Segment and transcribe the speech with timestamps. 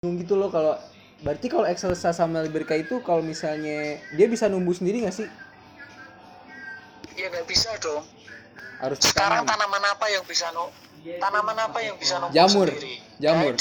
[0.00, 0.80] bingung gitu loh kalau
[1.20, 5.28] berarti kalau Excelsa sama Liberica itu kalau misalnya dia bisa numbuh sendiri nggak sih?
[7.20, 8.00] Ya nggak bisa dong.
[8.80, 10.72] Harus sekarang ditanam tanaman apa yang bisa nu
[11.20, 12.68] tanaman apa yang bisa numbuh Jamur.
[12.72, 12.96] sendiri?
[13.20, 13.54] Jamur.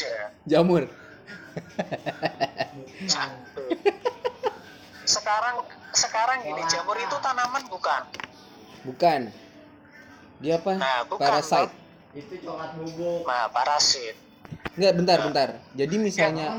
[0.47, 0.83] Jamur.
[3.03, 3.63] Satu.
[5.03, 5.55] sekarang
[5.91, 8.01] sekarang gini jamur itu tanaman bukan?
[8.87, 9.19] Bukan.
[10.39, 10.71] Dia apa?
[10.79, 11.75] Nah, bukan, parasite.
[12.15, 14.28] Itu coklat bubuk nah parasit
[14.73, 15.49] Enggak, bentar, bentar.
[15.75, 16.55] Jadi misalnya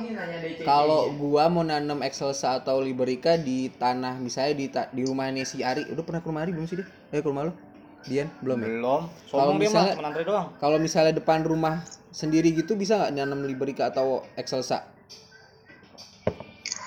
[0.63, 5.65] kalau gua mau nanam Excelsa atau Liberica di tanah misalnya di ta- di rumahnya si
[5.65, 6.87] Ari, udah pernah ke rumah Ari belum sih dia?
[7.11, 7.53] Eh ke rumah lo?
[8.01, 8.69] Dian belum ya?
[8.71, 14.25] belum Kalau misalnya- doang Kalau misalnya depan rumah sendiri gitu bisa nggak nanam Liberica atau
[14.37, 14.85] Excelsa?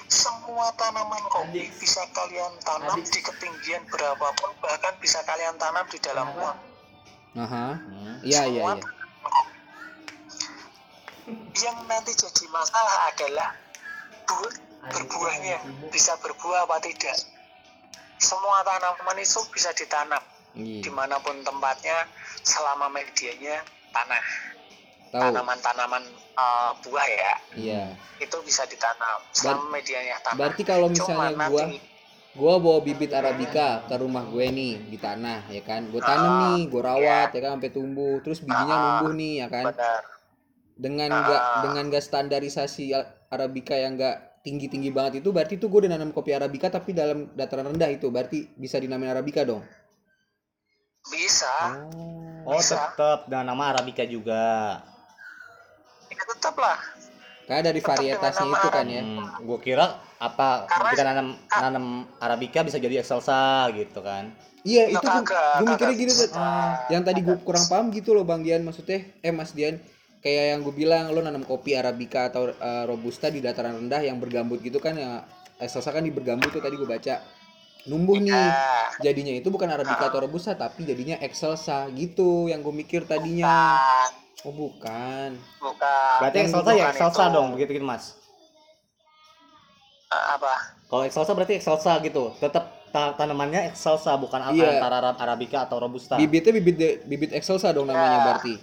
[0.06, 6.30] semua tanaman kopi bisa kalian tanam di ketinggian berapapun bahkan bisa kalian tanam di dalam
[6.31, 6.54] pot
[7.34, 7.67] Aha.
[7.81, 8.16] Hmm.
[8.22, 8.78] Iya, iya, iya.
[11.54, 13.50] Yang nanti jadi masalah adalah
[14.27, 14.54] buah
[14.91, 15.58] berbuahnya.
[15.90, 17.16] bisa berbuah apa tidak?
[18.20, 20.20] Semua tanaman itu bisa ditanam
[20.53, 20.86] Iya.
[20.86, 22.06] di mana pun tempatnya
[22.44, 24.23] selama medianya tanah.
[25.14, 27.83] Tanaman-tanaman eh, buah ya Iya.
[28.20, 30.38] itu bisa ditanam selama medianya tanah.
[30.39, 31.64] Berarti kalau Cuma misalnya nanti gua
[32.33, 35.86] gua bawa bibit arabica ke rumah gue nih di tanah ya kan.
[35.94, 37.52] Gue tanam Ah, nih, gue rawat ya kan?
[37.61, 39.66] Sampai tumbuh, terus bijinya Ah, numbuh nih ya kan.
[39.70, 40.02] benar
[40.76, 41.20] dengan Ah.
[41.20, 42.92] nggak dengan nggak standarisasi
[43.28, 46.92] arabica yang nggak tinggi tinggi banget itu berarti itu gue udah nanam kopi arabica tapi
[46.92, 49.64] dalam dataran rendah itu berarti bisa dinamain arabica dong?
[51.06, 51.52] Bisa.
[52.44, 52.92] Oh Bisa.
[52.92, 53.28] tetep.
[53.28, 54.80] Dengan nama arabica juga.
[56.08, 56.80] Ya tetap lah.
[57.44, 59.02] Kayak dari Tetap varietasnya itu kan ya.
[59.02, 59.86] Hmm, gue kira
[60.18, 61.86] apa Karena- ketika nanam nanam
[62.18, 64.32] arabica bisa jadi excelsa gitu kan?
[64.64, 65.24] Iya Ya, itu tuh
[65.60, 66.24] gue mikirnya gini bisa.
[66.26, 66.40] Ted.
[66.90, 69.76] yang tadi gue kurang paham gitu loh bang Dian maksudnya eh mas Dian
[70.24, 74.18] kayak yang gue bilang lo nanam kopi arabica atau eh, robusta di dataran rendah yang
[74.18, 77.24] bergambut gitu kan ya Excelsa kan di bergambut tuh tadi gue baca.
[77.84, 78.32] Numbuh nih.
[78.32, 78.64] Ya
[79.04, 83.48] jadinya itu bukan arabica atau robusta tapi jadinya excelsa gitu yang gue mikir tadinya.
[83.48, 84.10] Bukan.
[84.44, 85.30] Oh bukan.
[85.60, 86.16] Bukan.
[86.20, 87.36] Berarti excelsa ya excelsa itu.
[87.36, 88.16] dong begitu gitu mas.
[90.10, 90.54] Eh, apa?
[90.88, 94.78] Kalau excelsa berarti excelsa gitu tetap ta- tanamannya excelsa bukan apa Iya.
[94.78, 96.16] antara Arab- arabica atau robusta.
[96.16, 98.23] Bibitnya bibit bibit excelsa dong namanya Ya.
[98.26, 98.54] berarti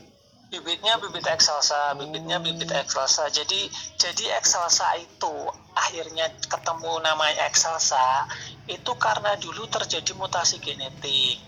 [0.50, 5.34] bibitnya bibit excelsa bibitnya bibit excelsa jadi jadi excelsa itu
[5.78, 8.26] akhirnya ketemu namanya excelsa
[8.66, 11.38] itu karena dulu terjadi mutasi genetik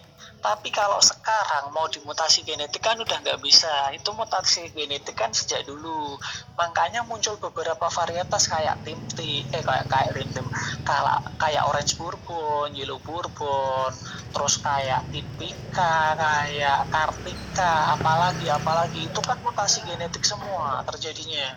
[0.42, 3.94] tapi kalau sekarang mau dimutasi genetik kan udah nggak bisa.
[3.94, 6.18] Itu mutasi genetik kan sejak dulu.
[6.58, 8.98] Makanya muncul beberapa varietas kayak tim
[9.54, 10.46] eh kayak kayak tim
[10.82, 13.94] kayak kayak orange bourbon yellow bourbon
[14.34, 19.06] terus kayak tipika kayak kartika apalagi apalagi.
[19.06, 21.54] Itu kan mutasi genetik semua terjadinya.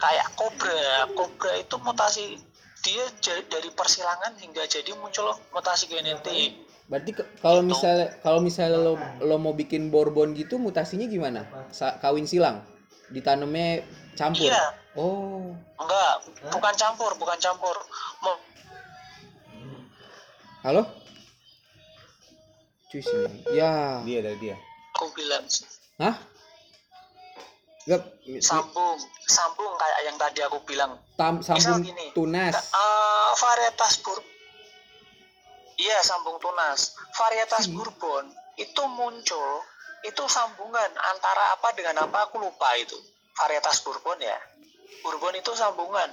[0.00, 2.40] Kayak kobra kobra itu mutasi
[2.80, 3.04] dia
[3.52, 7.12] dari persilangan hingga jadi muncul mutasi genetik berarti
[7.44, 11.44] kalau misalnya kalau misalnya lo lo mau bikin bourbon gitu mutasinya gimana?
[11.68, 12.64] Sa- kawin silang?
[13.12, 13.84] Ditanamnya
[14.16, 14.48] campur?
[14.48, 14.64] Iya.
[14.96, 15.52] Oh.
[15.78, 16.14] Enggak
[16.48, 17.76] bukan campur bukan campur.
[18.24, 18.40] Mau-
[20.64, 20.82] halo?
[22.88, 24.00] Cuy sini ya.
[24.08, 24.56] Dia dari dia.
[24.96, 25.44] Aku bilang.
[26.00, 26.16] Hah?
[27.88, 28.04] Gak,
[28.44, 31.00] sambung sambung kayak yang tadi aku bilang.
[31.16, 32.52] Tam, sambung gini, tunas.
[32.52, 34.20] Eh, varietas bur
[35.78, 36.98] iya sambung tunas.
[37.14, 37.78] Varietas Hmm.
[37.78, 38.24] bourbon
[38.58, 39.62] itu muncul
[40.06, 42.30] itu sambungan antara apa dengan apa?
[42.30, 42.98] Aku lupa itu.
[43.38, 44.38] Varietas bourbon ya.
[45.02, 46.10] Bourbon itu sambungan.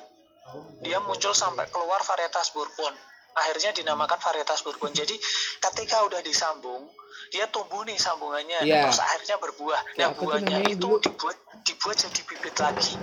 [0.86, 2.94] Dia muncul sampai keluar varietas bourbon.
[3.36, 4.94] Akhirnya dinamakan varietas bourbon.
[4.94, 5.18] Jadi
[5.60, 6.86] ketika udah disambung
[7.34, 8.62] dia tumbuh nih sambungannya.
[8.66, 8.86] Iya.
[8.86, 9.82] terus akhirnya berbuah.
[9.98, 12.94] Kayak nah buahnya itu dibuat dibuat jadi bibit lagi.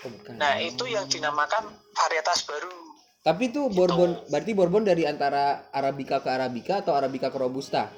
[0.00, 0.32] Oh, bukan.
[0.40, 2.72] nah itu yang dinamakan varietas baru
[3.20, 7.92] Tapi itu Bourbon, berarti Bourbon dari antara Arabica ke Arabica atau Arabica ke Robusta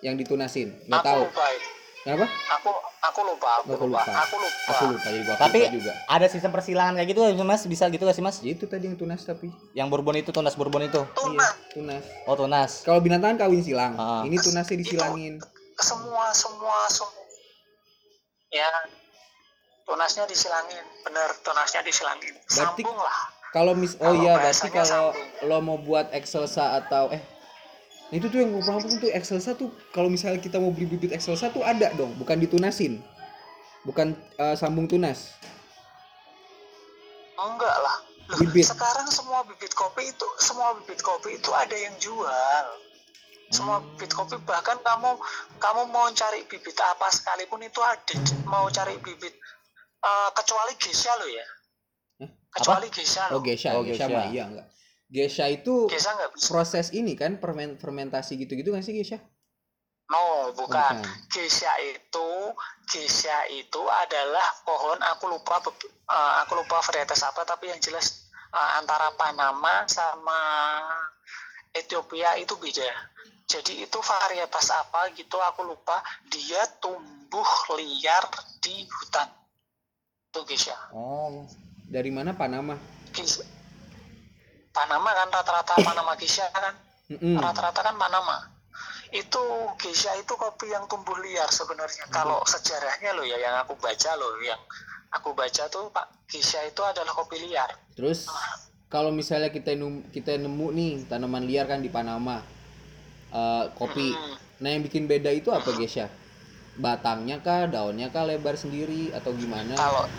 [0.00, 0.70] yang ditunasin?
[0.86, 1.22] Nggak aku tahu.
[1.26, 1.68] lupa itu.
[2.04, 2.26] Kenapa?
[2.52, 2.70] aku
[3.02, 4.04] aku lupa aku, Aku lupa.
[4.04, 4.12] lupa.
[4.20, 5.92] aku lupa Aku lupa jadi gua Tapi- lupa juga.
[6.06, 8.94] ada sistem persilangan kayak gitu mas bisa gitu gak sih mas Ya itu tadi yang
[8.94, 9.48] tunas tapi.
[9.72, 12.04] yang bourbon itu tunas bourbon itu tunas Tunas.
[12.24, 13.96] oh tunas Kalau binatang kawin silang.
[13.96, 14.20] Ah.
[14.22, 15.40] Ini tunasnya disilangin.
[15.74, 17.24] semua semua semua
[18.48, 18.68] ya
[19.82, 23.20] tunasnya disilangin bener tunasnya disilangin Berarti- sambung lah
[23.54, 25.46] Kalau mis oh iya berarti kalau sambung.
[25.46, 27.22] lo mau buat Excelsa atau eh
[28.10, 31.14] nah itu tuh yang gue paham tuh Excelsa tuh kalau misalnya kita mau beli bibit
[31.14, 32.98] Excelsa tuh ada dong, bukan ditunasin.
[33.86, 35.38] Bukan eh, sambung tunas.
[37.34, 38.64] enggak lah Loh, Bibit.
[38.64, 42.64] sekarang semua bibit kopi itu semua bibit kopi itu ada yang jual
[43.52, 45.12] semua bibit kopi bahkan kamu
[45.60, 48.16] kamu mau cari bibit apa sekalipun itu ada
[48.48, 49.36] mau cari bibit
[50.04, 51.46] Eh, kecuali geisha lo ya
[52.54, 54.14] Kecuali geisha Oh geisha, Oh, geisha geisha.
[54.14, 54.66] mah iya enggak.
[55.10, 59.18] Geisha itu geisha nggak bisa proses ini kan fermen- fermentasi gitu-gitu kan sih geisha?
[60.04, 61.28] no bukan Bukan.
[61.32, 62.28] geisha itu
[62.84, 68.70] geisha itu adalah pohon aku lupa eh, aku lupa varietas apa tapi yang jelas eh,
[68.76, 70.36] antara Panama sama
[71.72, 72.84] Ethiopia itu beda
[73.48, 77.48] jadi itu varietas apa gitu aku lupa dia tumbuh
[77.80, 78.28] liar
[78.60, 79.28] di hutan
[80.30, 81.48] itu geisha Oh.
[81.94, 82.74] Dari mana Panama?
[84.74, 86.74] Panama kan rata-rata Panama geisha kan?
[87.38, 88.50] Rata-rata kan Panama.
[89.14, 89.38] Itu
[89.78, 92.10] geisha itu kopi yang tumbuh liar sebenarnya.
[92.10, 94.58] Kalau sejarahnya loh ya yang aku baca loh yang
[95.14, 97.70] aku baca tuh pak geisha itu adalah kopi liar.
[97.94, 98.26] Terus
[98.90, 102.42] kalau misalnya kita num- kita nemu nih tanaman liar kan di Panama
[103.30, 104.10] eh, kopi.
[104.58, 106.10] Nah yang bikin beda itu apa geisha?
[106.74, 109.78] Batangnya kah, daunnya kah lebar sendiri atau gimana?
[109.78, 110.10] kalau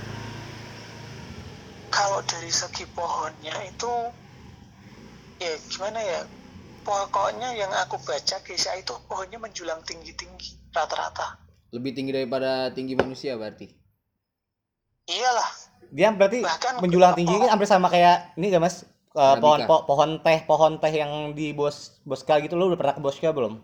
[1.96, 3.94] kalau dari segi pohonnya itu
[5.40, 6.20] ya gimana ya
[6.84, 11.40] pokoknya yang aku baca geisha itu pohonnya menjulang tinggi-tinggi rata-rata
[11.72, 13.68] Lebih tinggi daripada tinggi manusia berarti.
[15.08, 15.50] iyalah
[15.92, 18.84] Dia berarti Bahkan menjulang tinggi kan hampir sama kayak ini gak Mas?
[19.16, 19.40] Arabica.
[19.40, 23.02] pohon po- pohon teh, pohon teh yang di Bos Boska gitu lu udah pernah ke
[23.04, 23.64] Boska belum?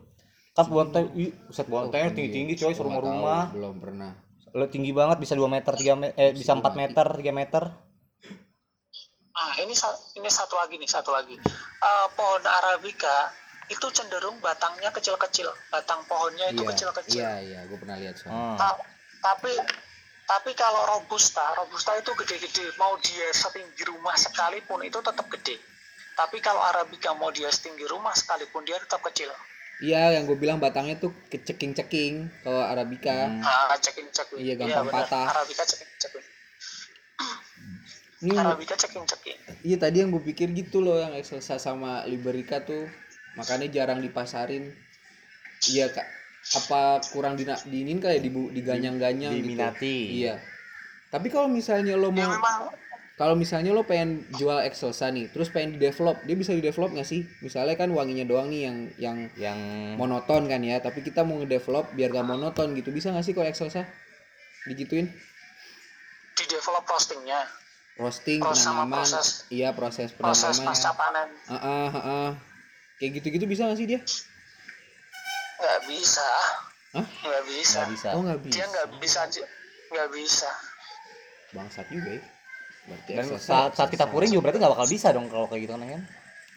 [0.55, 1.03] Kan pohon teh,
[1.47, 2.15] buset pohon Oh, tehnya iya.
[2.15, 3.51] tinggi-tinggi coy, serumah-rumah.
[3.51, 4.11] tahu, Belum pernah.
[4.55, 6.79] Lo tinggi banget bisa 2 meter, 3 me- eh bisa 4 mati.
[6.79, 7.63] meter, 3 meter.
[9.31, 11.35] Ah, ini sa- ini satu lagi nih, satu lagi.
[11.79, 13.31] Eh, pohon arabica
[13.65, 15.47] itu cenderung batangnya kecil-kecil.
[15.69, 17.15] Batang pohonnya itu Iya, kecil-kecil.
[17.17, 18.35] iya, iya, gue pernah lihat soalnya.
[18.35, 18.57] Hmm.
[18.57, 18.79] Ta-
[19.23, 19.51] tapi
[20.21, 22.71] tapi kalau robusta, robusta itu gede-gede.
[22.75, 25.59] Mau dia setinggi rumah sekalipun itu tetap gede.
[26.13, 29.27] Tapi kalau arabica mau dia setinggi rumah sekalipun dia tetap kecil.
[29.81, 33.27] Iya, yang gue bilang batangnya tuh keceking-ceking kalau arabica.
[33.27, 33.41] Hmm.
[33.41, 34.39] Ah, ceking-ceking.
[34.39, 35.03] Iya, gampang benar.
[35.03, 35.25] patah.
[35.31, 36.25] Arabica ceking-ceking.
[38.21, 39.65] Ini Arabica ceking-ceking.
[39.65, 42.85] iya tadi yang gue pikir gitu loh yang Excelsa sama Liberica tuh
[43.33, 44.69] makanya jarang dipasarin.
[45.65, 46.05] Iya kak,
[46.61, 49.45] apa kurang dina, diinin kayak dibu, diganyang-ganyang gitu.
[49.45, 49.97] Diminati.
[50.21, 50.41] Iya.
[51.09, 52.73] Tapi kalau misalnya lo Ya mau memang
[53.21, 56.89] kalau misalnya lo pengen jual Excelsa nih, terus pengen di develop, dia bisa di develop
[56.89, 57.21] nggak sih?
[57.45, 59.59] Misalnya kan wanginya doang nih yang yang Yang
[60.01, 63.45] monoton kan ya, tapi kita mau ngedevelop biar gak monoton gitu, bisa nggak sih kalau
[63.45, 63.85] Excelsa?
[64.65, 65.13] Digituin?
[66.31, 67.45] di develop roastingnya,
[68.01, 69.27] Roasting, Proses sama penanaman, proses.
[69.53, 70.67] iya proses proses penanaman.
[70.73, 71.29] pasca panen.
[71.45, 72.29] Ah, ah, ah, ah.
[72.97, 74.01] Kayak gitu-gitu bisa nggak sih dia?
[75.61, 76.29] nggak bisa
[76.97, 77.05] Hah?
[77.05, 78.07] nggak bisa nggak bisa.
[78.17, 78.53] Oh nggak bisa.
[78.57, 79.19] dia nggak bisa
[79.93, 80.49] nggak bisa
[81.53, 82.23] Bangsat juga ya.
[82.81, 85.73] Berarti Dan saat, saat kita puring juga berarti nggak bakal bisa dong kalau kayak gitu
[85.77, 86.01] kan?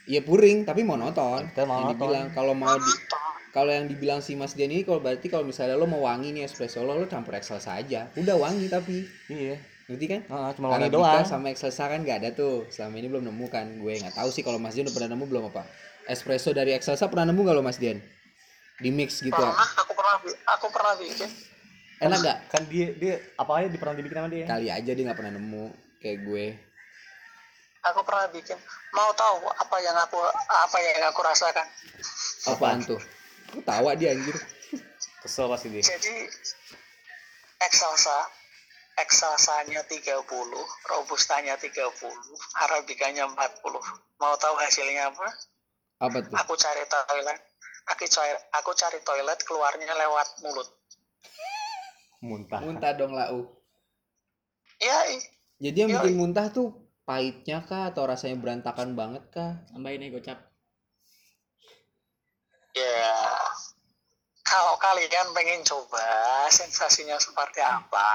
[0.05, 1.49] Iya puring, tapi monoton.
[1.52, 1.85] Kita monoton.
[1.85, 2.93] Yang dibilang kalau mau di
[3.52, 6.49] kalau yang dibilang si Mas Dian ini kalau berarti kalau misalnya lo mau wangi nih
[6.49, 8.08] espresso lo lo campur Excelsa aja.
[8.17, 9.05] Udah wangi tapi.
[9.29, 9.74] Iya.
[9.84, 10.20] Ngerti kan?
[10.25, 11.25] Heeh, cuma wangi doang.
[11.28, 12.64] sama Excelsa kan nggak ada tuh.
[12.72, 13.66] Selama ini belum nemu kan.
[13.76, 15.69] Gue nggak tahu sih kalau Mas Dian udah pernah nemu belum apa.
[16.08, 18.00] Espresso dari Excelsa pernah nemu nggak lo Mas Dian?
[18.81, 19.36] Di mix gitu.
[19.36, 20.14] pernah aku pernah
[20.56, 21.31] aku pernah bikin
[22.02, 22.38] Enak nggak?
[22.50, 24.44] Kan dia dia apa aja di pernah dibikin sama dia?
[24.48, 25.64] Kali aja dia nggak pernah nemu
[26.00, 26.46] kayak gue.
[27.84, 28.56] aku pernah bikin
[28.96, 30.16] mau tahu apa yang aku
[30.48, 31.69] apa yang aku rasakan
[32.48, 32.96] Apaan tuh?
[33.52, 34.32] Gue tawa dia anjir.
[35.20, 35.84] Kesel pasti dia.
[35.84, 36.28] jadi
[37.60, 38.44] Excelsa
[38.94, 40.23] Excelsanya 30
[40.87, 41.91] Robustanya 30
[42.62, 43.82] Arabicanya 40
[44.19, 45.27] mau tahu hasilnya apa
[45.98, 46.32] Apa tuh?
[46.34, 47.39] aku cari toilet
[47.84, 50.69] aku cari aku cari toilet keluarnya lewat mulut
[52.24, 52.56] Muntah.
[52.65, 53.53] Muntah dong lau.
[54.81, 55.29] ya i-
[55.60, 55.98] Jadi yang Yoi.
[56.08, 56.72] bikin muntah tuh
[57.05, 59.60] pahitnya kah atau rasanya berantakan banget kah?
[59.69, 60.41] Tambahin nih gocap.
[62.74, 63.13] ya
[64.44, 66.05] kalau kalian pengen coba
[66.48, 68.06] sensasinya seperti apa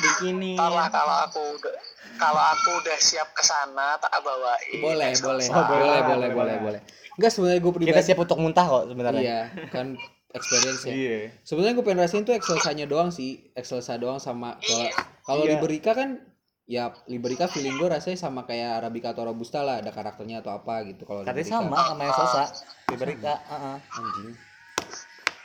[0.00, 0.54] Bikini.
[0.54, 1.74] Ntar lah kalau aku udah
[2.16, 6.28] kalau aku udah siap ke sana tak bawain Boleh, boleh, Oh, boleh, boleh, boleh, boleh.
[6.30, 6.80] boleh, boleh.
[7.14, 7.90] Enggak sebenarnya gue pribadi.
[7.90, 9.20] Kita siap untuk muntah kok sebenarnya.
[9.20, 9.86] Iya, kan
[10.30, 10.92] experience ya.
[10.94, 11.18] Iya.
[11.42, 14.94] Sebenarnya gue pengen rasain tuh Excelsanya doang sih, Excelsa doang sama kalau Iya.
[15.22, 15.50] kalau Iya.
[15.52, 16.22] Liberica kan
[16.64, 20.80] ya Liberica feeling gue rasanya sama kayak Arabica atau Robusta lah, ada karakternya atau apa
[20.86, 21.60] gitu kalau Liberica.
[21.60, 22.42] sama sama yang sosa.
[22.88, 23.76] Liberica, heeh.
[23.94, 24.30] Anjing.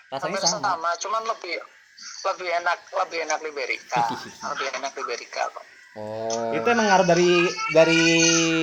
[0.09, 0.65] Rasanya hampir sama.
[0.67, 1.55] sama cuman lebih
[2.25, 4.03] lebih enak lebih enak Liberica
[4.51, 6.53] lebih enak Liberica kok Oh.
[6.53, 7.33] Itu emang ngaruh dari
[7.73, 8.01] dari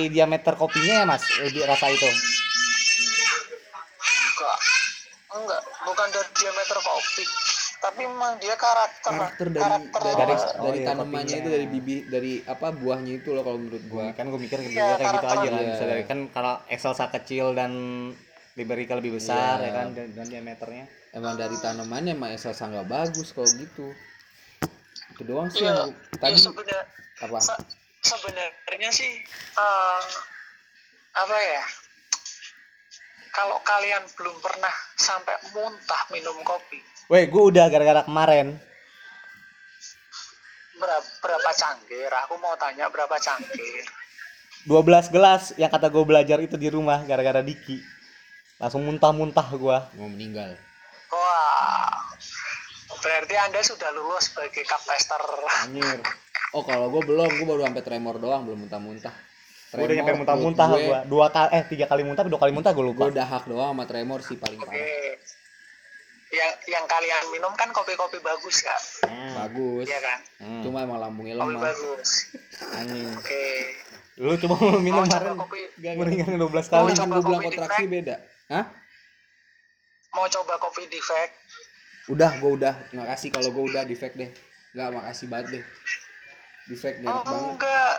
[0.07, 2.07] diameter kopinya ya mas, lebih rasa itu.
[4.31, 4.57] enggak
[5.29, 7.23] enggak bukan dari diameter kopi
[7.77, 11.37] tapi memang dia karakter karakter dari karakter dari, dari- dari, oh iya, tanamannya kopinya.
[11.37, 14.05] itu dari bibit dari apa buahnya itu loh kalau menurut gua.
[14.11, 15.51] Kan gue mikir Iya, kayak gitu aja kan.
[15.53, 15.69] Iya.
[15.69, 17.71] Bisa dari kan kalau Excelsa kecil dan
[18.55, 19.67] Liberica lebih besar Iya.
[19.67, 20.85] ya kan dan, dan diameternya.
[21.11, 23.91] Emang dari tanamannya emang Excelsa nggak bagus kalau gitu.
[25.11, 26.81] itu doang sih Iya, yang ya tadi sebenarnya
[27.17, 27.65] apa se-
[28.05, 29.13] sebenarnya sih
[29.57, 30.01] eh,
[31.15, 31.63] apa ya?
[33.29, 38.57] Kalau kalian belum pernah sampai muntah minum kopi, Weh, gue udah gara-gara kemarin.
[40.75, 42.09] berapa, berapa cangkir?
[42.25, 43.85] Aku mau tanya berapa cangkir?
[44.65, 47.81] 12 gelas yang kata gue belajar itu di rumah gara-gara Diki.
[48.57, 49.85] Langsung muntah-muntah gua.
[49.93, 50.57] mau meninggal
[51.07, 52.03] Wah,
[52.97, 55.21] berarti anda sudah lulus sebagai cup tester.
[55.63, 55.99] anjir
[56.51, 59.15] oh kalau gue belum gue baru sampai tremor doang belum muntah-muntah
[59.67, 60.99] Gue udah nyampe muntah-muntah gue gua.
[61.03, 63.03] Dua kali eh tiga kali muntah, dua kali muntah gue lupa.
[63.03, 64.67] gue udah hak doang sama tremor sih paling Oke.
[64.67, 64.79] parah
[66.27, 68.79] Yang yang kalian minum kan kopi-kopi bagus kak,
[69.33, 70.19] bagus iya kan?
[70.39, 70.59] Hmm.
[70.59, 72.09] cuma emang lambungnya Kopi lemah bagus.
[72.73, 73.43] anjing Oke.
[74.17, 75.59] Lu coba lu minum Mau coba kemarin kopi?
[75.77, 76.91] mendingan 12 Mau kali.
[76.91, 78.15] gue bilang kopi kontraksi beda
[78.47, 78.65] hah
[80.17, 81.33] Mau coba kopi defect?
[82.07, 84.31] udah gue udah makasih kalau gue udah defect deh
[84.71, 85.63] nggak makasih banget deh
[86.65, 87.95] defect Oh banget enggak.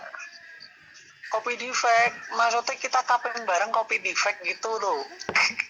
[1.29, 5.05] Kopi defect, maksudnya kita kaping bareng kopi defect gitu loh.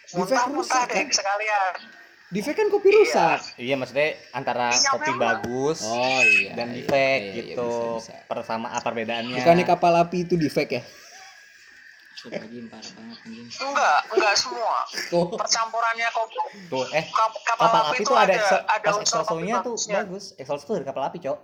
[0.08, 1.10] rusak, Muntah-muntah deh kan?
[1.10, 1.72] sekalian.
[2.30, 2.96] defect kan kopi Iya.
[2.96, 5.20] rusak Iya maksudnya antara Iya, kopi memang.
[5.42, 7.66] bagus oh iya dan iya, defect iya, iya, gitu.
[7.66, 8.14] bisa, bisa.
[8.24, 9.34] Persama apa perbedaannya?
[9.34, 10.82] bukannya kapal api itu defect ya
[12.18, 13.46] Coba lagi parah banget anjing.
[13.60, 14.76] Enggak, enggak semua.
[15.12, 18.88] oh Percampurannya kopi Tuh, eh kap, kapal, kapal api api itu tuh ada ada ada
[18.90, 19.96] kopi exhaustnya tuh bagusnya.
[20.00, 20.24] bagus.
[20.34, 21.38] Exhaust tuh dari kapal api, Cok.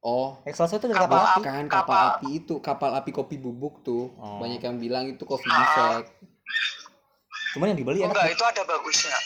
[0.00, 1.40] oh Exhaust tuh dari Kapal kapal api.
[1.44, 4.38] kan Kapal- kapal api itu kapal api kopi bubuk tuh Oh.
[4.38, 5.38] banyak yang bilang itu Ah.
[5.98, 6.10] defect
[7.48, 8.12] Cuman yang dibeli enak.
[8.12, 8.34] Enggak, tuh.
[8.34, 9.16] itu ada bagusnya.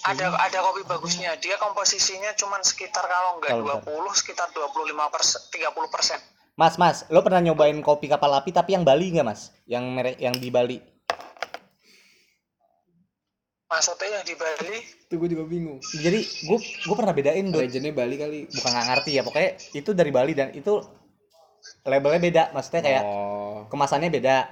[0.00, 1.30] Ada ada kopi bagusnya.
[1.36, 4.72] Dia komposisinya cuman sekitar kalau enggak Kalau 20 sekitar 25
[5.08, 6.18] persen, 30 persen.
[6.58, 9.54] Mas, Mas, lo pernah nyobain kopi kapal api tapi yang Bali nggak, Mas?
[9.62, 10.82] Yang merek yang di Bali.
[13.70, 17.64] Maksudnya yang di Bali, itu gue juga bingung Jadi gue gue pernah bedain Dot.
[17.64, 20.84] legendnya Bali kali bukan nggak ngerti ya pokoknya itu dari Bali dan itu
[21.88, 24.48] labelnya beda maksudnya kayak oh kemasannya beda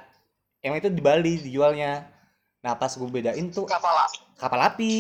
[0.64, 2.08] emang itu di Bali dijualnya
[2.64, 4.94] nah pas gue bedain tuh kapal api, kapal api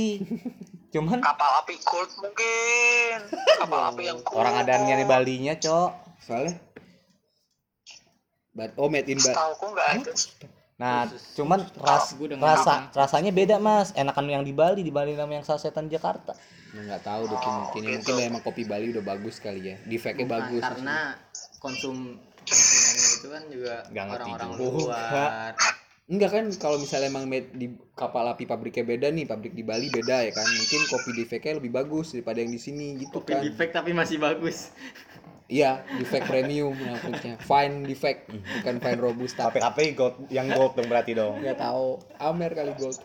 [0.92, 3.18] cuman kapal api gold mungkin.
[3.60, 4.36] Kapal api yang gold.
[4.36, 6.65] orang ada niatnya Balinya cok soalnya
[8.56, 10.12] But, oh made in Bali Setauku enggak ada.
[10.76, 12.92] nah cuman ras, rasa bisa.
[12.92, 16.36] rasanya beda mas enakan yang di Bali di Bali sama yang sasetan Jakarta
[16.76, 18.12] nggak tahu deh mungkin Oh, mungkin gitu.
[18.20, 20.96] emang kopi Bali udah bagus kali ya defectnya Bukan, bagus karena
[21.60, 21.96] konsum
[22.44, 25.52] konsumennya itu kan juga orang-orang luar.
[26.06, 27.66] Enggak kan kalau misalnya emang made di
[27.98, 30.46] kapal api pabriknya beda nih, pabrik di Bali beda ya kan.
[30.46, 33.42] Mungkin kopi defectnya lebih bagus daripada yang di sini gitu Kopi kan.
[33.42, 34.70] defect tapi masih bagus.
[35.46, 37.38] Iya, defect premium maksudnya.
[37.38, 39.46] Fine defect, bukan fine robusta.
[39.46, 42.02] KPKP gold yang gold dong berarti dong Enggak tahu.
[42.18, 42.98] Amer kali gold.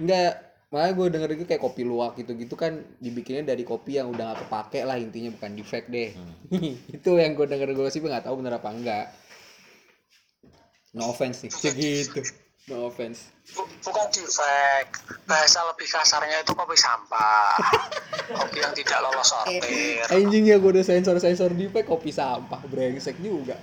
[0.00, 0.32] Enggak,
[0.72, 4.48] makanya gue denger itu kayak kopi luwak gitu-gitu kan dibikinnya dari kopi yang udah gak
[4.48, 6.16] kepake lah intinya bukan defect deh.
[6.96, 9.06] itu yang gue denger gue sih nggak tahu bener apa enggak.
[10.96, 12.24] No offense nih, segitu.
[12.70, 13.34] No offense.
[13.58, 15.02] Bu- bukan defect.
[15.26, 17.58] Bahasa lebih kasarnya itu kopi sampah.
[18.38, 20.06] kopi yang tidak lolos sortir.
[20.06, 23.58] Anjing ya gue udah sensor-sensor defect kopi sampah brengsek juga.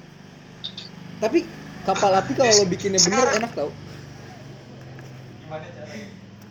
[1.23, 1.47] Tapi
[1.87, 3.71] kapal api kalau lo bikinnya bener enak tau.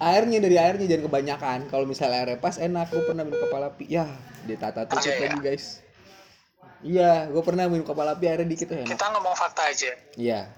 [0.01, 1.59] Airnya dari airnya jangan kebanyakan.
[1.69, 2.89] Kalau misalnya airnya pas enak.
[2.89, 3.85] Gue pernah minum kapal api.
[3.93, 4.09] Ya,
[4.49, 5.37] ditata tutup Percaya.
[5.37, 5.85] lagi guys.
[6.81, 8.89] Iya, gue pernah minum kapal api airnya dikit tuh enak.
[8.89, 9.93] Kita ngomong fakta aja.
[10.17, 10.49] Iya.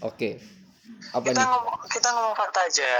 [0.00, 0.55] Oke.
[1.12, 1.48] Apa kita nih?
[1.48, 2.92] ngomong kita ngomong fakta aja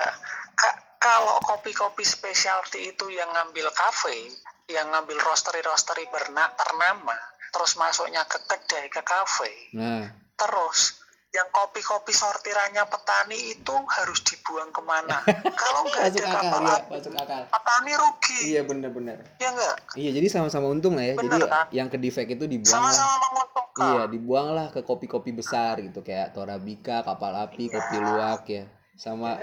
[0.56, 4.32] Ka- kalau kopi-kopi specialty itu yang ngambil kafe
[4.66, 7.14] yang ngambil roastery roastery berna ternama
[7.52, 10.98] terus masuknya ke kedai ke kafe Nah, terus
[11.36, 15.20] yang kopi-kopi sortirannya petani itu harus dibuang ke mana
[15.60, 17.42] kalau nggak ada akal kapal ya, masuk akal.
[17.52, 19.18] petani rugi Iya bener-bener.
[19.36, 21.14] ya enggak Iya, jadi sama-sama untung lah ya.
[21.16, 21.66] Bener, jadi kan?
[21.72, 22.92] yang ke defect itu dibuang lah.
[22.92, 28.64] sama-sama menguntungkan Iya, dibuanglah ke kopi-kopi besar gitu kayak Torabika, Kapal Api, Kopi Luwak ya.
[28.96, 29.36] Sama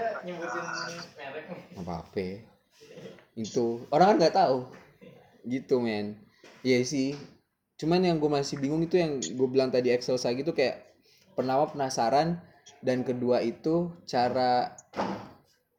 [1.74, 2.26] apa apa
[3.34, 4.58] Itu orang kan nggak tahu.
[5.44, 6.18] Gitu, men.
[6.62, 7.14] Iya sih.
[7.74, 10.83] Cuman yang gue masih bingung itu yang gue bilang tadi Excelsa gitu kayak
[11.34, 12.40] pertama penasaran
[12.80, 14.72] dan kedua itu cara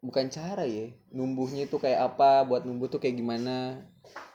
[0.06, 3.82] bukan cara ya numbuhnya itu kayak apa buat numbuh tuh kayak gimana.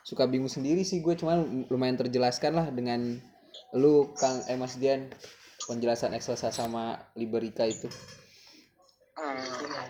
[0.03, 3.21] Suka bingung sendiri sih gue cuman lumayan terjelaskan lah dengan
[3.77, 5.13] lu Kang eh Mas Dian
[5.69, 7.87] penjelasan Excelsa sama Liberica itu.
[9.15, 9.87] Hmm.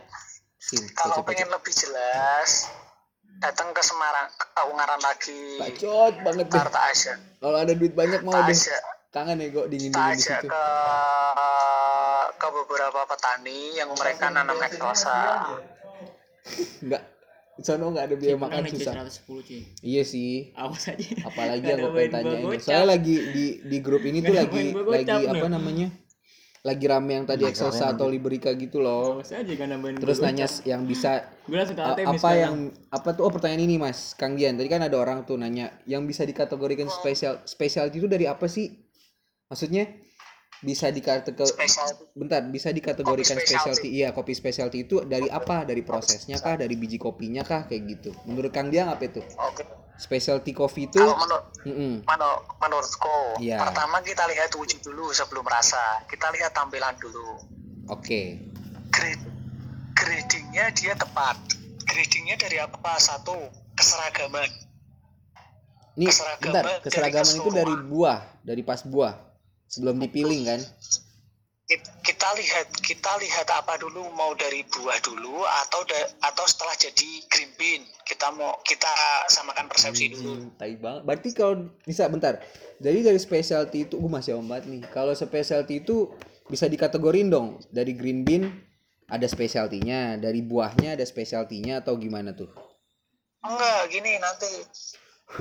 [0.61, 2.69] Sin, kalau pengen lebih jelas
[3.41, 5.57] datang ke Semarang ke Ungaran lagi.
[5.57, 8.59] Bacot banget deh Tarta Asia kalau ada duit banyak mau deh
[9.11, 10.47] kangen ya gue dingin dingin di aja situ.
[10.47, 10.67] ke
[12.39, 15.51] ke beberapa petani yang mereka nanam eksosa.
[16.87, 17.03] nggak.
[17.61, 18.95] Di sono nggak ada biaya makan susah.
[19.05, 19.61] 110 cuy.
[19.85, 20.55] Iya sih.
[20.57, 21.27] Awas aja.
[21.29, 22.57] Apalagi yang gue pengen tanyain.
[22.63, 25.93] Soalnya lagi di di grup ini tuh lagi lagi apa namanya?
[26.61, 29.21] Lagi rame yang tadi Excelsa keren atau Liberica gitu loh.
[29.21, 31.29] Awas aja kan nambahin Terus nanya yang bisa
[31.77, 33.29] apa yang apa tuh?
[33.29, 34.17] Oh pertanyaan ini mas.
[34.17, 38.25] Kang Dian tadi kan ada orang tuh nanya yang bisa dikategorikan spesial specialty itu dari
[38.25, 38.89] apa sih
[39.51, 39.91] maksudnya
[40.61, 43.89] bisa dikategorikan spesial bentar bisa dikategorikan Kopi specialty.
[43.97, 45.65] Iya kopi specialty itu dari apa?
[45.65, 46.55] Dari prosesnya kah?
[46.55, 47.65] Dari biji kopinya kah?
[47.65, 48.11] Kayak gitu.
[48.29, 49.25] Menurut Kang Dian apa itu?
[49.41, 49.65] Oke.
[49.97, 53.61] Specialty coffee itu kalau menurut mm-mm, menur- menurutku Iya.
[53.61, 55.81] pertama kita lihat wujud dulu sebelum rasa.
[56.07, 57.41] Kita lihat tampilan dulu.
[57.89, 58.37] Oke.
[58.93, 59.25] Grade,
[59.93, 61.37] gradingnya dia tepat.
[61.85, 62.97] Gradingnya dari apa?
[62.97, 64.49] Satu keseragaman.
[65.97, 66.65] Ini Keseragaman bentar.
[66.65, 69.15] dari keseragaman itu dari buah dari pas buah
[69.71, 70.61] sebelum dipiling kan
[71.65, 76.75] Kit- kita lihat kita lihat apa dulu mau dari buah dulu atau da- atau setelah
[76.75, 78.91] jadi green bean kita mau kita
[79.31, 81.07] samakan persepsi dulu Hmm, tai banget.
[81.07, 82.43] Berarti kalau bisa bentar.
[82.83, 84.83] Jadi dari specialty itu gue masih banget nih.
[84.91, 86.11] Kalau specialty itu
[86.51, 87.63] bisa dikategorin dong.
[87.71, 88.51] Dari green bean
[89.07, 92.51] ada specialty-nya, dari buahnya ada specialty-nya atau gimana tuh?
[93.41, 94.51] enggak gini nanti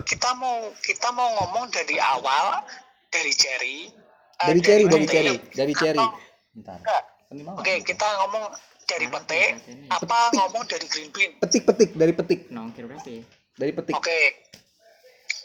[0.05, 2.63] kita mau kita mau ngomong dari awal
[3.09, 3.91] dari cherry
[4.39, 6.05] Dari cherry, dari petik, cherry, dari cherry.
[6.55, 6.79] Bentar.
[7.53, 8.46] oke kita ngomong
[8.84, 9.51] dari petik
[9.88, 13.22] apa ngomong dari green bean Petik-petik, dari petik, Nongkir berapa ya?
[13.53, 13.93] dari petik.
[13.93, 14.19] oke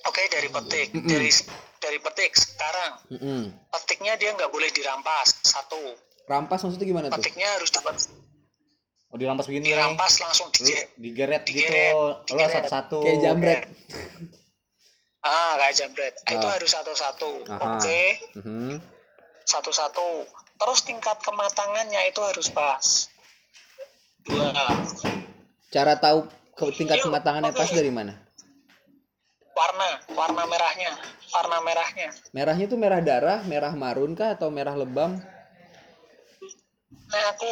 [0.04, 1.10] oke dari petik Mm-mm.
[1.10, 1.28] dari
[1.76, 3.42] dari petik sekarang Mm-mm.
[3.68, 5.76] petiknya dia nggak boleh dirampas satu
[6.24, 7.20] Rampas maksudnya gimana tuh?
[7.20, 8.00] petiknya harus dapat
[9.10, 9.70] Oh dirampas begini.
[9.70, 11.62] dirampas langsung di digeret gitu.
[11.62, 12.50] Digeret, Lo digeret.
[12.66, 12.98] satu-satu.
[12.98, 13.60] Kayak jamret.
[15.24, 16.52] Ah kayak jambret Ah, itu Ah.
[16.52, 18.02] harus satu-satu oke
[18.38, 18.76] Mhm.
[19.44, 20.08] satu-satu
[20.54, 23.08] terus tingkat kematangannya itu harus pas
[24.22, 24.52] dua
[25.68, 26.30] Cara tahu
[26.70, 27.58] tingkat Yuk, kematangannya oke.
[27.58, 28.14] pas dari mana?
[29.54, 30.90] warna warna merahnya
[31.30, 35.14] warna merahnya Merahnya tuh merah darah, merah marun kah atau merah lebam?
[37.04, 37.46] nah aku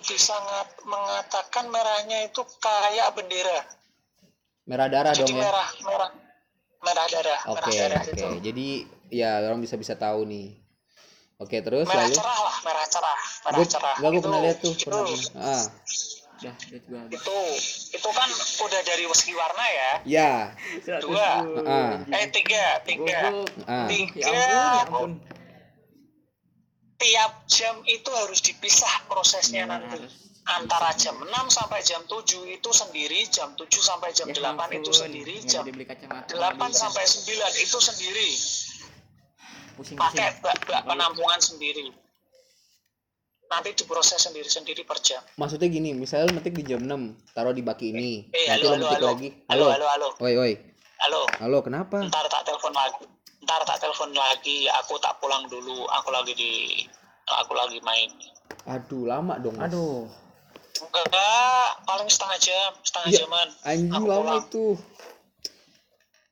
[0.00, 3.66] bisa ngat- mengatakan merahnya itu kayak bendera
[4.62, 5.42] Merah darah jadi dong ya.
[5.42, 6.10] merah merah
[6.82, 8.10] merah darah merah Oke, darah oke.
[8.12, 8.66] itu Jadi
[9.08, 10.58] ya orang bisa bisa tahu nih.
[11.38, 14.40] Oke, terus merah lalu cerah lah merah cerah merah gue cerah enggak gue Itu- pernah
[14.40, 15.02] lihat tuh itu, pernah
[15.40, 15.66] ah
[16.42, 16.50] Dah,
[16.82, 17.14] gua habis.
[17.14, 17.38] itu
[17.94, 18.28] itu kan
[18.60, 20.32] udah dari segi warna ya ya
[20.98, 21.30] Dua.
[21.62, 21.94] Ah.
[22.04, 23.46] eh tiga tiga Goblok.
[23.64, 25.10] ah Ya tiga ampun, ya ampun.
[26.96, 30.21] tiap jam itu harus dipisah prosesnya Ya, nanti harus.
[30.42, 32.18] Antara jam 6 sampai jam 7
[32.50, 36.34] itu sendiri jam 7 sampai jam Ya 8 itu sendiri nggak jam bisa dibeli kacamata
[36.34, 36.80] 8 nggak bisa.
[36.82, 38.28] sampai 9 itu sendiri.
[39.78, 41.86] Pusing pakai pusing bak bak penampungan sendiri.
[43.52, 45.20] Nanti diproses sendiri-sendiri per jam.
[45.36, 48.26] Maksudnya gini misalnya lu metik di jam 6 taruh di baki ini.
[48.34, 49.28] Eh nanti halo lu halo metik halo lagi.
[49.46, 49.86] halo halo.
[49.86, 50.52] halo oi oi
[51.06, 51.22] halo.
[51.38, 52.02] Halo kenapa?
[52.02, 53.04] Ntar tak telepon lagi.
[53.46, 54.66] Ntar tak telepon lagi.
[54.82, 55.86] Aku tak pulang dulu.
[56.02, 56.50] Aku lagi di
[57.30, 58.10] aku lagi main.
[58.66, 59.70] Aduh lama dong Mas.
[59.70, 60.06] aduh
[60.80, 63.18] enggak paling setengah jam setengah Iya.
[63.22, 63.48] jaman.
[63.62, 64.40] anjing lama pulang.
[64.42, 64.66] itu.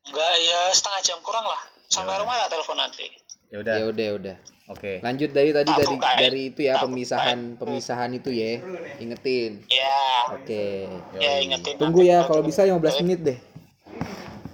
[0.09, 1.61] Enggak ya setengah jam kurang lah.
[1.91, 3.05] Sampai rumah tak telepon nanti
[3.51, 3.75] Ya udah.
[3.75, 4.35] ya udah ya udah.
[4.71, 5.03] Oke.
[5.03, 6.15] lanjut dari tadi dari ya.
[6.15, 8.63] dari itu ya pemisahan pemisahan itu ya.
[8.97, 9.67] Ingetin.
[9.67, 10.31] Ya.
[10.31, 10.87] Oke.
[11.19, 11.75] Ya ingetin.
[11.75, 12.11] Tunggu nanti.
[12.15, 13.37] ya kalau bisa 15 menit deh.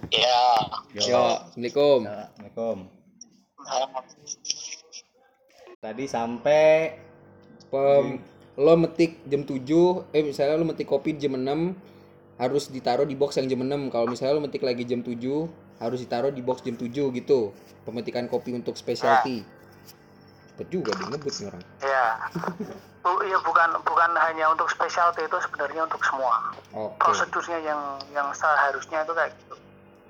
[0.10, 0.41] Ya.
[0.97, 1.02] Yo
[1.54, 2.00] assalamualaikum.
[2.04, 2.78] Assalamualaikum.
[3.67, 3.86] Ah,
[5.78, 6.97] Tadi sampai
[7.67, 8.23] Pem,
[8.57, 9.61] lo metik jam 7
[10.17, 14.09] eh misalnya lo metik kopi jam 6 harus ditaruh di box yang jam 6 kalau
[14.09, 15.13] misalnya lo metik lagi jam 7
[15.77, 17.53] harus ditaruh di box jam 7 gitu.
[17.85, 19.45] Pemetikan kopi untuk specialty.
[20.53, 21.63] Cepet juga dia ngebut nih orang.
[21.85, 22.05] Ya
[23.05, 26.49] Bu, ya bukan bukan hanya untuk specialty itu sebenarnya untuk semua.
[26.73, 26.97] Oke.
[26.97, 29.55] Prosedurnya yang yang seharusnya itu kayak gitu.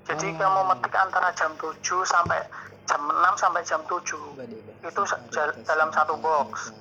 [0.08, 0.40] Jadi Hmm.
[0.40, 2.40] kamu metik antara jam 7 sampai
[2.88, 4.40] jam 6 sampai jam 7
[4.80, 5.02] itu
[5.68, 6.72] dalam satu box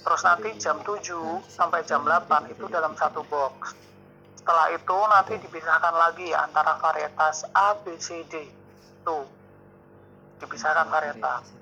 [0.00, 1.00] terus nanti jam 7
[1.48, 3.76] sampai jam 8 itu dalam satu box
[4.40, 8.48] setelah itu nanti dipisahkan lagi antara varietas A, B, C, D
[9.04, 9.28] tuh
[10.40, 11.60] dipisahkan varietas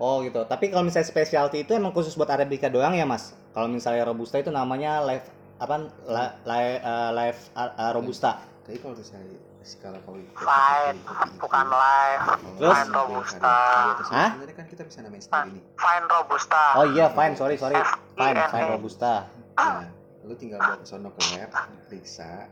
[0.00, 0.48] Oh gitu.
[0.48, 3.36] Tapi kalau misalnya specialty itu emang khusus buat arabica doang ya mas?
[3.52, 5.28] Kalau misalnya robusta itu namanya live
[5.60, 5.92] apa?
[6.08, 8.40] La, eh, live uh, uh, robusta.
[8.64, 10.98] tapi kalau misalnya skala fine
[11.36, 12.24] bukan live.
[12.56, 12.76] Terus?
[12.76, 13.60] fine robusta.
[14.08, 14.30] Hah?
[14.32, 15.64] sebenarnya kan kita bisa namain sendiri nih.
[15.76, 16.62] Fine robusta.
[16.80, 17.76] Oh iya fine sorry sorry.
[18.16, 18.52] Fine F-I-N-E.
[18.52, 19.12] fine robusta.
[19.60, 19.84] nah
[20.24, 21.50] lu tinggal bawa ke sono ke lab
[21.88, 22.48] periksa.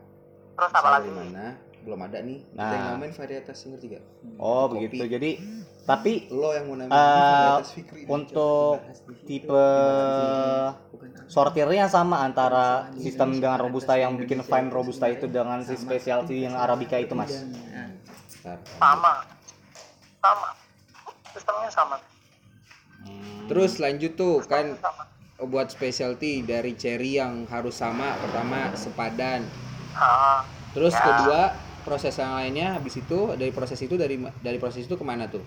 [0.59, 2.45] Terus apa lagi di mana belum ada nih.
[2.45, 2.69] Kita Nah.
[2.71, 4.05] yang namain varietas ngerti gak
[4.37, 4.85] Oh, Kopi.
[4.85, 5.05] begitu.
[5.09, 5.31] Jadi
[5.83, 8.77] tapi lo yang mau namain varietas Fikri untuk
[9.25, 9.67] tipe
[10.93, 16.45] Bukan sortirnya sama antara sistem dengan robusta yang bikin fine robusta itu dengan si specialty
[16.45, 17.33] yang arabica itu, Mas.
[17.33, 18.59] Bentar.
[18.77, 19.15] sama.
[20.21, 20.49] Sama.
[21.33, 21.97] Sistemnya sama.
[23.49, 24.77] Terus lanjut tuh kan
[25.41, 29.47] buat specialty dari cherry yang harus sama pertama sepadan.
[29.95, 31.03] Ah, terus Ya.
[31.03, 31.41] kedua
[31.89, 35.41] proses yang lainnya habis itu dari proses itu dari dari proses itu ke mana tuh?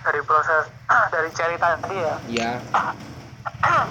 [0.00, 0.72] Dari proses
[1.12, 2.16] dari cherry tadi ya?
[2.32, 2.50] Ya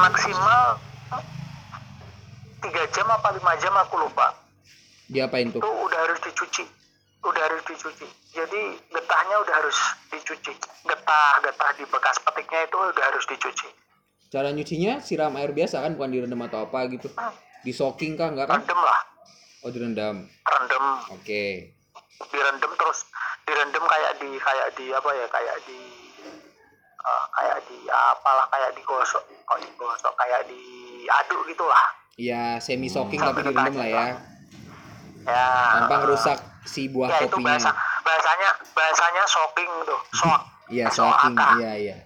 [0.00, 0.80] maksimal
[2.64, 4.32] tiga jam apa lima jam aku lupa.
[5.12, 5.60] Diapain tuh?
[5.60, 6.64] Itu udah harus dicuci.
[7.20, 8.08] Udah harus dicuci.
[8.32, 9.76] Jadi getahnya udah harus
[10.08, 10.52] dicuci.
[10.88, 13.68] Getah getah di bekas petiknya itu udah harus dicuci.
[14.32, 15.92] Cara nyucinya siram air biasa kan?
[16.00, 17.12] Bukan direndam atau apa gitu?
[17.60, 18.32] Di soaking kah?
[18.32, 18.64] Enggak kan?
[18.64, 19.13] Rendem lah
[19.64, 20.28] oh direndam.
[20.44, 21.44] Rendem oke.
[22.28, 22.98] Direndam terus
[23.44, 25.80] direndam kayak di kayak di apa ya kayak di
[27.00, 31.84] eh, kayak di apalah kayak digosok kok digosok kayak diaduk gitulah.
[32.14, 34.06] Ya semi soaking Sampai tapi direndam lah ya.
[35.26, 35.46] ya.
[35.80, 40.40] Tanpa ngerusak si buah ya itu bahasa kopinya bahasanya bahasanya soaking tuh sok
[40.72, 41.36] iya Soak soaking.
[41.60, 41.96] iya iya.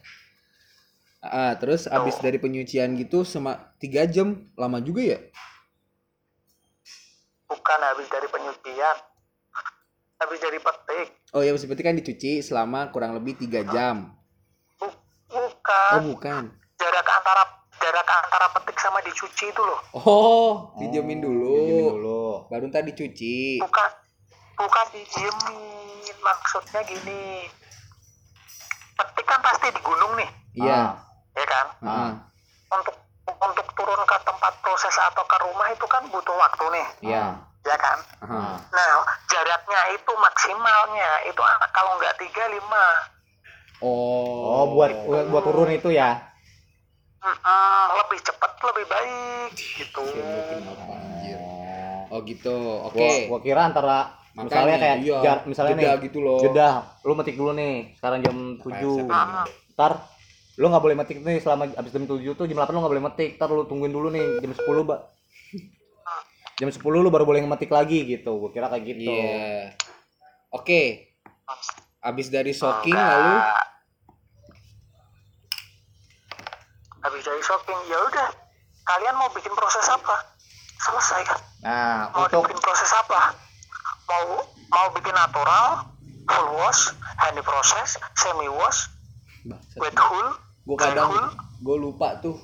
[1.19, 5.19] Ah, terus abis dari penyucian gitu sama tiga jam lama juga ya
[7.49, 8.97] bukan habis dari penyucian.
[10.19, 11.09] Habis dari petik.
[11.33, 14.13] Oh ya berarti kan dicuci selama kurang lebih tiga jam.
[14.77, 14.99] Bu-
[15.31, 15.93] bukan.
[15.95, 16.43] Oh bukan.
[16.79, 17.43] Jarak antara
[17.79, 19.81] jarak antara petik sama dicuci itu loh.
[19.95, 21.55] Oh dijamin dulu.
[21.55, 22.23] Dijamin dulu.
[22.51, 23.63] baru ntar dicuci.
[23.63, 23.91] Bukan
[24.59, 26.15] bukan didiemin.
[26.19, 27.47] Maksudnya gini.
[28.99, 30.31] Petik kan pasti di gunung nih.
[30.59, 30.83] Iya.
[31.39, 31.67] Ya kan?
[31.87, 32.13] Ah,
[32.75, 32.99] untuk
[33.41, 36.87] untuk turun ke tempat proses atau ke rumah itu kan butuh waktu nih.
[37.05, 37.25] Iya.
[37.63, 37.99] Ya kan?
[38.21, 38.43] Aha.
[38.69, 38.91] nah
[39.27, 41.11] jaraknya itu maksimalnya.
[41.25, 42.87] Itu ah, kalau nggak tiga lima.
[43.79, 44.65] Oh.
[44.65, 46.19] Oh, buat buat, buat turun itu ya.
[47.19, 50.03] Mm-mm, lebih cepat lebih baik gitu.
[50.89, 51.39] Anjir?
[52.09, 52.57] oh gitu.
[52.85, 52.99] Oke.
[52.99, 53.99] Gua, gua kira antara
[54.33, 55.19] misalnya Makanya, kayak iya.
[55.21, 56.39] jar- misalnya Jeda nih gitu loh.
[56.39, 56.69] jeda
[57.03, 59.43] lu metik dulu nih sekarang jam 7 Ah,
[59.75, 59.93] ntar
[60.59, 63.07] lu nggak boleh metik nih selama abis jam 7 tuh jam 8 lu nggak boleh
[63.07, 63.31] metik.
[63.39, 65.01] Ntar lu tungguin dulu nih jam 10 mbak.
[66.59, 68.35] Jam 10 lu baru boleh ngemetik lagi gitu.
[68.43, 69.07] Gua kira kayak gitu.
[69.07, 69.79] Iya.
[70.51, 71.15] Oke.
[72.03, 73.15] Abis dari soaking enggak.
[73.15, 73.35] lalu?
[76.99, 78.29] Habis dari shopping ya udah.
[78.83, 80.35] Kalian mau bikin proses apa?
[80.83, 81.23] Selesai.
[81.23, 83.35] Kan nah mau untuk bikin proses apa?
[84.11, 84.43] Mau
[84.75, 85.87] mau bikin natural
[86.27, 86.91] full wash
[87.23, 88.91] honey process semi wash
[89.79, 90.29] wet hull
[90.69, 91.33] gue kadang
[91.65, 92.37] gue lupa tuh.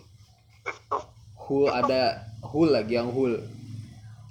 [1.45, 3.37] Hul ada hul lagi yang hul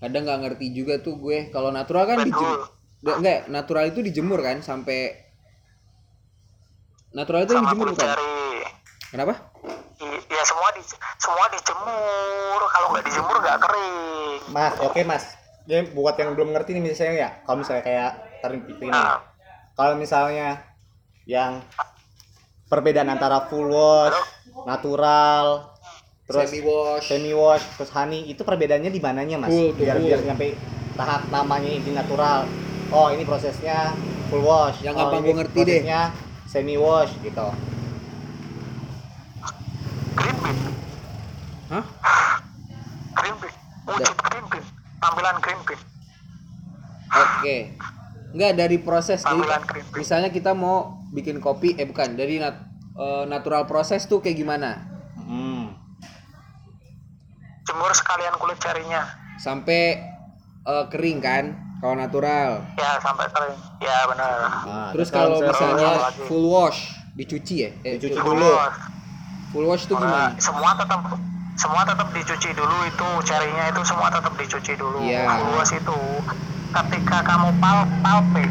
[0.01, 1.53] kadang nggak ngerti juga tuh gue.
[1.53, 2.65] Kalau natural kan dijemur.
[3.03, 3.15] Hull.
[3.21, 5.13] enggak natural itu dijemur kan sampai
[7.13, 8.17] natural itu yang dijemur bukan?
[9.13, 9.34] kenapa?
[10.27, 10.82] Ya semua di
[11.21, 12.62] semua dijemur.
[12.73, 14.39] Kalau nggak dijemur nggak kering.
[14.49, 15.23] Mas oke mas.
[15.69, 17.29] Ya buat yang belum ngerti nih misalnya ya.
[17.45, 18.12] Kalau misalnya kayak
[18.43, 18.89] nih.
[18.89, 19.21] Nah
[19.77, 20.60] kalau misalnya
[21.23, 21.63] yang
[22.73, 24.17] perbedaan antara full wash
[24.65, 25.69] natural
[26.25, 29.53] terus semi wash semi wash terus honey itu perbedaannya di mananya mas?
[29.53, 30.09] Full biar full.
[30.09, 30.49] biar sampai
[30.97, 32.49] tahap namanya ini natural.
[32.89, 33.93] Oh ini prosesnya
[34.33, 34.81] full wash.
[34.81, 35.81] Yang oh, ini gua ngerti deh.
[35.86, 36.01] prosesnya
[36.49, 37.47] semi wash gitu.
[40.17, 40.57] Green bean.
[41.69, 41.86] Hah?
[43.21, 43.55] Green bean.
[43.86, 44.65] Wujud green bean.
[44.97, 45.81] Tampilan green bean.
[47.13, 47.57] Oke.
[48.33, 49.99] Enggak dari proses jadi tampilan green bean.
[50.01, 54.89] misalnya kita mau bikin kopi eh bukan dari nat- eh, natural proses tuh kayak gimana?
[55.15, 55.78] Hmm.
[57.63, 60.02] jemur sekalian kulit carinya sampai
[60.63, 61.43] eh, kering kan
[61.78, 62.63] kalau natural?
[62.76, 63.56] Ya sampai kering.
[63.80, 64.32] Ya benar.
[64.63, 66.17] Nah, terus kalau misalnya misalnya full wash.
[66.28, 66.80] full wash
[67.13, 67.69] dicuci ya?
[67.84, 68.52] Eh, Dicuci full- dulu.
[69.47, 71.02] full wash tuh Nah, gimana semua tetap
[71.54, 74.99] semua tetap dicuci dulu itu carinya itu semua tetap dicuci dulu.
[74.99, 75.23] Iya.
[75.45, 75.99] luas itu
[76.73, 78.49] ketika kamu pal palping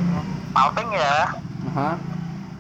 [0.53, 1.16] palping ya
[1.64, 1.90] Aha,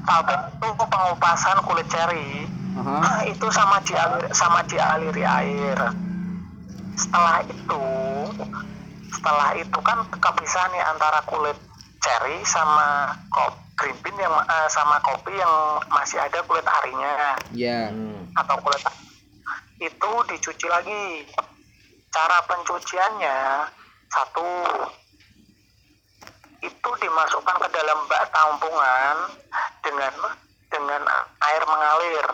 [0.02, 2.46] palping itu pengupasan kulit ceri.
[2.72, 3.28] Aha.
[3.28, 5.76] itu sama dialir sama dialiri air.
[6.96, 7.84] Setelah itu
[9.12, 11.56] setelah itu kan kepisah nih antara kulit
[12.00, 15.52] ceri sama kop green bean yang eh, sama kopi yang
[15.92, 17.36] masih ada kulit arinya.
[17.52, 18.24] Ya Hmm.
[18.32, 18.80] atau kulit
[19.78, 21.28] itu dicuci lagi.
[22.08, 23.36] Cara pencuciannya
[24.08, 24.48] satu
[26.62, 29.16] itu dimasukkan ke dalam bak tampungan
[29.82, 30.14] dengan
[30.70, 31.02] dengan
[31.42, 32.26] air mengalir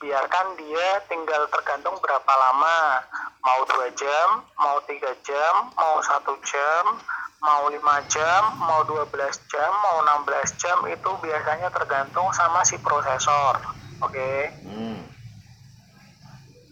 [0.00, 3.04] biarkan dia tinggal tergantung berapa lama
[3.44, 6.96] mau dua jam mau tiga jam mau satu jam
[7.40, 9.08] mau lima jam mau 12
[9.48, 13.56] jam mau 16 jam itu biasanya tergantung sama si prosesor
[14.00, 14.30] oke
[14.64, 15.00] Hmm.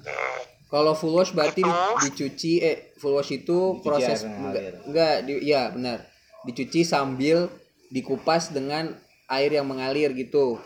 [0.01, 0.21] oke
[0.69, 1.73] Kalau full wash berarti Itu.
[2.05, 6.05] dicuci eh full wash itu Dicuci proses enggak, enggak di, ya benar.
[6.49, 7.53] Dicuci sambil
[7.89, 8.97] dikupas dengan
[9.29, 10.57] air yang mengalir gitu.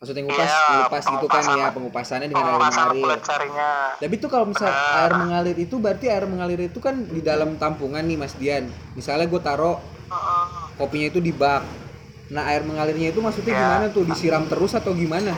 [0.00, 3.20] Maksudnya ngupas, Iya, ngupas gitu kan ya, pengupasannya dengan air mengalir.
[4.00, 8.02] Tapi itu kalau misal air mengalir itu berarti air mengalir itu kan di dalam tampungan
[8.02, 8.66] nih Mas Dian.
[8.96, 9.76] Misalnya gue taruh
[10.08, 10.44] Heeh.
[10.74, 11.62] kopinya itu di bak.
[12.30, 13.60] Nah air mengalirnya itu maksudnya Ya.
[13.60, 14.02] gimana tuh?
[14.08, 15.36] Disiram terus atau gimana?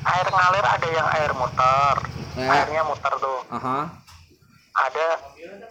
[0.00, 1.96] air ngalir ada yang air muter
[2.34, 2.48] Ya.
[2.56, 3.78] airnya muter tuh Aha.
[4.82, 5.08] Ada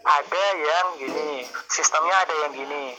[0.01, 1.29] ada yang gini
[1.67, 2.93] sistemnya ada yang gini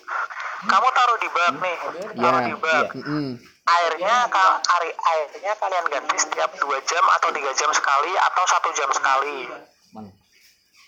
[0.62, 1.76] kamu taruh di bak nih
[2.14, 3.26] taruh Ya, di bak Mm-mm.
[3.66, 8.68] airnya ka- ari- airnya kalian ganti setiap dua jam atau tiga jam sekali atau satu
[8.72, 9.38] jam sekali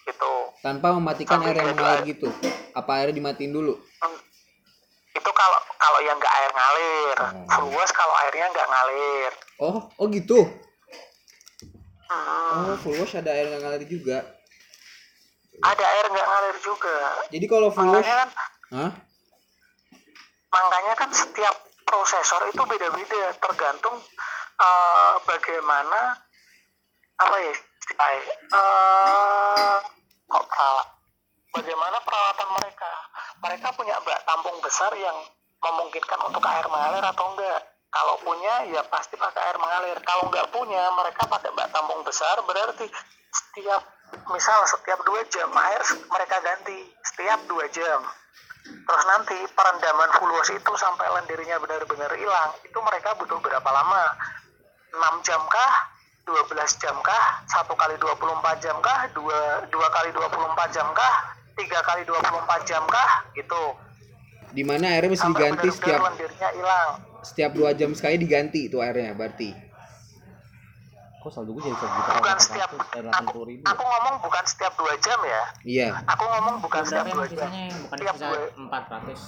[0.03, 2.29] gitu Tanpa mematikan Sampai air yang mengalir gitu.
[2.73, 3.79] Apa airnya dimatiin dulu?
[3.99, 4.19] Hmm.
[5.13, 7.47] itu kalau kalau yang nggak air ngalir Hmm.
[7.47, 10.41] full wash kalau airnya nggak ngalir Oh, oh gitu.
[12.09, 12.67] Hmm.
[12.67, 14.27] Oh, full wash ada air yang ngalir juga.
[15.63, 16.97] Ada air nggak ngalir juga.
[17.31, 18.31] Jadi kalau full wash, makanya kan
[18.73, 18.93] Hah?
[20.53, 21.55] makanya kan setiap
[21.87, 23.97] prosesor itu beda-beda tergantung
[24.59, 26.19] eh, bagaimana
[27.23, 29.77] apa ya eh,
[30.27, 30.87] kok salah?
[31.53, 32.93] Bagaimana peralatan mereka?
[33.45, 35.15] Mereka punya bak tampung besar yang
[35.61, 37.61] memungkinkan untuk air mengalir atau enggak?
[37.93, 40.01] Kalau punya ya pasti pakai air mengalir.
[40.01, 42.89] Kalau nggak punya mereka pakai bak tampung besar berarti
[43.33, 43.81] setiap
[44.33, 48.01] misal setiap dua jam air mereka ganti setiap dua jam
[48.63, 54.15] Terus nanti perendaman full wash itu sampai lendirnya benar-benar hilang, itu mereka butuh berapa lama?
[54.95, 55.73] 6 jam kah?
[56.23, 56.47] 12
[56.79, 57.43] jam kah?
[57.51, 59.11] 1 kali 24 jam kah?
[59.11, 61.15] 2, 2 kali 24 jam kah?
[61.59, 63.11] 3 kali 24 jam kah?
[63.35, 63.63] Gitu.
[64.53, 66.91] Di mana airnya mesti Sampai diganti benar-benar setiap lendirnya hilang.
[67.23, 69.72] setiap dua jam sekali diganti itu airnya berarti.
[71.23, 72.11] Kok saldo gue jadi segitu?
[72.13, 73.63] Bukan setiap Eh, aku, 80 ribu.
[73.63, 75.43] aku ngomong bukan setiap 2 jam ya.
[75.63, 77.79] Iya, Aku ngomong bukan setiap berapa 2 yang jam.
[77.81, 79.21] bukan Tiap sisa dua- 400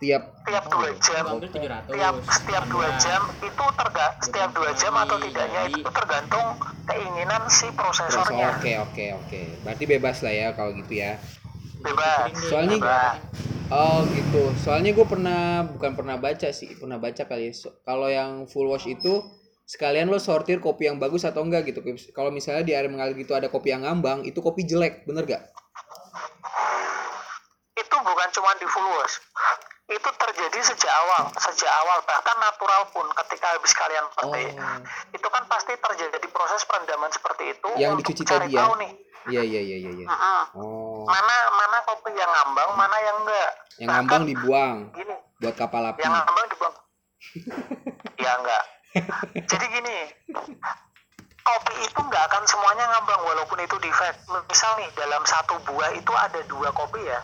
[0.00, 4.92] tiap Tiap 2 jam hampir 700 tiap setiap dua jam itu terga setiap dua jam
[4.98, 6.46] atau tidaknya itu tergantung
[6.84, 8.18] keinginan si prosesor.
[8.18, 9.40] prosesornya Oke, oke, oke.
[9.62, 11.22] Berarti bebas lah ya kalau gitu ya.
[11.78, 13.14] bebas Soalnya- bebas.
[13.70, 14.42] Oh gitu.
[14.58, 17.44] Soalnya gue pernah bukan pernah baca sih, pernah baca kali.
[17.44, 17.52] ya.
[17.52, 19.22] So- kalau yang full wash itu
[19.72, 21.80] sekalian lo sortir kopi yang bagus atau enggak gitu.
[22.12, 25.42] Kalau misalnya di air mengalir gitu ada kopi yang ngambang, itu kopi jelek, bener gak?
[27.72, 29.16] itu bukan cuma di full wash
[29.88, 34.78] itu terjadi sejak awal sejak awal bahkan natural pun ketika habis kalian petik Oh.
[35.10, 38.60] itu kan pasti terjadi proses perendaman seperti itu Yang untuk dicuci cari tadi ya?
[38.60, 38.92] tahu nih
[39.24, 39.90] Iya iya iya iya.
[39.94, 40.06] iya.
[40.06, 45.54] mm-mm, Oh, mana mana kopi yang ngambang mana yang enggak yang ngambang dibuang gini buat
[45.54, 45.98] kapal api.
[45.98, 46.74] yang ngambang dibuang
[48.24, 48.62] ya enggak
[49.48, 49.98] jadi gini
[51.42, 54.18] kopi itu nggak akan semuanya ngambang walaupun itu defect.
[54.28, 57.20] Misal nih dalam satu buah itu ada dua kopi ya.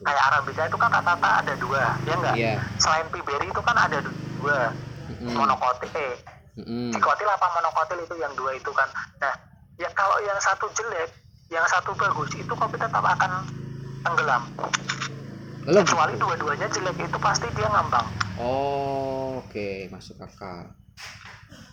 [0.00, 2.54] Kayak arabica itu kan rata-rata ada dua ya enggak Iya.
[2.78, 4.72] selain piberi itu kan ada dua
[5.08, 5.34] Mm-mm.
[5.34, 5.90] monokotil.
[5.92, 6.14] Eh
[6.56, 6.92] Mm-mm.
[6.92, 8.88] dikotil apa monokotil itu yang dua itu kan?
[9.20, 9.34] Nah
[9.76, 11.10] ya kalau yang satu jelek
[11.48, 13.30] yang satu bagus itu kopi tetap akan
[14.04, 14.42] tenggelam.
[15.68, 18.08] Kecuali dua-duanya jelek itu pasti dia ngambang.
[18.40, 20.70] Oh, oke, masuk akal.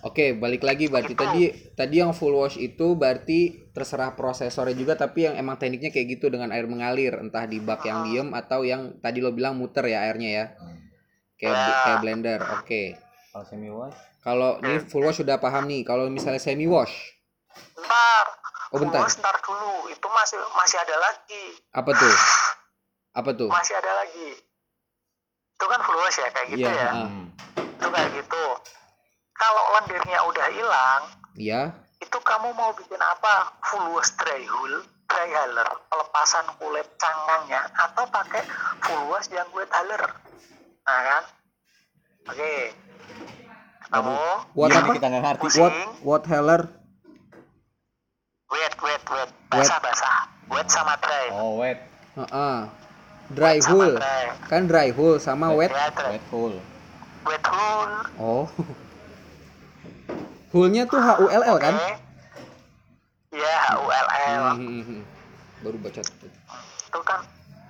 [0.01, 1.21] Oke, balik lagi berarti Itu.
[1.25, 1.41] tadi
[1.73, 6.29] tadi yang full wash itu berarti terserah prosesornya juga tapi yang emang tekniknya kayak gitu
[6.29, 10.05] dengan air mengalir entah di bak yang diem atau yang tadi lo bilang muter ya
[10.05, 10.45] airnya ya.
[11.35, 11.75] Kayak Ya.
[11.83, 12.39] kayak blender.
[12.55, 12.83] Oke.
[13.33, 15.81] Kalau semi wash, Kalau ini full wash sudah paham nih.
[15.81, 16.93] Kalau misalnya semi wash,
[17.75, 18.25] ntar
[18.69, 19.01] Oh, bentar.
[19.01, 22.15] Terus ntar dulu itu masih masih ada lagi apa tuh?
[23.15, 23.49] Apa tuh?
[23.49, 24.29] masih ada lagi
[25.55, 27.07] itu kan full wash ya kayak gitu Iya, ya ah.
[27.07, 27.25] hmm.
[27.57, 28.43] itu kayak gitu
[29.35, 31.01] kalau lendirnya udah hilang
[31.35, 31.61] Iya.
[31.97, 38.03] itu kamu mau bikin apa full wash dry hull dry huller pelepasan kulit cangkangnya atau
[38.05, 38.41] pakai
[38.81, 40.03] full wash yang wet huller
[40.81, 41.23] nah kan
[42.25, 42.53] oke
[43.85, 44.11] kamu
[44.53, 44.91] What apa?
[44.93, 45.47] kita nggak ngerti.
[45.55, 46.61] What what heller?
[48.47, 50.15] wet wet wet basah basah
[50.47, 51.79] wet sama dry Oh, wet,
[52.15, 52.57] Heeh.
[53.27, 53.93] Dry sama hull.
[53.97, 55.69] dry Kan dry hull sama wet.
[55.69, 56.55] ya dry wet full.
[57.23, 58.45] wet hull Oh.
[60.55, 61.75] Hullnya tuh H U L L kan?
[61.75, 61.91] oke
[63.35, 64.07] ya HULL
[64.55, 65.03] Hmm.
[65.59, 65.99] Baru baca.
[65.99, 66.31] tuh.
[66.85, 67.19] itu kan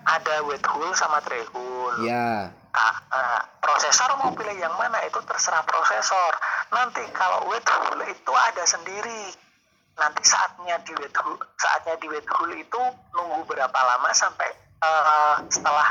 [0.05, 2.53] ada wet hull sama dry hull Ya.
[2.69, 6.33] Nah, eh, prosesor mau pilih yang mana itu terserah prosesor.
[6.69, 9.33] nanti kalau wet hull itu ada sendiri
[9.95, 14.53] nanti saatnya di wet hull saatnya di wet hull itu nunggu berapa lama sampai
[14.85, 15.87] eh, setelah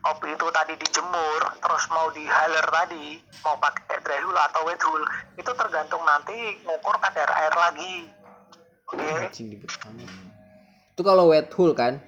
[0.00, 4.80] kopi itu tadi dijemur terus mau di haler tadi mau pakai dry hull atau wet
[4.82, 5.00] hull
[5.34, 7.94] itu tergantung nanti ngukur kadar air lagi
[8.84, 9.32] oke amat.
[10.94, 11.98] Itu kalau wet hull kan?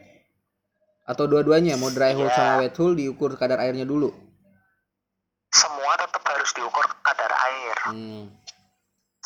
[1.03, 2.37] Atau dua-duanya mau dry hull Iya.
[2.37, 4.12] sama wet hull diukur kadar airnya dulu.
[5.49, 8.29] semua tetap harus diukur kadar air Hmm.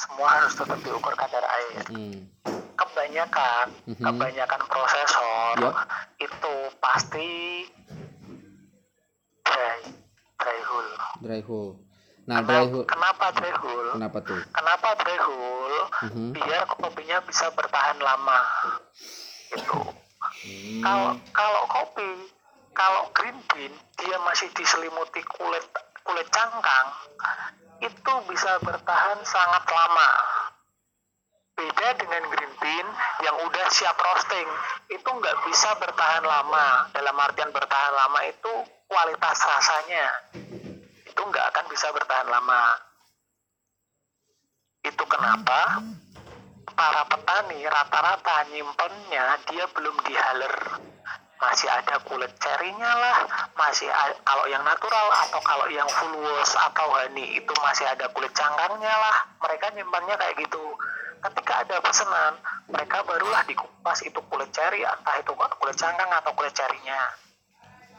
[0.01, 2.25] Semua harus tetap diukur kadar air Hmm.
[2.73, 4.01] kebanyakan Mhm.
[4.03, 5.75] kebanyakan prosesor Yup.
[6.19, 7.31] itu pasti
[9.43, 9.79] dry
[10.37, 10.89] dry hull
[11.21, 11.71] Dry hull.
[12.25, 14.41] Nah, dry kenapa, hull kenapa dry hull kenapa tuh?
[14.51, 16.27] kenapa dry hull Mhm.
[16.33, 18.41] biar kopinya bisa bertahan lama
[19.51, 19.79] gitu
[20.41, 20.81] Hmm.
[20.81, 22.09] kalau kalau kopi
[22.73, 25.65] kalau green bean dia masih diselimuti kulit
[26.01, 26.89] kulit cangkang
[27.81, 30.11] itu bisa bertahan sangat lama.
[31.57, 32.89] Beda dengan green bean
[33.25, 34.49] yang udah siap roasting.
[34.89, 36.89] Itu nggak bisa bertahan lama.
[36.93, 38.53] Dalam artian bertahan lama itu
[38.89, 40.07] kualitas rasanya.
[41.05, 42.63] Itu nggak akan bisa bertahan lama.
[44.81, 45.85] Itu kenapa
[46.73, 50.55] para petani rata-rata nyimpennya dia belum dihaler
[51.41, 53.19] masih ada kulit cerinya lah
[53.57, 53.89] masih
[54.29, 58.93] kalau yang natural atau kalau yang full wash atau honey itu masih ada kulit cangkangnya
[58.93, 59.17] lah.
[59.41, 60.63] Mereka nyimpannya kayak gitu.
[61.21, 62.33] Ketika ada pesanan
[62.69, 67.01] mereka barulah dikupas itu kulit ceri entah itu kulit cangkang atau kulit cerinya.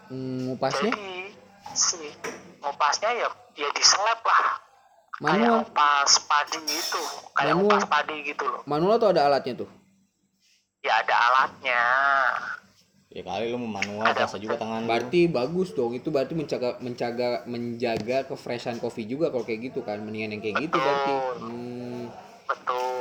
[0.10, 1.12] Hmm, ngupasnya jadi
[1.78, 2.02] si
[2.62, 3.28] ngupasnya ya
[3.58, 4.46] ya diseleb lah.
[5.22, 5.60] Kayak manual.
[5.62, 7.04] ngupas padi gitu
[7.38, 7.78] kayak Manual.
[7.78, 8.62] ngupas padi gitu loh.
[8.66, 9.70] Manual atau ada alatnya tuh?
[10.82, 11.82] ya ada alatnya
[13.12, 14.88] Ya kali lu manual rasa juga tangan lu.
[14.88, 15.92] Berarti bagus dong.
[15.92, 20.00] Itu berarti menjaga menjaga menjaga kefreshan kopi juga kalau kayak gitu kan.
[20.00, 21.14] Mendingan yang kayak gitu berarti.
[21.44, 22.04] Hmm.
[22.52, 22.92] betul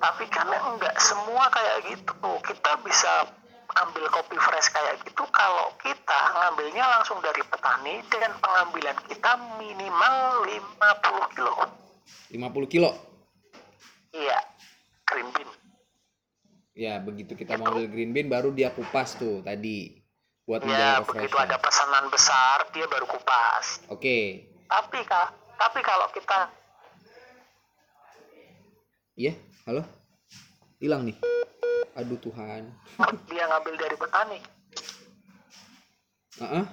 [0.00, 3.28] tapi karena enggak semua kayak gitu kita bisa
[3.74, 10.46] ambil kopi fresh kayak gitu kalau kita ngambilnya langsung dari petani dengan pengambilan kita minimal
[10.46, 11.52] 50 kilo
[12.30, 12.90] 50 kilo.
[14.14, 14.38] iya
[15.08, 15.50] green bean
[16.74, 19.94] Ya, begitu kita mau ambil green bean baru dia kupas tuh tadi
[20.42, 24.44] buat ya begitu ada pesanan besar dia baru kupas Oke.
[24.66, 26.50] tapi kak tapi kalau kita
[29.14, 29.30] Iya,
[29.64, 29.86] halo.
[30.76, 31.14] Hilang nih.
[31.94, 32.66] Aduh Tuhan.
[33.30, 34.38] dia ngambil dari petani
[36.34, 36.64] Heeh.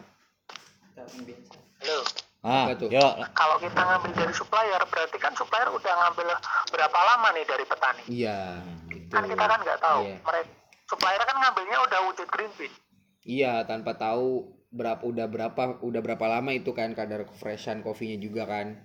[1.77, 1.97] Halo.
[2.41, 2.89] Ah, Apa tuh?
[2.89, 3.13] yuk.
[3.37, 6.27] kalau kita ngambil dari supplier berarti kan supplier udah ngambil
[6.73, 8.65] berapa lama nih dari petani Iya.
[9.11, 10.17] Kan kita kan nggak tahu Iya.
[10.19, 10.49] mereka
[10.87, 12.73] supplier kan ngambilnya udah wujud green bean
[13.21, 18.49] Iya, tanpa tahu berapa udah berapa udah berapa lama itu kan kadar kefreshan kopinya juga
[18.49, 18.81] kan.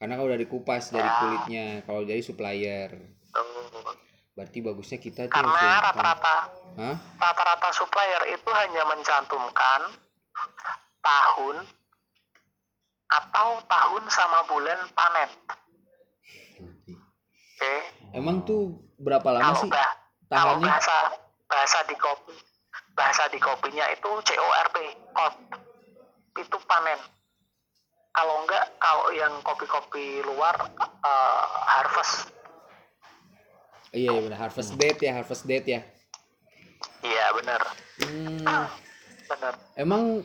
[0.00, 1.18] Karena kalau udah dikupas dari Ya.
[1.20, 2.96] kulitnya, kalau dari supplier.
[3.28, 3.92] Tuh.
[4.32, 6.36] Berarti bagusnya kita tuh karena rata-rata
[6.78, 6.96] Hah?
[7.18, 9.80] rata-rata supplier itu hanya mencantumkan
[10.98, 11.56] tahun
[13.10, 15.28] atau tahun sama bulan panen
[17.50, 17.74] oke
[18.12, 19.96] Emang tuh berapa lama kalau sih bah-
[20.32, 20.96] kalau bahasa
[21.48, 22.34] bahasa di kopi
[22.98, 24.76] bahasa di kopinya itu CORP
[25.14, 25.34] COP
[26.38, 26.98] itu panen
[28.10, 31.44] kalau enggak kalau yang kopi-kopi luar eh,
[31.78, 32.34] harvest
[33.88, 34.38] Iya, iya benar.
[34.44, 35.80] Harvest date ya, harvest date ya.
[37.00, 37.62] iya benar
[37.98, 38.68] Hmm,
[39.26, 40.22] benar emang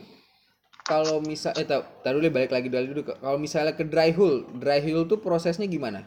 [0.84, 3.02] kalau misal eh tar tar dulu deh, balik lagi dulu dulu.
[3.16, 6.04] Kalau misalnya ke dry hull, dry hull tuh prosesnya gimana?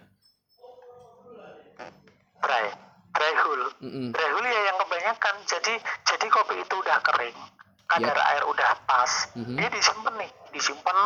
[3.79, 7.37] Ya yang kebanyakan jadi jadi kopi itu udah kering
[7.87, 9.55] kadar air udah pas Mhm.
[9.55, 10.97] dia disimpan nih disimpan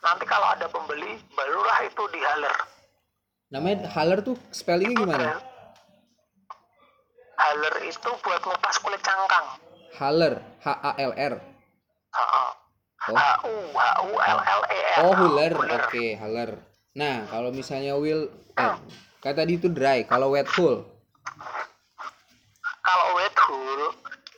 [0.00, 2.56] nanti kalau ada pembeli barulah itu dihaler
[3.52, 5.36] Namanya haler tuh spellingnya gimana?
[7.36, 9.46] haler itu buat ngupas kulit cangkang
[9.92, 11.34] Haler, H A L R.
[12.16, 12.44] Ha-ha.
[13.12, 13.12] Oh.
[13.12, 15.12] H U H U L L E R Oh.
[15.12, 15.52] Huller.
[15.52, 16.50] Oke, haler.
[16.96, 18.72] Nah, kalau misalnya will eh
[19.20, 20.80] kayak tadi itu dry, kalau wet hull.
[23.02, 23.82] Kalau wet hull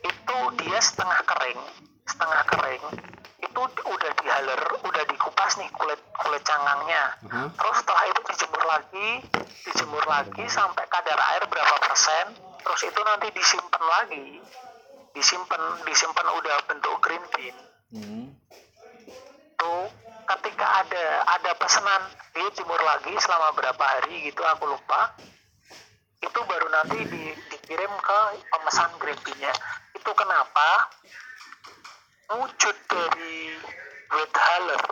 [0.09, 1.61] itu dia setengah kering
[2.09, 2.85] setengah kering.
[3.45, 7.53] Itu udah dihaler udah dikupas nih kulit kulit cangkangnya Aha.
[7.53, 9.11] terus setelah itu dijemur lagi
[9.69, 12.41] dijemur lagi sampai kadar air berapa persen.
[12.65, 14.41] Terus itu nanti disimpan lagi.
[15.13, 17.57] Disimpan disimpan udah bentuk green bean.
[17.93, 18.27] Hmm.
[19.61, 19.87] tuh
[20.25, 21.05] ketika ada
[21.37, 25.13] ada pesanan dia jemur lagi selama berapa hari gitu aku lupa.
[26.25, 27.25] Itu baru nanti di,
[27.65, 28.21] dikirim ke
[28.53, 29.53] pemesan green bean-nya
[29.97, 30.69] itu kenapa
[32.37, 33.57] wujud dari
[34.13, 34.83] wet haler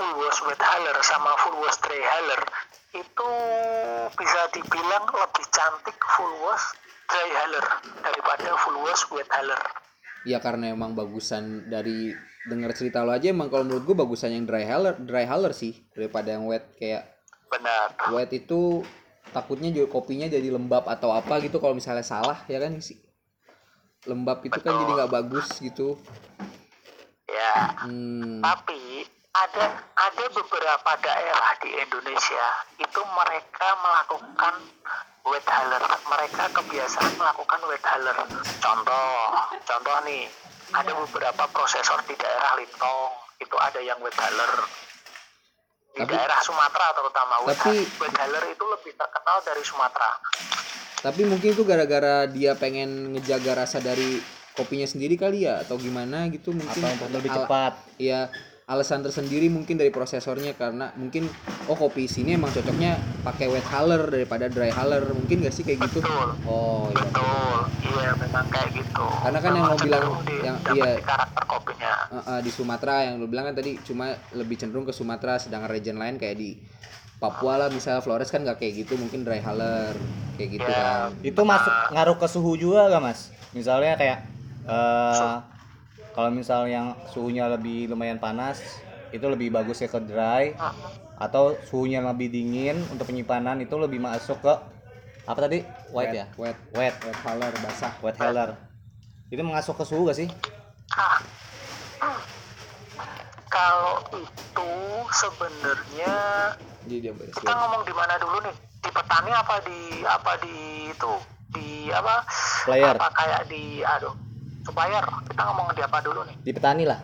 [0.00, 2.40] full wash wet haler sama full wash dry haler
[4.16, 6.72] bisa dibilang lebih cantik full wash
[7.04, 7.66] dry haler
[8.00, 9.60] daripada full wash wet haler.
[10.24, 12.12] Ya karena emang bagusan dari
[12.48, 15.76] denger cerita lo aja emang kalau menurut gue bagusan yang dry haler, dry haler sih
[15.92, 17.20] daripada yang wet kayak
[17.52, 17.92] Benar.
[18.16, 18.84] wet itu
[19.30, 22.98] takutnya juga kopinya jadi lembab atau apa gitu kalau misalnya salah ya kan sih.
[24.08, 25.98] Lembab itu kan jadi nggak bagus gitu.
[27.30, 27.78] Ya.
[27.86, 28.42] Hmm.
[28.42, 29.64] Tapi ada
[29.94, 32.46] ada beberapa daerah di Indonesia
[32.82, 34.54] itu mereka melakukan
[35.28, 35.84] wet haler.
[36.10, 38.16] Mereka kebiasaan melakukan wet haler.
[38.58, 39.10] Contoh,
[39.62, 40.26] contoh nih,
[40.74, 44.52] ada beberapa prosesor di daerah Lintong itu ada yang wet haler.
[45.90, 50.10] Di Tapi- daerah Sumatera terutama Tapi- wet haler itu lebih terkenal dari Sumatera.
[51.00, 54.20] Tapi mungkin itu gara-gara dia pengen ngejaga rasa dari
[54.52, 57.72] kopinya sendiri kali ya atau gimana gitu mungkin Atau untuk lebih cepat.
[57.96, 58.28] Iya,
[58.66, 61.26] alasan tersendiri mungkin dari prosesornya karena mungkin
[61.66, 65.02] oh kopi sini emang cocoknya pakai wet haler daripada dry haler.
[65.10, 66.04] Mungkin gak sih kayak gitu?
[66.04, 66.28] Betul.
[66.44, 67.02] Oh iya.
[67.02, 69.06] Betul, iya memang kayak gitu.
[69.24, 70.92] Karena kan yang Memang lo bilang- cenderung di, yang- iya.
[71.00, 71.69] karakter kopinya.
[72.00, 75.68] Eh, eh, di Sumatera yang lu bilang kan tadi cuma lebih cenderung ke Sumatera sedangkan
[75.68, 76.56] region lain kayak di
[77.20, 79.92] Papua lah misalnya Flores kan nggak kayak gitu mungkin dry haler
[80.40, 80.80] kayak gitu Ya.
[80.80, 81.12] kan.
[81.20, 83.28] Itu masuk ngaruh ke suhu juga gak mas?
[83.52, 84.18] Misalnya kayak
[84.64, 85.36] eh
[86.10, 88.80] kalau misalnya yang suhunya lebih lumayan panas
[89.12, 90.56] itu lebih bagus ya ke dry
[91.20, 94.54] atau suhunya lebih dingin untuk penyimpanan itu lebih masuk ke
[95.28, 95.60] apa tadi
[95.92, 97.92] white ya Wet, wet wet haler basah.
[98.00, 98.56] wet healer
[99.28, 100.28] itu masuk ke suhu gak sih
[100.90, 101.20] Ah.
[103.50, 104.70] Kalau itu
[105.10, 106.14] sebenarnya
[106.86, 108.54] kita ngomong di mana dulu nih?
[108.80, 110.54] Di petani apa di apa di
[110.94, 111.12] itu?
[111.50, 112.22] Di apa?
[112.30, 112.94] Supplier.
[112.94, 114.14] Apa kayak di aduh
[114.62, 115.02] supplier.
[115.26, 116.36] Kita ngomong di apa dulu nih?
[116.46, 117.00] di petani lah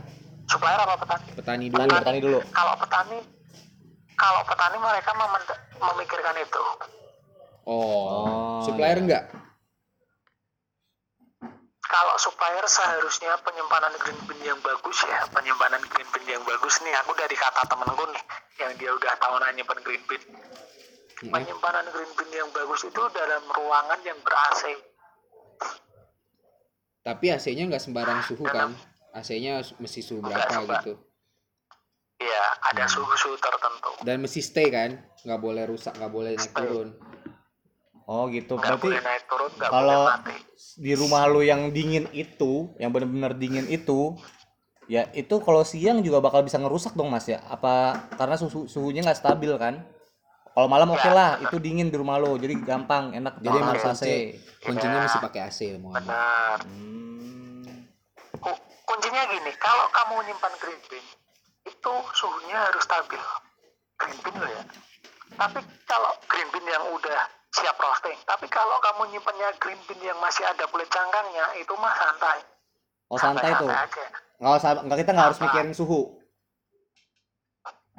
[0.46, 1.26] Supplier apa petani?
[1.34, 1.82] Petani dulu.
[1.82, 3.18] petani petani dulu Kalau petani
[4.16, 5.10] kalau petani mereka
[5.76, 6.62] memikirkan itu.
[7.66, 9.02] Oh, Oh, supplier iya.
[9.02, 9.24] enggak?
[11.86, 16.90] Kalau supplier seharusnya penyimpanan green bean yang bagus ya, penyimpanan green bean yang bagus nih.
[17.00, 18.22] Aku dari kata temenku nih,
[18.58, 20.22] yang dia udah tahunan nyimpan green bean.
[21.16, 21.32] Mm-mm.
[21.32, 24.62] Penyimpanan green bean yang bagus itu dalam ruangan yang ber AC.
[27.00, 28.74] Tapi AC-nya nggak sembarang suhu kan?
[29.14, 30.98] AC-nya mesti suhu berapa sembar- gitu?
[32.18, 32.92] Ya, ada Hmm.
[32.92, 33.92] suhu-suhu tertentu.
[34.02, 34.96] Dan mesti stay kan?
[35.22, 36.58] Nggak boleh rusak, nggak boleh naik Stay.
[36.58, 36.88] turun.
[38.06, 40.36] Oh gitu Nggak berarti boleh naik turun, nggak kalau- boleh mati.
[40.76, 44.14] di rumah lu yang dingin itu yang bener-bener dingin itu
[44.86, 47.74] ya itu kalau siang juga bakal bisa ngerusak dong mas ya apa
[48.12, 49.82] karena suhu suhunya nggak stabil kan
[50.48, 53.70] kalau malam oke Ya, lah itu dingin di rumah lo jadi gampang enak Jadi emang
[53.70, 54.16] harus AC kunci,
[54.62, 55.04] kuncinya Ya.
[55.04, 56.08] mesti pakai AC mau nggak mau.
[56.08, 56.58] Benar.
[56.62, 57.64] Hmm.
[58.38, 61.04] Ku- Kuncinya gini, kalau kamu nyimpan green bean,
[61.66, 63.20] itu suhunya harus stabil.
[63.96, 64.62] Green bean lo ya.
[65.34, 67.20] Tapi kalau green bean yang udah
[67.56, 71.94] siap roasting, tapi kalau kamu nyimpannya green bean yang masih ada kulit cangkangnya, itu mah
[71.94, 72.38] santai.
[73.06, 73.70] oh santai tuh
[74.36, 76.02] nggak usah nggak kita nggak harus mikirin suhu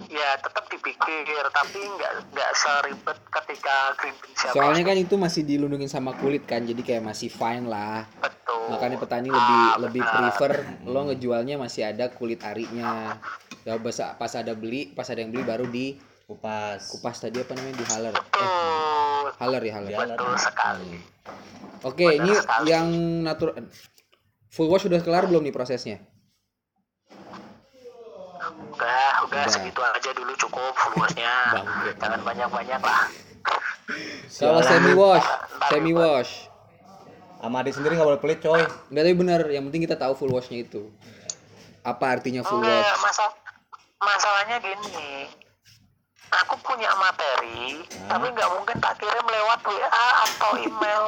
[0.08, 4.90] Ya tetap dipikir, tapi nggak nggak seribet ketika green bean siap Soalnya roasting.
[4.94, 8.06] kan itu masih dilindungin sama kulit kan, jadi kayak masih fine lah.
[8.22, 8.78] Betul.
[8.78, 10.14] Makanya petani lebih Ah, lebih benar.
[10.30, 10.54] prefer
[10.86, 13.18] lo ngejualnya masih ada kulit arinya.
[13.66, 15.98] Ya pas, pas ada beli, pas ada yang beli baru di
[16.28, 18.14] kupas kupas tadi apa namanya di haler.
[18.14, 19.92] Eh, haler ya haler.
[19.92, 20.00] Ya.
[20.12, 20.92] Betul sekali.
[21.82, 22.66] Oke, Benar ini sekali.
[22.68, 22.88] yang
[23.24, 23.56] natural
[24.52, 26.04] full wash udah kelar belum nih prosesnya?
[28.68, 29.44] Udah, udah, Udah.
[29.48, 31.32] segitu aja dulu cukup followersnya.
[31.56, 31.90] Bangke.
[31.96, 33.02] Jangan banyak-banyak lah.
[34.30, 35.28] Kalau semi wash,
[35.72, 36.34] semi wash.
[37.38, 40.34] sama adik sendiri nggak boleh pelit coy Enggak tapi bener, yang penting kita tahu full
[40.34, 40.90] washnya itu.
[41.86, 43.00] Apa artinya full Enggak, wash?
[43.00, 43.24] masa
[44.02, 45.30] masalahnya gini.
[46.30, 49.88] Aku punya materi, tapi nggak mungkin tak kirim lewat WA
[50.26, 51.06] atau email.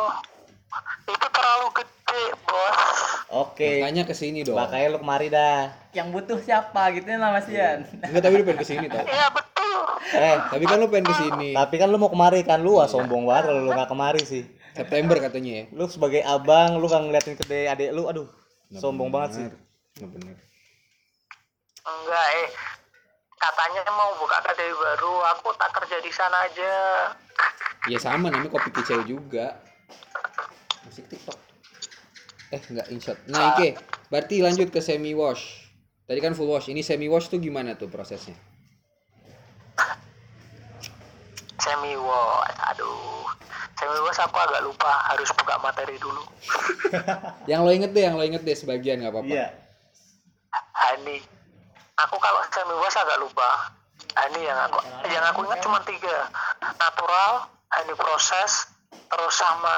[1.06, 2.80] Itu terlalu gede, bos.
[3.28, 4.54] oke Makanya ke sini dong.
[4.56, 8.58] makanya lu kemari dah yang butuh siapa gitu lah Mas Ian Enggak tapi lu pengen
[8.58, 9.02] ke sini tau.
[9.02, 9.80] Iya betul.
[10.14, 11.50] eh Tapi kan lu pengen ke sini.
[11.52, 14.46] tapi kan lu mau kemari kan lu wah sombong banget kalau lu nggak kemari sih
[14.72, 15.64] September katanya ya.
[15.72, 18.30] lu sebagai abang lu nggak ngeliatin kedai adik lu aduh
[18.68, 19.46] Nggak sombong banget sih
[19.96, 20.36] Nggak bener.
[21.82, 22.48] Enggak, eh.
[23.40, 26.74] Katanya mau buka kedai baru, aku tak kerja di sana aja.
[27.88, 29.56] Ya sama namanya kopi kicau juga.
[30.84, 31.40] Masih TikTok.
[32.52, 33.18] Eh enggak inshot.
[33.32, 33.80] Nah, oke.
[34.12, 35.72] Berarti lanjut ke semi wash.
[36.04, 36.68] Tadi kan full wash.
[36.68, 38.36] Ini semi wash tuh gimana tuh prosesnya?
[41.64, 43.24] Semi wash, aduh.
[43.80, 46.24] Semi wash aku agak lupa, harus buka materi dulu.
[47.52, 49.32] Yang lo inget deh, yang lo inget deh sebagian nggak apa-apa.
[49.32, 49.48] iya
[50.76, 51.39] Hani.
[52.08, 53.76] Aku kalau semi wash agak lupa.
[54.16, 56.28] Hani yang aku yang aku ingat cuma tiga.
[56.80, 59.76] natural, honey process, terus sama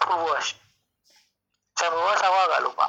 [0.00, 0.56] full wash.
[1.74, 2.86] Semi wash apa gak lupa?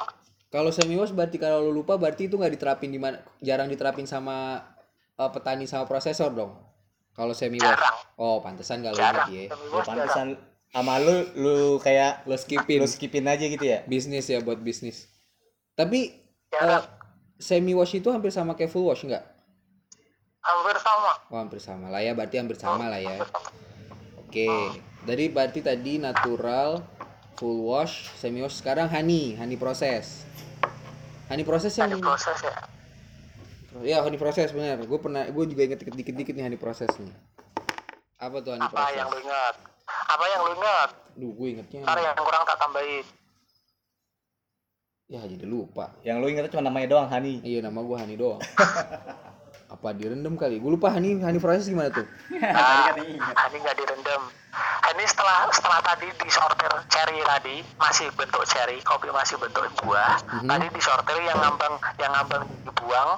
[0.50, 4.02] Kalau semi wash berarti kalau lu lupa berarti itu nggak diterapin di mana jarang diterapin
[4.04, 4.58] sama
[5.14, 6.58] eh, petani sama prosesor dong.
[7.14, 7.70] Kalau semi wash.
[7.70, 7.96] Jarang.
[8.16, 9.28] Oh, pantesan kalau Jarang.
[9.30, 9.40] ingat ya.
[9.40, 9.86] Ya, jarang.
[9.86, 10.26] pantesan
[10.70, 12.78] sama lu lu kayak Lo skipin.
[12.82, 13.86] lu skipin aja gitu ya.
[13.86, 15.06] Bisnis ya buat bisnis.
[15.74, 16.18] Tapi
[16.50, 16.82] Jarang.
[16.82, 16.99] eh,
[17.40, 19.24] semi wash itu hampir sama kayak full wash enggak?
[20.44, 21.12] Hampir sama.
[21.32, 23.24] Oh, hampir sama lah ya, berarti hampir sama lah ya.
[24.20, 24.46] Oke.
[25.08, 26.84] Dari berarti tadi natural,
[27.40, 30.28] full wash, semi wash, sekarang honey, honey proses.
[31.32, 32.56] Honey proses yang Honey proses ya.
[33.80, 34.82] Ya, honey proses benar.
[34.84, 37.12] Gue pernah gue juga inget dikit-dikit nih honey proses nih.
[38.20, 38.96] Apa tuh honey Apa proses?
[39.00, 39.54] yang lu ingat?
[39.88, 40.88] Apa yang lu ingat?
[41.16, 41.80] Duh, gue ingetnya.
[41.86, 43.06] Ntar yang kurang tak tambahin.
[45.10, 45.90] Ya, jadi lupa.
[46.06, 47.42] Yang lu ingetnya cuma namanya doang Hani.
[47.42, 48.38] Iya, nama gue honey doang.
[49.74, 50.62] Apa direndam kali?
[50.62, 52.06] Gue lupa honey honey proses gimana tuh?
[52.30, 54.22] Hani nggak direndam.
[54.54, 60.14] Hani setelah setelah tadi disortir cherry tadi masih bentuk cherry, kopi masih bentuk buah.
[60.42, 60.46] Mhm.
[60.46, 63.10] Tadi disortir yang ngambang yang ngambang dibuang,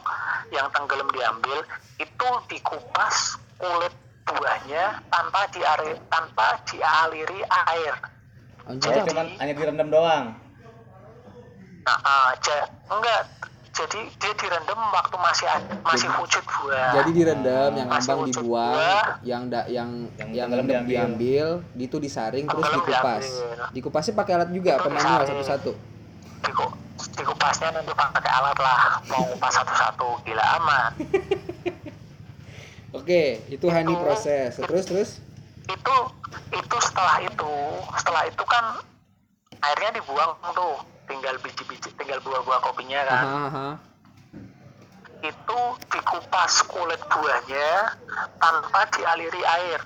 [0.49, 1.61] yang tenggelam diambil,
[2.01, 3.93] itu dikupas kulit
[4.25, 7.95] buahnya tanpa diari tanpa dialiri air.
[8.65, 9.09] Anjir, Jadi apa?
[9.13, 10.27] cuma hanya direndam doang.
[11.83, 13.23] Nah, ah, ja- enggak.
[13.73, 15.49] Jadi dia direndam waktu masih
[15.81, 16.93] masih wujud buah.
[16.93, 19.05] Jadi direndam, yang Masih ngambang wujud dibuang, buah.
[19.25, 21.47] yang da, yang Yang yang diambil, diambil.
[21.75, 23.25] itu disaring terus dikupas.
[23.25, 23.65] diambil.
[23.73, 25.73] Dikupasnya pakai alat juga, Itu apa manual satu-satu?
[26.45, 26.67] Diku,
[27.17, 30.93] dikupasnya nanti pakai alat lah mau kupas satu-satu gila amat
[32.93, 34.51] Oke, itu honey Itu- proses.
[34.55, 35.11] Terus terus?
[35.65, 35.97] itu
[36.53, 37.53] itu setelah itu
[37.97, 38.65] setelah itu kan
[39.63, 43.69] airnya dibuang tuh tinggal biji-biji tinggal buah-buah kopinya kan Aha, aha.
[45.23, 47.71] itu dikupas kulit buahnya
[48.37, 49.81] tanpa dialiri air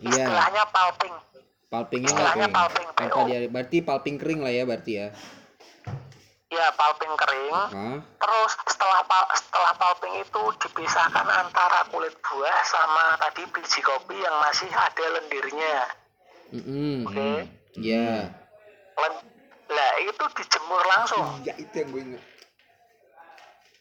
[0.00, 1.14] Iya, istilahnya pulping
[1.66, 2.56] pulpingnya istilahnya oke.
[2.56, 3.20] pulping, Tanpa PO.
[3.26, 5.08] dia, berarti pulping kering lah ya berarti ya.
[6.50, 7.96] ya pulping kering Hah?
[8.16, 9.00] terus setelah
[9.30, 15.76] setelah pulping itu dipisahkan antara kulit buah sama tadi biji kopi yang masih ada lendirnya
[16.50, 17.06] Mm-mm.
[17.06, 17.30] oke
[17.72, 18.34] Iya.
[18.98, 19.29] Len-
[19.70, 22.24] lah itu dijemur langsung Iya itu yang gue ingat.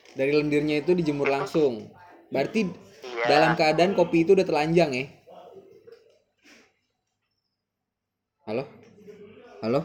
[0.10, 1.86] Dari lendirnya itu dijemur langsung.
[2.34, 2.66] Berarti
[3.00, 3.26] Iya.
[3.30, 5.06] dalam keadaan kopi itu udah telanjang ya?
[8.50, 8.64] Halo?
[9.62, 9.82] Halo?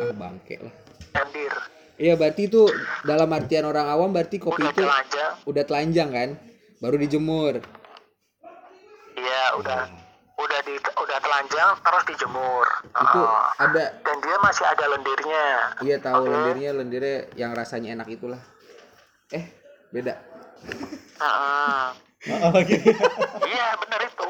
[0.00, 0.74] Ah bangke lah.
[1.14, 1.52] lendir
[2.00, 2.64] Iya berarti itu
[3.04, 6.28] dalam artian orang awam berarti kopi udah itu telanjang udah telanjang kan?
[6.80, 7.60] Baru dijemur.
[9.14, 9.99] iya udah
[10.40, 13.44] udah di udah telanjang terus dijemur Itu Oh.
[13.56, 15.46] ada dan dia masih ada lendirnya
[15.80, 16.30] iya tahu Oke.
[16.30, 18.40] lendirnya lendirnya yang rasanya enak itulah.
[19.30, 19.44] Eh,
[19.90, 20.14] beda.
[21.16, 21.86] Heeh.
[22.42, 22.90] Oh, gitu.
[23.50, 24.28] iya bener itu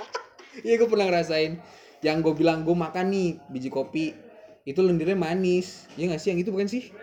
[0.62, 1.58] Iya gue pernah ngerasain
[2.00, 4.14] Yang gue bilang gue makan nih biji kopi
[4.62, 6.94] Itu lendirnya manis Iya gak sih yang itu bukan sih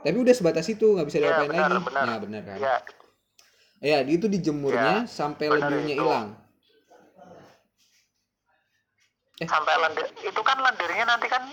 [0.00, 2.04] Tapi udah sebatas itu nggak bisa Iya, diapain benar, lagi benar.
[2.04, 2.76] Nah benar kan ya
[3.80, 6.28] Ya itu dijemurnya Iya, sampai lendirnya hilang
[9.38, 9.46] Eh.
[9.46, 11.46] sampai lendir itu kan lendirnya nanti kan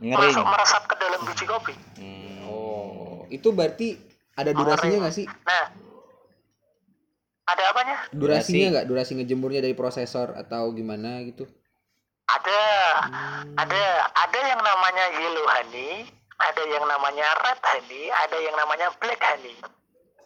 [0.00, 0.32] Ngering.
[0.32, 1.74] masuk meresap ke dalam biji kopi.
[2.00, 2.48] Hmm.
[2.48, 4.00] Oh Itu berarti
[4.40, 5.28] ada durasinya nggak sih?
[5.28, 5.66] Nah.
[7.46, 7.96] Ada apanya?
[8.10, 8.72] Durasinya Durasi.
[8.72, 8.84] nggak?
[8.88, 11.44] Durasi ngejemurnya dari prosesor atau gimana gitu?
[12.26, 12.64] Ada.
[13.06, 13.54] Hmm.
[13.54, 13.82] ada
[14.16, 19.54] ada yang namanya yellow honey ada yang namanya red honey ada yang namanya black honey.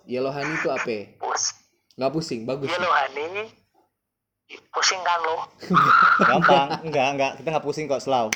[0.07, 1.19] Yellow honey itu apa?
[1.19, 1.59] Pus
[1.99, 2.71] Nggak pusing bagus.
[2.71, 3.51] Yellow honey
[4.71, 5.37] pusing kan lo
[6.29, 6.69] Gampang.
[6.83, 7.33] Enggak, enggak.
[7.39, 8.29] Kita nggak pusing kok, Slow.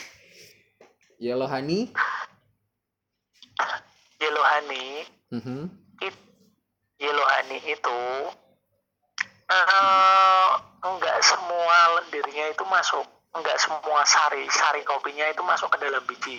[1.19, 1.91] Yellow honey
[4.19, 5.67] yellow honey Mhm.
[6.01, 6.15] it,
[6.97, 8.01] yellow honey itu
[9.45, 10.49] eh,
[10.81, 16.39] enggak semua lendirnya itu masuk enggak semua sari sari kopinya itu masuk ke dalam biji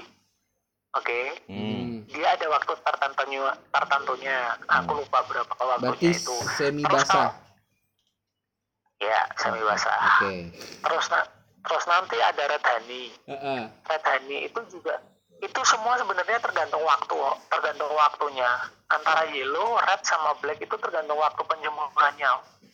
[0.91, 1.61] oke Hmm.
[1.61, 1.95] Hmm.
[2.07, 7.29] dia ada waktu tertentunya tertentunya aku lupa berapa Berarti waktunya itu semi Terus basah
[8.97, 9.99] ya semi basah.
[10.19, 10.33] Oke.
[10.81, 11.29] Terus na-
[11.61, 13.61] terus nanti ada red honey Heeh.
[13.83, 15.01] red honey itu juga
[15.35, 17.17] itu semua sebenarnya tergantung waktu
[17.49, 18.49] tergantung waktunya.
[18.85, 22.31] Antara yellow red sama black itu tergantung waktu penjemurannya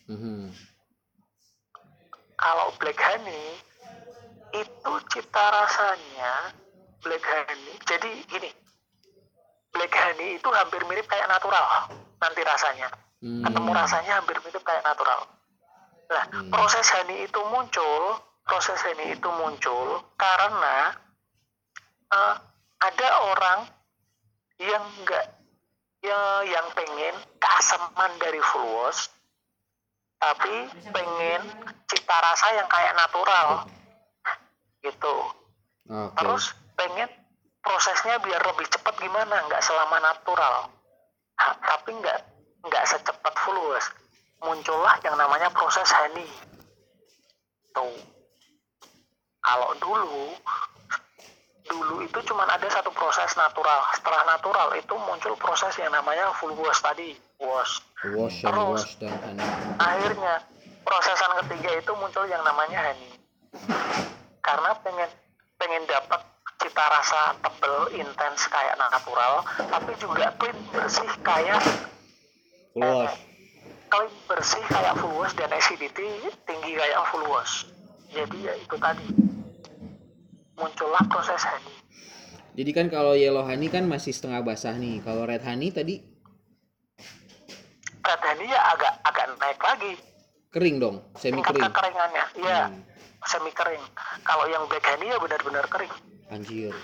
[0.08, 0.52] Mhm.
[2.36, 3.56] kalau black honey
[4.52, 6.52] itu cita rasanya
[7.00, 8.52] black honey jadi gini
[9.72, 11.88] black honey itu hampir mirip kayak natural
[12.20, 12.92] nanti rasanya.
[13.22, 13.46] Hmm.
[13.46, 15.24] ketemu rasanya hampir mirip kayak natural
[16.12, 16.52] nah Hmm.
[16.52, 20.92] proses honey itu muncul proses honey itu muncul karena
[22.12, 22.36] eh,
[22.82, 23.60] ada orang
[24.60, 25.32] yang enggak
[26.04, 29.08] ya, yang pengen keasaman dari full wash
[30.20, 31.42] tapi pengen
[31.90, 33.66] cita rasa yang kayak natural
[34.84, 35.16] gitu
[35.88, 36.14] Oke.
[36.20, 37.10] terus pengen
[37.64, 40.68] prosesnya biar lebih cepat gimana nggak selama natural
[41.42, 42.20] Ha, tapi nggak
[42.70, 43.82] nggak secepat fulus
[44.42, 46.26] muncullah yang namanya proses honey
[47.72, 47.94] tuh
[49.42, 50.34] kalau dulu
[51.62, 56.52] dulu itu cuma ada satu proses natural setelah natural itu muncul proses yang namanya full
[56.58, 58.82] wash tadi wash Wash Terus.
[58.82, 59.46] wash dan honey.
[59.78, 60.42] akhirnya
[60.82, 63.14] prosesan ketiga itu muncul yang namanya honey
[64.42, 65.10] karena pengen
[65.62, 66.22] pengen dapat
[66.58, 71.62] cita rasa tebel intens kayak natural tapi juga clean bersih kayak
[72.74, 73.31] Full wash.
[73.92, 76.08] Clean bersih kayak full wash dan acidity
[76.48, 77.68] tinggi kayak full wash
[78.10, 79.06] jadi ya itu tadi
[80.56, 81.76] muncullah proses honey
[82.52, 85.00] Jadi kan kalau yellow honey kan masih setengah basah nih.
[85.00, 86.04] Kalau red honey tadi
[88.04, 89.94] red honey ya agak agak naik lagi
[90.52, 91.64] kering dong, semi tingkat kering.
[91.72, 92.84] kekeringannya ya Hmm.
[93.24, 93.80] semi kering
[94.28, 95.94] kalau yang black honey ya benar-benar kering
[96.28, 96.76] Anjir.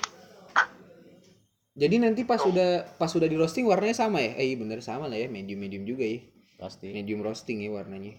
[1.78, 4.34] Jadi nanti pas udah pas udah di roasting warnanya sama ya?
[4.40, 6.24] Eh iya bener sama lah ya, medium medium juga ya.
[6.58, 6.90] Pasti.
[6.90, 8.18] Medium roasting ya warnanya.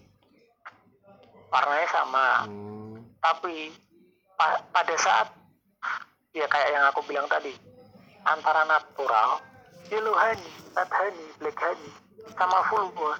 [1.49, 3.01] warnanya sama Oh.
[3.17, 3.73] tapi
[4.37, 5.33] pa- pada saat
[6.29, 7.49] ya kayak yang aku bilang tadi
[8.21, 9.41] antara natural
[9.89, 11.89] yellow honey, red honey, black honey
[12.31, 13.17] sama full wash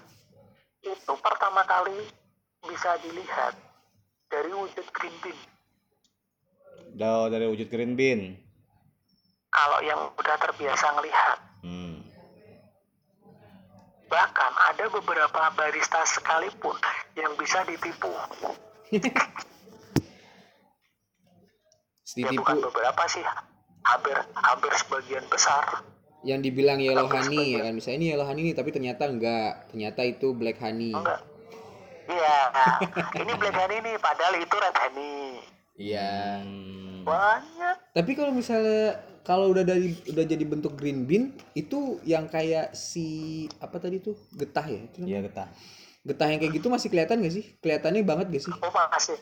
[0.79, 2.05] itu pertama kali
[2.61, 3.57] bisa dilihat
[4.29, 5.39] dari wujud green bean
[7.25, 8.37] dari wujud green bean.
[9.49, 12.05] kalau yang udah terbiasa ngelihat Hmm.
[14.09, 16.73] Bahkan ada beberapa barista sekalipun
[17.13, 18.09] yang bisa ditipu.
[18.89, 19.05] Ya
[22.09, 23.21] Ditipu bukan beberapa sih.
[23.85, 25.85] Hampir hampir sebagian besar.
[26.25, 27.73] Yang dibilang yellow Hampir honey ya kan?
[27.77, 29.69] Misalnya ini yellow honey nih tapi ternyata enggak.
[29.69, 30.91] Ternyata itu black honey.
[30.91, 31.21] Enggak.
[32.09, 32.37] Iya.
[33.23, 35.19] Ini black honey nih padahal itu red honey.
[35.79, 36.43] Iya.
[36.43, 37.07] Hmm.
[37.07, 37.75] banyak.
[37.95, 38.99] Tapi kalau misalnya
[39.29, 44.17] kalau udah dari udah jadi bentuk green bean itu yang kayak si apa tadi tuh?
[44.33, 45.05] Getah ya itu?
[45.05, 45.45] Iya getah.
[46.01, 47.45] getah yang kayak gitu masih kelihatan gak sih?
[47.61, 48.53] Kelihatannya banget gak sih?
[48.57, 49.21] Oh masih.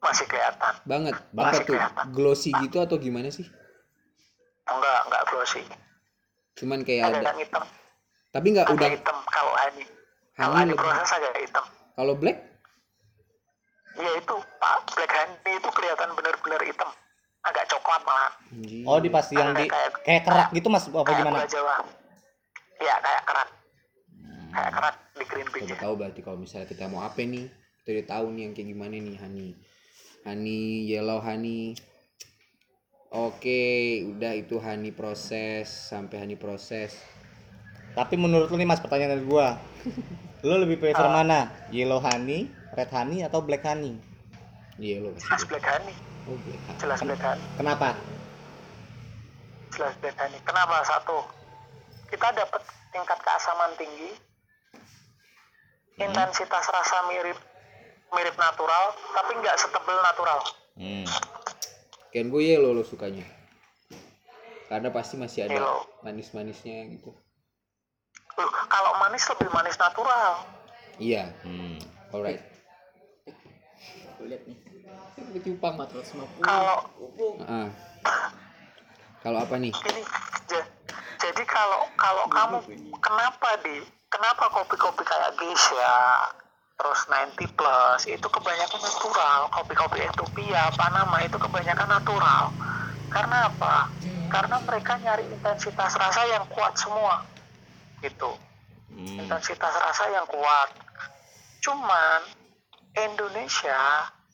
[0.00, 0.72] Masih kelihatan.
[0.88, 1.20] Banget.
[1.20, 1.76] Apa Masih tuh?
[1.76, 2.04] kelihatan.
[2.16, 3.44] glossy gitu atau gimana sih?
[4.64, 5.60] Enggak enggak glossy.
[6.56, 7.64] Cuman kayak ada ada yang hitam.
[8.32, 9.16] Tapi nggak ada udah hitam.
[9.28, 9.84] Kalau honey
[10.40, 10.80] kalau lebih.
[10.80, 11.64] proses agak hitam.
[12.00, 12.38] Kalau black?
[14.00, 14.76] Ya itu pak.
[14.96, 16.88] Black honey itu kelihatan benar-benar hitam
[17.44, 18.32] agak coklat malah.
[18.84, 21.36] Oh di pasti yang di Kayak- kayak kerak gitu mas apa kayak gimana?
[21.38, 21.76] gula jawa.
[22.76, 23.48] Iya kayak kerak.
[24.50, 27.46] Kayak kerak di green bean Udah tahu berarti kalau misalnya kita mau apa nih?
[27.80, 29.50] Kita udah tahu nih yang kayak gimana nih honey
[30.24, 31.76] honey yellow honey
[33.12, 33.62] oke
[34.08, 36.96] udah itu honey proses sampai honey proses.
[37.92, 39.60] Tapi menurut lu nih mas pertanyaan dari gua,
[40.46, 41.52] lu lebih prefer mana?
[41.70, 44.00] Yellow honey, red honey atau black honey?
[44.74, 45.14] yellow.
[45.14, 45.94] Jelas black honey
[46.28, 46.38] oh
[46.80, 47.16] jelas honey
[47.60, 47.94] Kenapa?
[49.74, 50.86] jelas black honey kenapa?
[50.86, 51.18] Satu
[52.08, 52.62] kita dapat
[52.94, 54.10] tingkat keasaman tinggi.
[55.98, 57.38] Intensitas rasa mirip
[58.14, 60.40] mirip natural tapi nggak setebel natural.
[60.78, 61.06] Hmm.
[62.14, 63.26] kan gue yellow lo sukanya.
[64.70, 65.82] Karena pasti masih ada Yellow.
[66.06, 67.10] manis-manisnya gitu.
[68.38, 70.46] Loh, kalau manis lebih manis natural.
[71.02, 71.34] Iya.
[71.42, 71.78] Hmm.
[72.14, 72.42] alright.
[74.22, 74.58] Lihat nih.
[75.36, 76.40] Cupang 450.
[76.40, 76.78] kalau
[77.40, 77.68] Ah.
[79.18, 80.02] kalau apa nih ini
[80.46, 80.70] ja-
[81.18, 82.58] jadi kalau kalau kamu
[82.98, 85.96] kenapa di kenapa kopi-kopi kayak Geisha
[86.74, 92.52] terus 90 plus itu kebanyakan natural kopi-kopi Ethiopia Panama itu kebanyakan natural
[93.08, 93.88] karena apa
[94.28, 97.22] karena mereka nyari intensitas rasa yang kuat semua
[98.00, 98.34] gitu
[98.86, 99.18] Hmm.
[99.18, 100.68] intensitas rasa yang kuat
[101.60, 102.20] cuman
[102.94, 103.80] Indonesia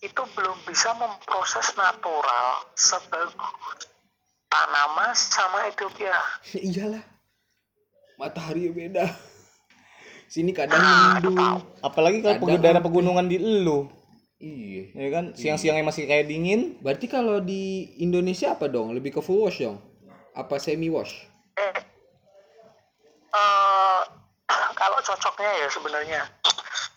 [0.01, 3.87] itu belum bisa memproses natural sebagus
[4.49, 6.17] Panama sama Ethiopia
[6.69, 7.05] iyalah
[8.21, 9.09] matahari beda.
[10.29, 11.59] Sini kadang Ah, tahu.
[11.81, 13.89] Apalagi kalau Kadang daerah pegunungan di elu,
[14.39, 14.93] iya.
[14.95, 15.25] Ya kan?
[15.35, 16.77] Siang-siangnya masih kayak dingin.
[16.85, 18.93] berarti kalau di Indonesia apa dong?
[18.95, 19.81] Lebih ke full wash dong?
[20.37, 21.27] Apa semi wash
[21.59, 21.75] eh,
[23.35, 24.01] eh,
[24.79, 26.21] kalau cocoknya ya sebenarnya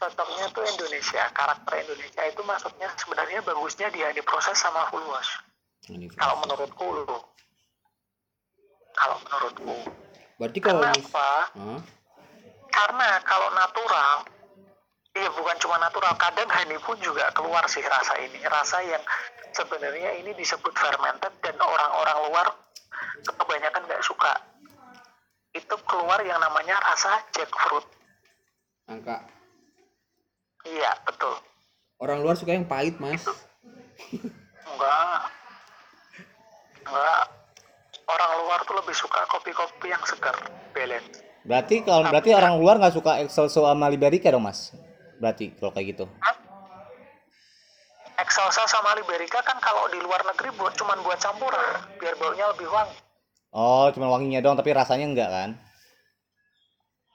[0.03, 5.31] cocoknya tuh Indonesia karakter Indonesia itu masuknya sebenarnya bagusnya dia diproses sama full wash
[6.19, 7.23] kalau menurutku loh
[8.91, 9.75] kalau menurutku
[10.35, 11.79] berarti kalau kenapa Hah?
[12.67, 14.27] karena kalau natural
[15.15, 18.41] iya bukan cuma natural kadang honey pun juga keluar sih rasa ini.
[18.49, 19.03] Rasa yang
[19.53, 22.47] sebenarnya ini disebut fermented dan orang-orang luar
[23.21, 24.33] kebanyakan nggak suka.
[25.53, 27.85] Itu keluar yang namanya rasa jackfruit.
[28.89, 29.32] Angka
[30.67, 31.35] iya betul.
[31.99, 33.23] Orang luar suka yang pahit mas.
[34.67, 35.21] Enggak.
[36.83, 37.23] Enggak.
[38.03, 40.35] Orang luar tuh lebih suka kopi-kopi yang segar
[40.75, 41.23] balance.
[41.43, 44.71] Berarti kalau berarti orang luar nggak suka Excelso sama Liberica dong mas?
[45.19, 46.05] Berarti kalau kayak gitu.
[48.19, 52.67] Excelsa sama Liberica kan kalau di luar negeri buat cuman buat campuran biar baunya lebih
[52.71, 52.95] wangi.
[53.53, 55.49] Oh, cuma wanginya doang tapi rasanya enggak kan?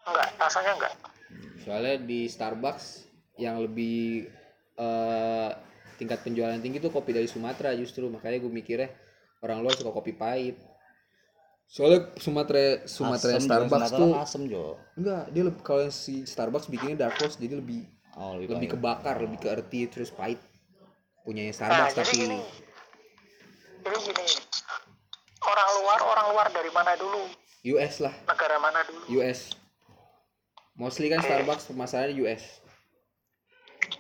[0.09, 0.95] enggak rasanya enggak.
[1.65, 3.08] Soalnya di Starbucks
[3.39, 4.27] yang lebih
[4.77, 5.51] eh,
[5.97, 8.11] tingkat penjualan tinggi tuh kopi dari Sumatera justru.
[8.11, 8.91] Makanya gue mikirnya
[9.41, 10.59] orang luar suka kopi pahit.
[11.69, 14.65] Soalnya Sumatera Sumatera Asem, Starbucks Sumatera tuh kan asem jo.
[14.97, 17.85] enggak dia lebih kalau yang si Starbucks bikinnya dark roast jadi lebih
[18.19, 18.81] Oh, lebih, lebih pahit.
[18.83, 20.41] kebakar lebih ke earthy terus pahit.
[21.23, 22.39] Punyanya nah Starbucks jadi tapi gini.
[23.85, 24.27] Jadi gini.
[25.39, 27.23] Orang luar orang luar dari mana dulu?
[27.69, 28.15] US lah.
[28.27, 29.05] Negara mana dulu?
[29.21, 29.53] US
[30.79, 32.63] mostly kan Starbucks pemasarannya US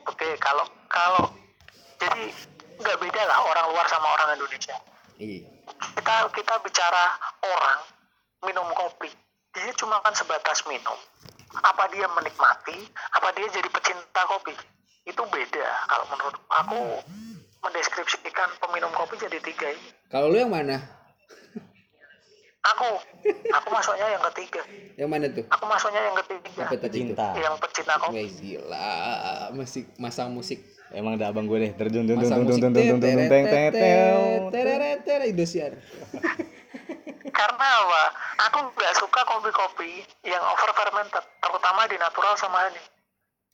[0.07, 1.25] oke kalau kalau
[1.99, 2.31] jadi
[2.79, 4.77] nggak beda lah orang luar sama orang Indonesia.
[5.19, 5.51] Iya.
[5.99, 7.05] Kita kita bicara
[7.43, 7.81] orang
[8.47, 9.11] minum kopi
[9.55, 10.99] dia cuma kan sebatas minum.
[11.59, 12.87] Apa dia menikmati
[13.17, 14.55] apa dia jadi pecinta kopi?
[15.09, 15.67] Itu beda.
[15.89, 16.81] Kalau menurut aku
[17.65, 19.91] mendeskripsikan peminum kopi jadi tiga ini.
[20.13, 20.98] Kalau lu yang mana
[22.75, 22.91] aku.
[23.55, 24.63] Aku masuknya yang ketiga.
[24.99, 25.45] Yang mana tuh?
[25.53, 26.63] Aku masuknya yang ketiga.
[26.65, 27.15] Apa tadi tuh?
[27.15, 27.27] Cinta.
[27.39, 28.91] yang pecinta kopi Wah gila.
[29.55, 30.59] Musik masang musik.
[30.89, 31.73] Emang ada abang gue deh.
[31.77, 34.17] Terjun dun dun masang dun musik dun dun dun dun dun teng teng teng.
[34.53, 35.73] tereret Indosiar.
[37.29, 38.05] Karena apa?
[38.51, 42.83] Aku nggak suka kopi-kopi yang over fermented terutama di natural sama ini.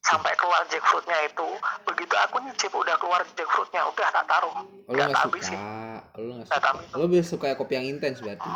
[0.05, 1.49] Sampai keluar jackfruitnya itu
[1.89, 4.53] begitu aku nyicip udah keluar jackfruitnya udah tak taruh.
[4.53, 5.59] Oh, lu nggak suka, habisin.
[6.21, 6.71] Lu nggak nggak suka.
[6.93, 8.53] Lu lebih suka kopi yang intens berarti.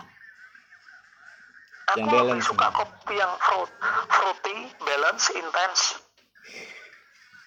[1.88, 2.44] Aku Yang balance.
[2.44, 3.72] suka kopi yang fruit
[4.08, 5.84] fruity balance intense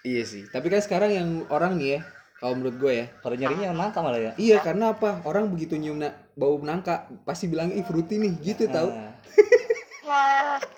[0.02, 0.44] Iya sih.
[0.48, 2.00] Tapi kan sekarang yang orang nih ya,
[2.36, 4.32] kalau menurut gue ya, Pada nyarinya yang nangka malah ya.
[4.36, 5.22] iya karena apa?
[5.22, 8.90] Orang begitu nyium na- bau nangka pasti bilang ih fruity nih, gitu tahu.
[8.90, 9.14] Nah,
[10.04, 10.58] Wah.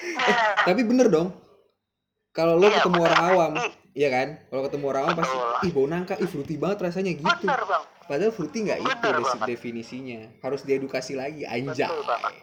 [0.00, 1.28] Nah, Tapi bener dong.
[2.30, 3.06] Kalau lo Iya, ketemu bener.
[3.06, 3.52] orang awam,
[3.92, 4.28] iya kan?
[4.46, 7.26] Kalau ketemu orang awam pasti, ih bau nangka, ih fruity banget rasanya gitu.
[7.26, 9.08] bener bang Padahal fruity nggak itu
[9.44, 10.20] definisinya.
[10.40, 11.84] Harus diedukasi lagi, anjay.
[11.84, 12.34] betul banget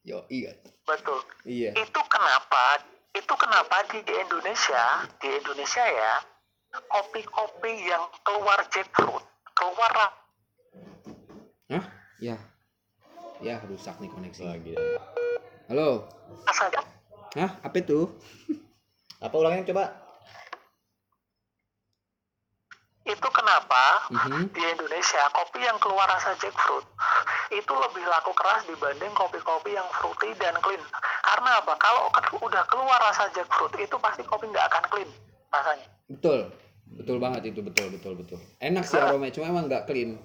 [0.00, 0.56] Yo, iya.
[0.82, 1.76] betul Iya.
[1.76, 2.80] itu kenapa
[3.12, 6.14] itu kenapa di, di Indonesia di Indonesia ya
[6.88, 10.16] kopi-kopi yang keluar jackfruit keluar ra-
[11.70, 11.84] Hah?
[12.18, 12.36] Ya.
[13.40, 14.42] Ya, rusak nih koneksi.
[14.42, 14.74] lagi.
[15.70, 16.10] Halo.
[16.44, 16.82] rasanya
[17.32, 17.50] Hah?
[17.62, 18.10] Apa itu?
[19.24, 19.84] Apa ulangnya coba?
[23.10, 24.54] Itu kenapa Mhm.
[24.54, 26.86] di Indonesia kopi yang keluar rasa jackfruit
[27.50, 30.80] itu lebih laku keras dibanding kopi-kopi yang fruity dan clean
[31.20, 32.06] karena apa kalau
[32.38, 35.10] udah keluar rasa jackfruit itu pasti kopi nggak akan clean
[35.50, 36.50] rasanya Betul.
[36.90, 38.38] Betul banget itu, betul, betul, betul.
[38.58, 40.18] Enak sih aromanya, cuma emang nggak clean.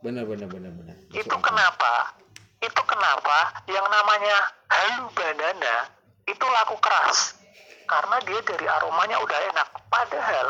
[0.00, 0.96] Bener, bener, bener, bener.
[0.96, 1.44] Masuk itu akal.
[1.44, 1.92] kenapa
[2.58, 4.36] itu kenapa yang namanya
[4.66, 5.76] halu banana
[6.24, 7.37] itu laku keras
[7.88, 10.48] karena dia dari aromanya udah enak padahal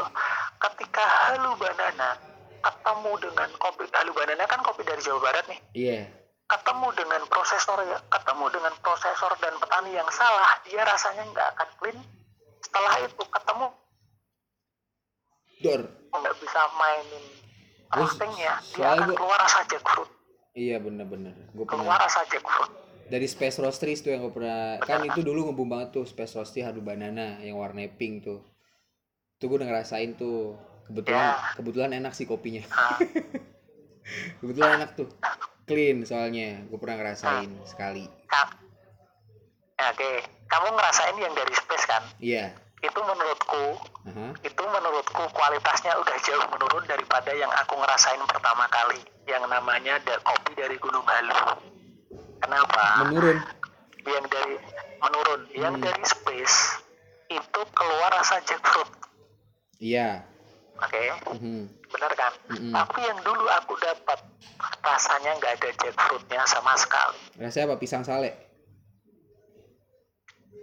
[0.59, 2.19] ketika halu banana
[2.59, 6.01] ketemu dengan kopi halu banana kan kopi dari Jawa Barat nih Iya.
[6.47, 11.69] ketemu dengan prosesor ya ketemu dengan prosesor dan petani yang salah dia rasanya nggak akan
[11.79, 11.99] clean
[12.59, 13.67] setelah itu ketemu
[15.59, 15.83] Dor.
[16.11, 17.25] nggak bisa mainin
[17.91, 20.11] roastingnya dia akan gua- keluar rasa jackfruit
[20.53, 21.39] Iya, bener-bener.
[21.55, 22.73] Keluar pernah rasa jackfruit
[23.09, 26.63] dari Space Roasteries tuh yang gue pernah kan itu dulu ngebum banget tuh Space Roastery
[26.65, 28.45] Hadu Banana yang warna pink tuh.
[29.41, 30.57] Tuh gue udah ngerasain tuh.
[30.89, 31.37] Kebetulan Ya.
[31.53, 32.65] kebetulan enak sih kopinya.
[32.65, 32.97] Nah,
[34.41, 35.09] kebetulan enak tuh.
[35.69, 36.65] Clean soalnya.
[36.69, 38.09] Gue pernah ngerasain sekali.
[38.25, 38.57] Kak.
[39.79, 40.11] Ya, Oke,
[40.49, 42.03] kamu ngerasain yang dari space kan?
[42.19, 42.51] Iya.
[42.83, 43.79] Itu menurutku,
[44.11, 44.35] Aha.
[44.43, 50.19] itu menurutku kualitasnya udah jauh menurun daripada yang aku ngerasain pertama kali, yang namanya da
[50.23, 51.78] kopi dari Gunung Halu.
[52.39, 52.85] Kenapa?
[53.05, 53.39] Menurun.
[54.01, 54.55] Yang dari
[54.99, 55.85] menurun, yang Hmm.
[55.85, 56.57] dari space
[57.29, 58.89] itu keluar rasa jackfruit,
[59.79, 60.25] Iya.
[60.77, 61.03] oke?
[61.35, 61.61] Mhm.
[61.89, 62.33] Bener kan?
[62.49, 62.73] Mm-mm.
[62.73, 64.19] Tapi yang dulu aku dapat
[64.81, 67.21] rasanya nggak ada jackfruitnya sama sekali.
[67.37, 67.77] Rasanya apa?
[67.77, 68.33] Pisang sale.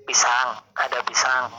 [0.05, 1.49] Pisang, ada pisang.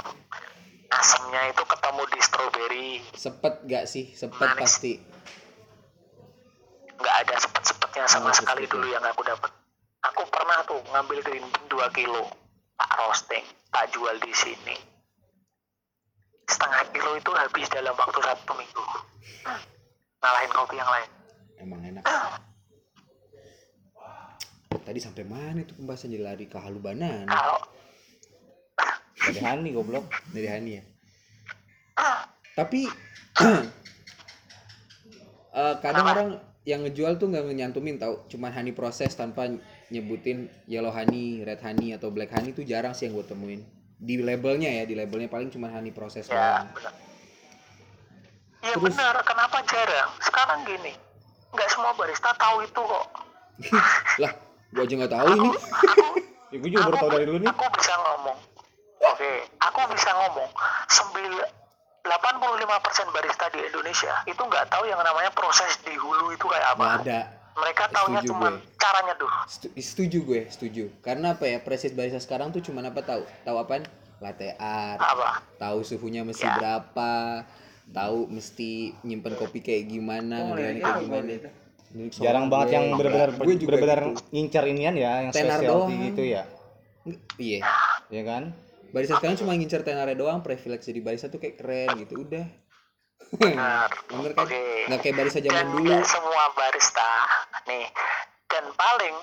[0.89, 4.11] Asamnya itu ketemu di stroberi, Sepet gak sih?
[4.13, 4.61] Sepet Manis.
[4.61, 4.93] pasti.
[6.97, 8.73] nggak ada sepet-sepetnya sama Oh, sekali sepet-sepet.
[8.73, 9.51] dulu yang aku dapat.
[10.13, 12.31] Aku pernah tuh ngambil green bean 2 kilo,
[12.79, 13.45] tak roasting,
[13.75, 14.77] tak jual di sini.
[16.47, 18.85] Setengah kilo itu habis dalam waktu satu minggu.
[20.23, 21.11] Ngalahin kopi yang lain.
[21.59, 22.05] Emang enak.
[24.87, 27.59] Tadi sampai mana itu pembahasan jadi lari ke halu banana Kalau
[29.19, 30.07] Dari Hani goblok.
[30.31, 30.83] dari Hani ya.
[32.55, 32.87] Tapi
[35.59, 36.29] eh, kadang orang
[36.63, 39.51] yang ngejual tuh nggak nyantumin tau, cuman honey proses tanpa
[39.89, 43.61] nyebutin yellow honey, red honey atau black honey itu jarang sih yang gue temuin.
[43.97, 46.69] Di labelnya ya, di labelnya paling cuman honey proses ya doang.
[46.69, 46.93] benar
[48.59, 50.93] iya Terus- benar kenapa jarang sekarang gini
[51.49, 53.07] nggak semua barista tahu itu kok
[54.23, 54.33] lah,
[54.69, 55.51] gua aja nggak tahu ini.
[56.47, 57.49] Ya, gue juga baru tahu dari lu nih.
[57.49, 58.39] aku bisa ngomong
[59.03, 60.51] oke aku bisa ngomong
[60.87, 61.49] sembilan
[62.07, 67.03] 85% barista di Indonesia itu nggak tahu yang namanya proses di hulu itu kayak apa.
[67.03, 67.21] ada.
[67.57, 68.61] Mereka taunya Setuju cuma gue.
[68.77, 69.33] cara nyeduh.
[69.47, 70.85] Setu- Setuju gue, setuju.
[71.01, 71.59] Karena apa ya?
[71.59, 73.25] Proses barista sekarang tuh cuman apa tahu?
[73.43, 73.83] Tahu apaan?
[74.17, 74.97] Latte art.
[74.99, 75.41] Apa?
[75.57, 76.53] Tahu suhunya mesti Ya.
[76.55, 77.45] berapa.
[77.87, 81.33] Tahu mesti nyimpen kopi kayak gimana, ngeliatin kayak gimana.
[82.11, 84.21] Soal Jarang banget yang benar-benar Gue juga benar-benar gitu.
[84.31, 86.05] ngincar inian ya, yang Tenar specialty doang.
[86.05, 86.43] gitu ya.
[87.37, 87.61] Iya.
[88.11, 88.43] Ya kan?
[88.89, 92.47] Barista sekarang cuma ngincer tenarnya doang, privilege jadi barista tuh kayak keren gitu, udah.
[93.33, 93.89] Benar.
[94.13, 94.45] Bener kan?
[94.45, 94.61] Oke.
[94.87, 95.87] Nggak kayak barista zaman Dan dulu.
[95.89, 97.11] nggak semua barista
[97.67, 97.87] nih.
[98.47, 99.15] Dan paling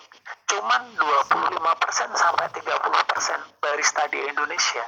[0.45, 2.75] cuman 25% sampai 30%
[3.57, 4.83] barista di Indonesia.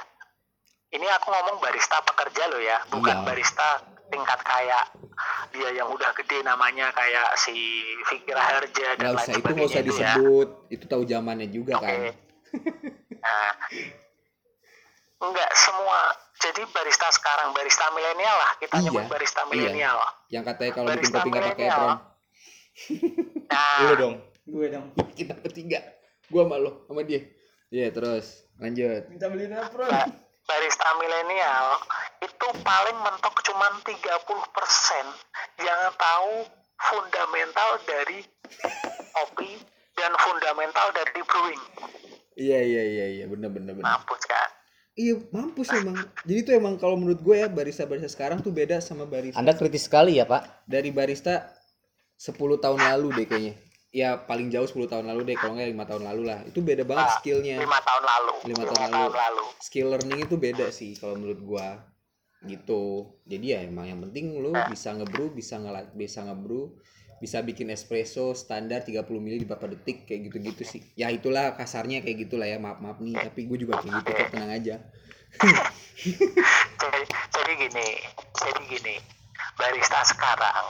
[0.86, 3.26] Ini aku ngomong barista pekerja loh ya, bukan Iya.
[3.26, 3.68] barista
[4.06, 4.84] tingkat kayak
[5.50, 7.56] dia yang udah gede namanya kayak si
[8.06, 9.90] Fikra Herja Nggak dan lain usah, itu sebagainya nggak usah itu ya.
[9.90, 10.48] disebut.
[10.70, 11.82] Itu tahu zamannya juga Oke.
[11.82, 11.98] kan.
[13.26, 13.50] Nah,
[15.18, 16.00] enggak semua.
[16.36, 18.50] Jadi barista sekarang, barista milenial lah.
[18.54, 19.48] Kita Iya, nyebut barista iya.
[19.48, 19.98] milenial.
[20.28, 21.66] Yang katanya kalau bikin Barista kopi nggak pakai.
[23.46, 24.14] Nah, Lu dong.
[24.44, 25.80] gue dong Kita bertiga.
[26.26, 27.22] Gua sama lo, sama dia.
[27.66, 29.06] Iya, terus lanjut.
[29.08, 30.10] minta beliin apron ba-
[30.42, 31.66] barista milenial
[32.20, 33.98] itu paling mentok cuman 30%
[35.58, 36.46] yang tahu
[36.78, 38.22] fundamental dari
[39.12, 39.58] kopi
[39.94, 41.62] dan fundamental dari brewing.
[42.34, 43.82] Iya, iya, iya, iya, bener bener bener.
[43.84, 44.48] Mampus kan?
[44.94, 45.96] Iya, mampus emang.
[46.22, 49.84] Jadi tuh emang kalau menurut gue ya barista-barista sekarang tuh beda sama barista Anda kritis
[49.84, 50.64] sekali ya, Pak.
[50.64, 51.48] dari barista
[52.16, 53.54] 10 tahun lalu deh kayaknya.
[53.96, 56.44] Ya paling jauh 10 tahun lalu deh, kalau nggak lima tahun lalu lah.
[56.44, 57.56] Itu beda banget Ah, skillnya.
[57.60, 58.34] Lima tahun lalu.
[58.52, 59.12] Lima tahun tahun, lalu.
[59.16, 59.44] lalu.
[59.60, 61.68] Skill learning itu beda sih kalau menurut gua.
[62.44, 63.08] Gitu.
[63.24, 64.68] Jadi ya emang yang penting lu Nah.
[64.68, 66.76] bisa ngebrew, bisa ngela bisa ngebrew,
[67.16, 70.84] bisa bikin espresso standar 30 ml di berapa detik kayak gitu-gitu sih.
[70.92, 72.60] Ya itulah kasarnya kayak gitulah ya.
[72.60, 74.76] Maaf-maaf nih, tapi gue juga kayak gitu kok, tenang aja.
[76.76, 77.88] Jadi, jadi gini,
[78.36, 78.96] jadi gini.
[79.56, 80.64] Barista sekarang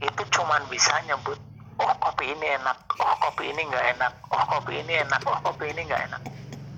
[0.00, 1.36] itu cuman bisa nyebut
[1.80, 5.64] oh kopi ini enak, oh kopi ini nggak enak, oh kopi ini enak, oh kopi
[5.72, 6.22] ini nggak enak.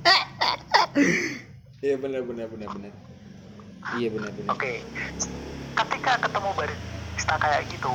[1.82, 2.94] Iya benar benar benar benar.
[3.98, 4.54] Iya benar benar.
[4.54, 4.86] Oke,
[5.74, 7.90] ketika ketemu barista kayak gitu,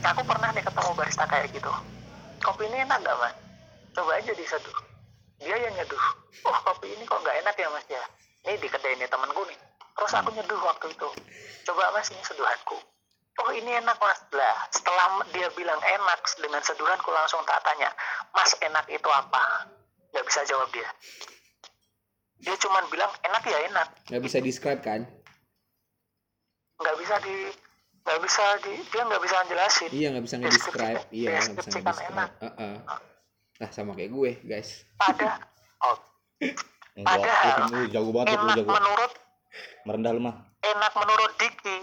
[0.00, 1.68] aku pernah nih ketemu barista kayak gitu.
[2.40, 3.36] Kopi ini enak gak mas?
[3.92, 4.78] Coba aja diseduh.
[5.44, 6.04] Dia yang nyeduh.
[6.48, 8.00] Oh kopi ini kok nggak enak ya mas ya?
[8.48, 9.58] Ini di kedai ini temanku nih.
[9.92, 11.08] Terus aku nyeduh waktu itu.
[11.68, 12.80] Coba mas ini seduhanku.
[13.44, 14.18] Oh ini enak mas.
[14.34, 17.90] Lah setelah dia bilang enak dengan seduhanku langsung tak tanya,
[18.34, 19.70] mas enak itu apa?
[20.10, 20.88] Gak bisa jawab dia.
[22.42, 23.88] Dia cuman bilang enak ya enak.
[24.10, 25.02] Nggak bisa describe kan?
[26.78, 27.36] nggak bisa di
[28.06, 31.02] nggak bisa di dia nggak bisa jelasin Iya nggak bisa nge-describe.
[31.10, 32.10] Iya nggak bisa nge-describe.
[32.14, 32.30] enak.
[32.40, 32.74] Heeh.
[33.58, 34.86] Nah sama kayak gue guys.
[34.96, 35.42] pada
[35.82, 35.98] oh,
[36.98, 38.70] Padahal, jago banget enak jago.
[38.74, 39.12] menurut
[39.82, 40.36] Merendah lu mah.
[40.58, 41.76] enak menurut Diki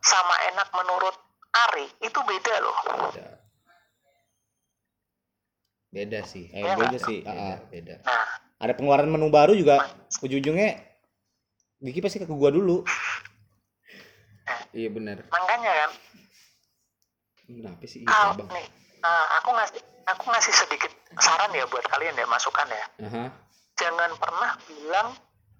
[0.00, 1.16] sama enak menurut
[1.68, 2.76] Ari itu beda loh
[3.06, 3.26] Beda.
[5.88, 6.50] Beda sih.
[6.50, 7.00] Eh, beda nggak?
[7.02, 7.18] sih.
[7.22, 7.94] Beda, Ah, beda.
[8.02, 8.26] nah
[8.56, 9.84] Ada pengeluaran menu baru juga
[10.18, 10.80] ujung-ujungnya
[11.76, 12.80] Diki pasti ke gua dulu.
[14.70, 15.24] Iya benar.
[15.26, 15.90] makanya kan
[17.46, 18.48] Kenapa sih ah, iya, Bang?
[18.50, 18.66] nih
[19.00, 23.24] ah, aku ngasih aku ngasih sedikit saran ya buat kalian ya masukan ya Aha.
[23.76, 25.08] jangan pernah bilang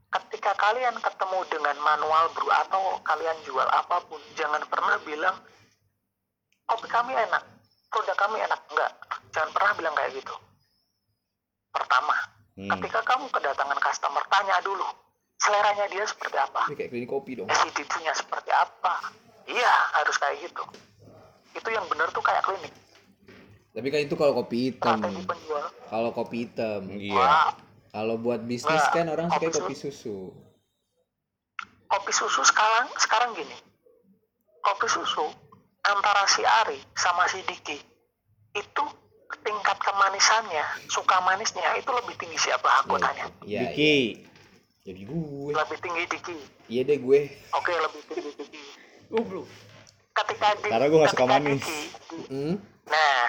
[0.09, 5.36] ketika kalian ketemu dengan manual brew atau kalian jual apa pun jangan pernah bilang
[6.64, 7.42] kopi kami enak
[7.88, 8.92] produk kami enak enggak
[9.30, 10.34] jangan pernah bilang kayak gitu
[11.70, 12.16] pertama
[12.57, 12.72] Hmm.
[12.72, 14.88] ketika kamu kedatangan customer tanya dulu
[15.36, 17.52] seleranya dia seperti apa Ini kayak klinik kopi dong.
[17.52, 19.12] acidity-nya seperti apa
[19.44, 20.64] iya harus kayak gitu
[21.52, 22.72] itu yang benar tuh kayak klinik
[23.76, 25.04] Tapi kan itu kalau kopi hitam.
[25.84, 26.88] Kalau kopi hitam.
[26.88, 27.12] Iya.
[27.12, 27.52] Wah,
[27.97, 30.28] Kalau buat bisnis Nah, kan orang suka kopi susu.
[31.86, 33.57] kopi susu sekarang sekarang gini
[34.61, 35.24] kopi susu
[35.82, 37.78] antara si Ari sama si Diki
[38.53, 38.84] itu
[39.40, 43.49] tingkat kemanisannya suka manisnya itu lebih tinggi siapa aku tanya Iya.
[43.49, 43.61] iya.
[43.64, 43.97] Diki.
[44.84, 45.53] Jadi gue.
[45.55, 46.36] lebih tinggi Diki
[46.68, 47.20] Iya deh gue.
[47.51, 48.62] oke lebih tinggi Diki
[49.09, 49.49] goblok
[50.12, 51.62] ketika Diki Karena gua nggak suka manis.
[51.64, 51.80] Diki,
[52.28, 52.55] Hmm?
[52.84, 53.22] nah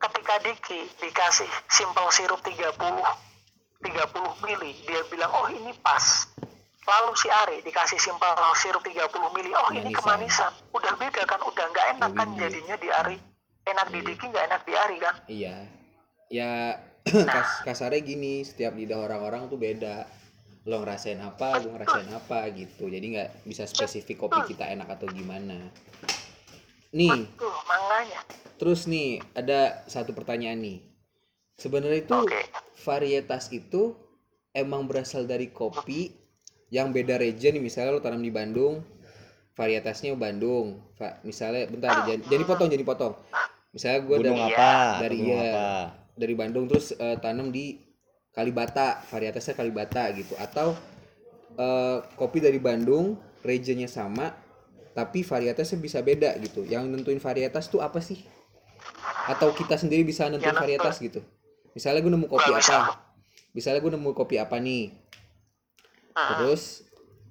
[0.00, 2.66] ketika Diki dikasih simple sirup 30
[3.82, 6.26] 30 mili dia bilang oh ini pas
[6.88, 8.96] lalu si Ari dikasih simpel sirup 30
[9.36, 10.50] mili oh ini Kemanisan.
[10.50, 12.40] kemanisan udah beda kan udah nggak enak kan Lebih.
[12.42, 13.16] jadinya di Ari
[13.68, 15.56] enak di Diki nggak enak di Ari kan Iya.
[16.28, 16.52] Ya
[17.08, 20.04] kas kasarnya gini, setiap lidah orang-orang tuh beda.
[20.68, 22.84] Lo ngerasain apa, gue ngerasain apa gitu.
[22.92, 25.72] Jadi nggak bisa spesifik kopi kita enak atau gimana.
[26.92, 27.28] Nih,
[27.68, 28.20] makanya
[28.56, 30.78] terus nih ada satu pertanyaan nih.
[31.58, 32.42] Sebenarnya itu oke.
[32.86, 33.98] varietas itu
[34.54, 36.14] emang berasal dari kopi
[36.70, 38.86] yang beda region misalnya lo tanam di Bandung
[39.58, 40.78] varietasnya Bandung.
[40.94, 43.18] Fa- misalnya bentar jadi, jadi potong jadi potong.
[43.74, 44.70] Misalnya gue gunung dari, apa?
[45.02, 45.42] dari iya.
[45.50, 45.66] apa?
[46.14, 47.82] dari Bandung terus eh, tanam di
[48.30, 49.02] Kalibata.
[49.10, 50.38] Varietasnya Kalibata gitu.
[50.38, 50.78] Atau
[51.58, 54.30] eh, kopi dari Bandung regionnya sama
[54.94, 56.62] tapi varietasnya bisa beda gitu.
[56.62, 58.22] Yang nentuin varietas tuh apa sih?
[59.26, 60.78] Atau kita sendiri bisa nentuin nentuin.
[60.78, 61.18] varietas gitu
[61.78, 62.98] misalnya gue nemu kopi apa.
[63.54, 64.90] Misalnya gue nemu kopi apa nih?
[66.18, 66.34] Hmm.
[66.34, 66.82] terus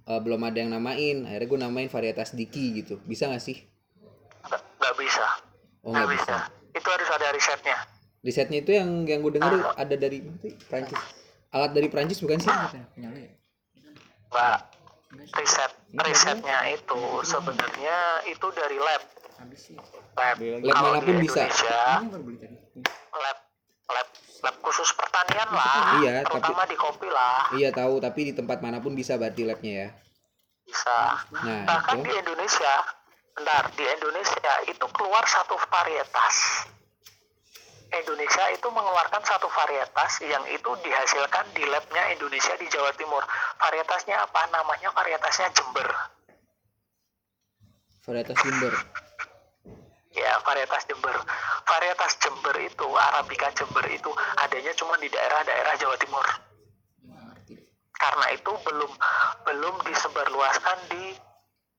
[0.07, 1.27] eh, belum ada yang namain.
[1.27, 3.03] Akhirnya gue namain varietas Diki gitu.
[3.03, 3.67] Bisa gak sih?
[4.79, 5.27] Nggak bisa.
[5.83, 6.47] Oh nggak bisa.
[6.47, 6.79] bisa.
[6.79, 7.77] Itu harus ada risetnya.
[8.23, 10.23] Risetnya itu yang yang gue dengar ada dari?
[10.71, 12.51] Prancis alat dari Prancis bukan sih?
[12.95, 13.31] Punya lu ya?
[14.27, 14.59] Mbak,
[15.35, 15.71] riset
[16.07, 19.03] risetnya itu sebenarnya itu dari lab.
[19.43, 19.75] Habis sih.
[20.15, 20.39] Lab.
[20.39, 21.43] Lab mana pun bisa.
[21.43, 22.55] Indonesia ini baru beli tadi
[24.47, 25.99] lab khusus pertanian lah.
[25.99, 27.51] Iya, tapi- terutama di kopi lah.
[27.51, 29.89] Iya tahu tapi di tempat mana pun bisa berarti labnya ya.
[30.63, 30.99] Bisa.
[31.43, 32.07] Nah bahkan itu.
[32.07, 32.73] di Indonesia
[33.35, 36.35] bentar di Indonesia itu keluar satu varietas.
[37.87, 43.23] Indonesia itu mengeluarkan satu varietas yang itu dihasilkan di labnya Indonesia di Jawa Timur.
[43.59, 44.47] Varietasnya apa?
[44.51, 45.87] Namanya varietasnya Jember.
[48.03, 48.75] Varietas Jember
[50.18, 51.13] ya varietas Jember.
[51.63, 54.09] Varietas Jember itu Arabica Jember itu
[54.41, 56.26] adanya cuma di daerah-daerah Jawa Timur.
[57.97, 58.91] Karena itu belum
[59.45, 61.13] belum disebarluaskan di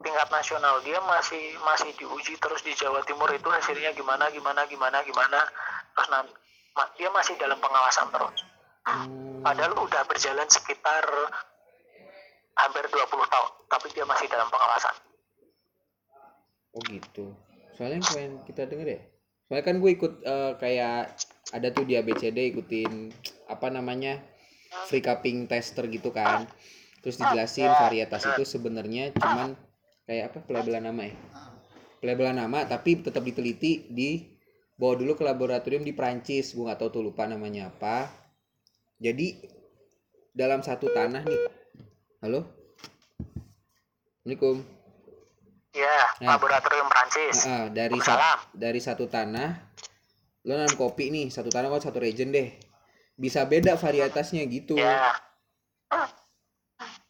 [0.03, 0.79] tingkat nasional.
[0.87, 5.41] Dia masih masih diuji terus di Jawa Timur itu hasilnya gimana gimana gimana gimana.
[5.95, 6.33] Terus nanti
[6.99, 8.39] dia masih dalam pengawasan terus.
[9.43, 11.05] Padahal udah berjalan sekitar
[12.59, 14.95] hampir 20 tahun tapi dia masih dalam pengawasan.
[16.75, 17.48] Oh gitu
[17.79, 19.01] soalnya yang kita denger ya
[19.47, 21.15] soalnya kan gue ikut eh, kayak
[21.57, 23.09] ada tuh di ABCD ikutin
[23.49, 24.21] apa namanya
[24.89, 26.45] free cupping tester gitu kan.
[27.01, 29.57] Terus dijelasin varietas itu sebenarnya cuman
[30.05, 31.17] kayak apa pelabelan nama ya.
[31.99, 34.37] Pelabelan nama tapi tetap diteliti di
[34.79, 38.13] bawa dulu ke laboratorium di Prancis gue nggak tahu tuh lupa namanya apa.
[39.01, 39.41] Jadi
[40.35, 41.43] dalam satu tanah nih.
[42.21, 42.45] Halo?
[44.27, 44.78] Assalamualaikum
[45.79, 46.35] ya Nah.
[46.35, 49.51] laboratorium Prancis Ah, dari sat- dari satu tanah
[50.43, 52.51] lo nanam kopi nih satu tanah kok satu region deh.
[53.15, 54.75] Bisa beda varietasnya gitu.
[54.75, 55.15] Ya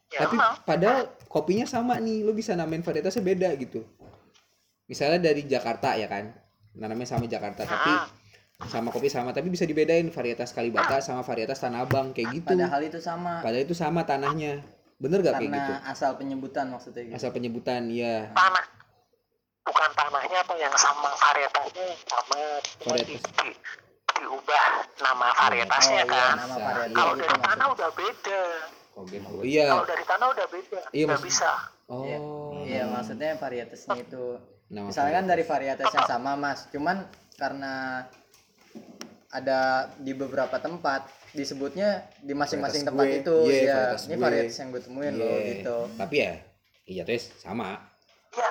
[0.09, 0.53] ya tapi emang.
[0.63, 3.85] padahal kopinya sama nih lo bisa namain varietasnya beda gitu.
[4.85, 6.33] Misalnya dari Jakarta ya kan
[6.73, 7.91] nanamnya sama Jakarta tapi
[8.65, 12.49] sama kopi sama tapi bisa dibedain varietas Kalibata sama varietas Tanah Abang kayak gitu.
[12.49, 13.39] Padahal itu sama.
[13.39, 14.65] Padahal itu sama tanahnya
[14.99, 18.65] bener gak kayak karena gitu asal penyebutan maksudnya gitu asal penyebutan ya tanah
[19.63, 22.35] bukan tanahnya apa yang sama varietasnya sama
[22.81, 23.23] Varietas.
[23.37, 23.59] di-
[24.11, 24.65] diubah
[24.99, 26.65] nama varietasnya Oh, iya, kan nama Bisa.
[26.65, 27.47] varietas kalau gitu dari maksudnya.
[27.47, 28.41] tanah udah beda
[28.91, 31.51] oh gitu iya kalau dari tanah udah beda Iya, maksud- bisa
[31.87, 32.17] oh Iya.
[32.59, 34.25] Iya, maksudnya varietasnya itu.
[34.69, 36.69] Misalnya kan dari varietas yang sama, Mas.
[36.69, 37.01] Cuman
[37.33, 38.05] karena
[39.29, 39.59] ada
[39.95, 43.19] di beberapa tempat disebutnya di masing-masing tempat gue.
[43.19, 43.35] itu.
[43.43, 45.47] Iya, Iya, varietas ini varietas yang gue temuin loh Iya.
[45.53, 45.77] gitu.
[45.95, 46.33] tapi ya
[46.83, 47.77] iya terus sama
[48.31, 48.49] ya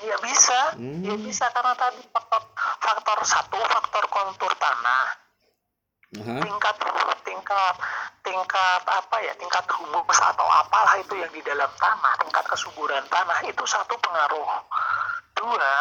[0.00, 1.02] ya bisa Hmm.
[1.02, 2.42] ya bisa karena tadi faktor
[2.78, 5.06] faktor satu faktor kontur tanah
[6.14, 6.36] Aha.
[6.40, 6.76] tingkat
[7.22, 7.74] tingkat
[8.22, 13.42] tingkat apa ya tingkat humus atau apalah itu yang di dalam tanah tingkat kesuburan tanah
[13.42, 14.48] itu satu pengaruh
[15.34, 15.74] dua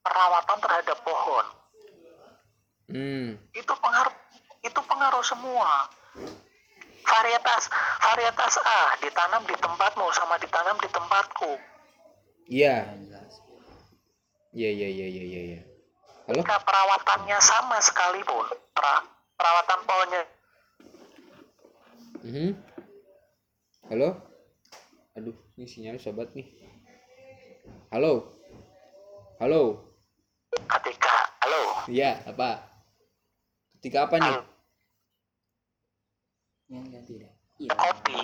[0.00, 1.46] perawatan terhadap pohon
[2.84, 3.40] Hmm.
[3.50, 4.12] itu pengaruh
[4.62, 5.90] itu pengaruh semua
[7.02, 7.66] varietas
[8.00, 11.52] varietas A ditanam di tempatmu sama ditanam di tempatku
[12.42, 12.84] Iya.
[14.52, 15.40] Iya iya iya iya iya.
[15.46, 15.60] iya.
[16.28, 16.42] Halo?
[16.44, 20.22] jika perawatannya sama sekalipun pra- perawatan pohonnya
[22.22, 22.50] Mhm.
[23.90, 24.14] Halo?
[25.18, 26.46] Aduh, ini sinyalnya sobat nih.
[27.90, 28.30] Halo?
[29.42, 29.90] Halo?
[30.54, 32.62] ketika halo Iya, apa?
[33.76, 34.34] Ketika apa nih?
[36.72, 37.32] Yang ganti deh.
[37.58, 37.72] Iya.
[37.76, 38.16] kopi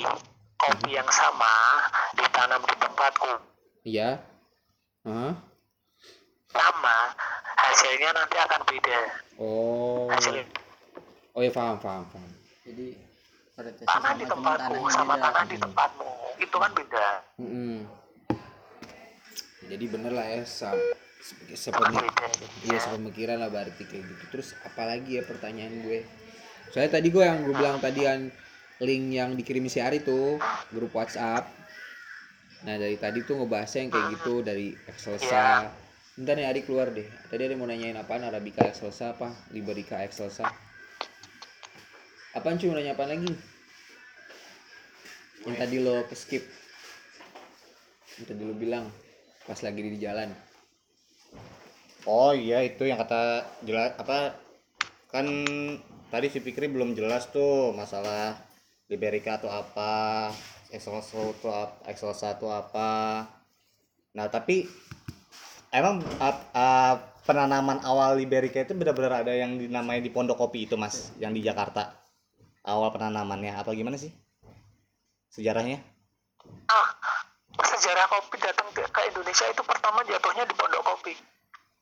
[0.58, 1.52] kopi yang sama
[2.12, 3.32] ditanam di tempatku
[3.84, 4.18] Iya.
[5.04, 5.32] Hah?
[6.48, 6.96] sama
[7.54, 8.98] hasilnya nanti akan beda
[9.36, 10.08] Oh.
[10.08, 10.42] hasil
[11.30, 12.30] Oh ya paham paham paham.
[12.64, 12.98] Jadi
[13.54, 15.24] tanah sama, di tempatku sama beda.
[15.24, 17.74] tanah di tempatmu itu kan beda Mm-mm.
[19.64, 20.78] jadi bener lah ya sam
[21.18, 22.26] se- sepemi- beda
[22.64, 26.06] iya sepemikiran lah berarti kayak gitu terus apalagi ya pertanyaan gue
[26.70, 28.28] soalnya tadi gue yang gue bilang tadi kan
[28.78, 30.38] link yang dikirim si Ari tuh
[30.70, 31.50] grup WhatsApp.
[32.62, 35.70] Nah dari tadi tuh ngebahasnya yang kayak gitu dari Excelsa.
[36.18, 37.06] Bentar nih Ari keluar deh.
[37.30, 38.26] Tadi ada yang mau nanyain apaan?
[38.26, 39.34] Arabica Excelsa apa?
[39.50, 40.46] Liberica Excelsa.
[42.34, 43.32] Apaan cuy mau nanya apaan lagi?
[45.46, 46.44] Yang tadi lo ke skip
[48.18, 48.90] yang tadi lo bilang
[49.46, 50.34] pas lagi di jalan.
[52.02, 54.34] Oh iya itu yang kata jelas apa
[55.14, 55.26] kan
[56.08, 58.36] tadi si Fikri belum jelas tuh masalah
[58.88, 60.32] Liberica atau apa,
[60.72, 63.24] Excelsa itu apa, Excelsa itu apa.
[64.16, 64.64] Nah tapi
[65.72, 70.80] emang ap- ap- penanaman awal Liberica itu benar-benar ada yang dinamai di Pondok Kopi itu
[70.80, 71.92] mas, yang di Jakarta.
[72.64, 74.12] Awal penanamannya apa gimana sih
[75.32, 75.78] sejarahnya?
[76.68, 76.88] ah
[77.58, 81.12] sejarah kopi datang ke, ke Indonesia itu pertama jatuhnya di pondok kopi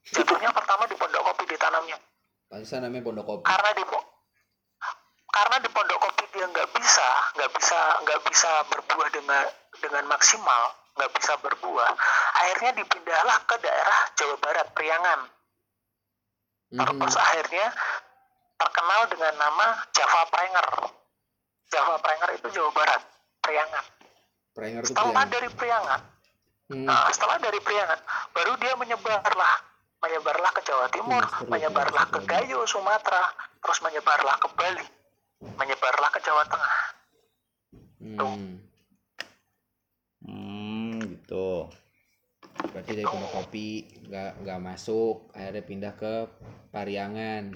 [0.09, 1.99] jatuhnya pertama di pondok kopi ditanamnya
[2.47, 3.85] pantesan namanya pondok kopi karena di
[5.27, 9.45] karena di pondok kopi dia nggak bisa nggak bisa nggak bisa berbuah dengan
[9.79, 10.62] dengan maksimal
[10.97, 11.91] nggak bisa berbuah
[12.35, 15.20] akhirnya dipindahlah ke daerah Jawa Barat Priangan
[16.66, 16.99] Mhm.
[16.99, 17.66] terus akhirnya
[18.59, 20.66] terkenal dengan nama Java Prenger
[21.70, 23.03] Java Prenger itu Jawa Barat
[23.39, 23.85] Priangan
[24.51, 25.31] Prenger tuh setelah Priang.
[25.31, 26.01] dari Priangan
[26.66, 26.83] Hmm.
[26.83, 27.95] Nah, setelah dari Priangan,
[28.35, 29.55] baru dia menyebarlah,
[30.03, 32.18] menyebarlah ke Jawa Timur, menyebarlah ke.
[32.27, 33.22] Gayo, Sumatera,
[33.62, 34.83] terus menyebarlah ke Bali,
[35.43, 36.76] menyebarlah ke Jawa Tengah.
[38.01, 38.61] Hmm.
[40.24, 41.68] Hmm gitu.
[42.72, 43.68] Berarti dari kopi
[44.09, 46.12] nggak nggak masuk, akhirnya pindah ke
[46.72, 47.53] Pariangan.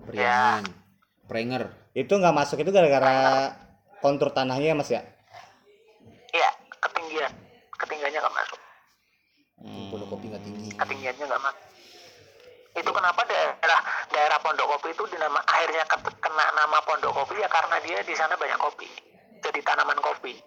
[0.00, 0.64] Priangan.
[1.28, 1.62] Prenger.
[1.92, 3.52] Itu nggak masuk itu gara-gara
[4.00, 5.04] kontur tanahnya ya mas ya?
[6.32, 6.50] Iya,
[6.80, 7.32] ketinggian,
[7.76, 8.60] ketinggiannya nggak masuk,
[9.90, 10.70] Pondok kopi nggak tinggi.
[10.74, 11.69] ketinggiannya nggak masuk.
[12.70, 13.80] Itu kenapa daerah
[14.14, 15.82] daerah Pondok Kopi itu dinama akhirnya
[16.22, 18.86] kena nama Pondok Kopi ya karena dia di sana banyak kopi,
[19.42, 20.38] jadi tanaman kopi.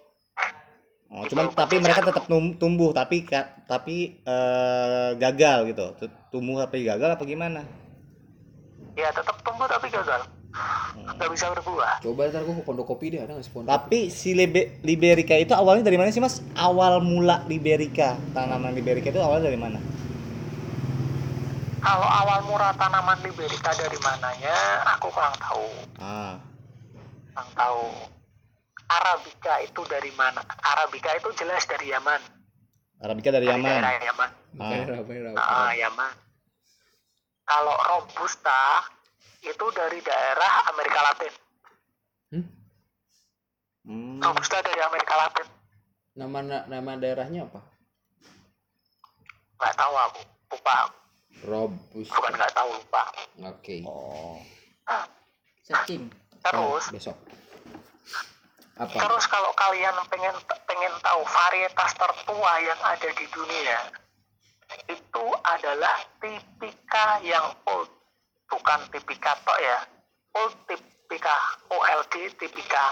[1.14, 3.22] Oh, cuman tapi mereka tetap tumbuh tapi
[3.70, 5.84] tapi eh, gagal gitu.
[6.32, 7.62] Tumbuh tapi gagal apa gimana?
[8.98, 10.26] Ya tetap tumbuh tapi gagal,
[10.96, 12.02] nggak bisa berbuah.
[12.02, 13.74] Coba ntar gua ke pondok kopi deh, ada nggak sih pondok kopi?
[13.74, 16.42] Tapi si Libe- Liberica itu awalnya dari mana sih Mas?
[16.58, 19.78] Awal mula Liberica, tanaman Liberica itu awalnya dari mana?
[21.84, 24.56] Kalau awal murah tanaman Liberica dari mananya,
[24.90, 25.68] aku kurang tahu.
[26.00, 26.40] Ah,
[27.30, 27.84] Kurang tahu.
[28.86, 30.40] Arabica itu dari mana?
[30.44, 32.20] Arabica itu jelas dari Yaman.
[33.00, 33.68] Arabica dari Dari Yaman.
[33.70, 34.30] daerah Yaman.
[34.54, 35.32] Merah, merah.
[35.36, 36.12] Ah, Yaman.
[37.44, 38.88] Kalau Robusta
[39.42, 41.32] itu dari daerah Amerika Latin.
[42.32, 42.44] Hmm?
[43.84, 44.18] Hmm.
[44.22, 45.46] Robusta dari Amerika Latin.
[46.14, 47.60] Nama na- nama daerahnya apa?
[49.54, 50.20] Nggak tahu aku.
[50.50, 51.03] Lupa.
[51.42, 52.08] Robus.
[52.08, 53.02] Bukan nggak tahu lupa.
[53.50, 53.82] Oke.
[53.84, 54.38] Oh.
[55.64, 56.12] searching
[56.44, 57.16] Terus, Oh, besok.
[58.74, 59.00] Apa?
[59.00, 60.34] terus kalau kalian pengen
[60.66, 63.80] pengen tahu varietas tertua yang ada di dunia,
[64.90, 67.88] itu adalah tipika yang old,
[68.44, 69.78] bukan tipika tok ya.
[70.36, 71.32] Old tipika,
[71.70, 72.84] OLD tipika.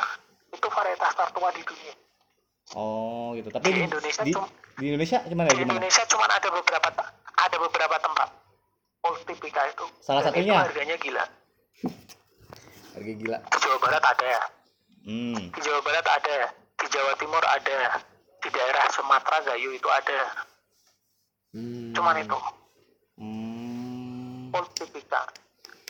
[0.48, 1.94] Itu varietas tertua di dunia.
[2.72, 3.50] Oh, gitu.
[3.50, 5.72] Tapi Di di, Indonesia di, cum- di Indonesia gimana Di ya gimana?
[5.76, 6.88] Indonesia cuma ada beberapa
[7.38, 8.28] ada beberapa tempat.
[9.02, 9.86] Old itu.
[10.02, 10.54] Salah Dan satunya?
[10.54, 11.24] Itu harganya gila.
[12.94, 13.38] Harga gila.
[13.42, 14.32] Di Jawa Barat ada.
[15.02, 15.42] Hmm.
[15.50, 16.36] Di Jawa Barat ada.
[16.52, 17.78] Di Jawa Timur ada.
[18.42, 20.20] Di daerah Sumatera Gayo itu ada.
[21.50, 21.90] Hmm.
[21.96, 22.38] Cuman itu.
[23.18, 24.54] Hmm.
[24.54, 24.70] Old.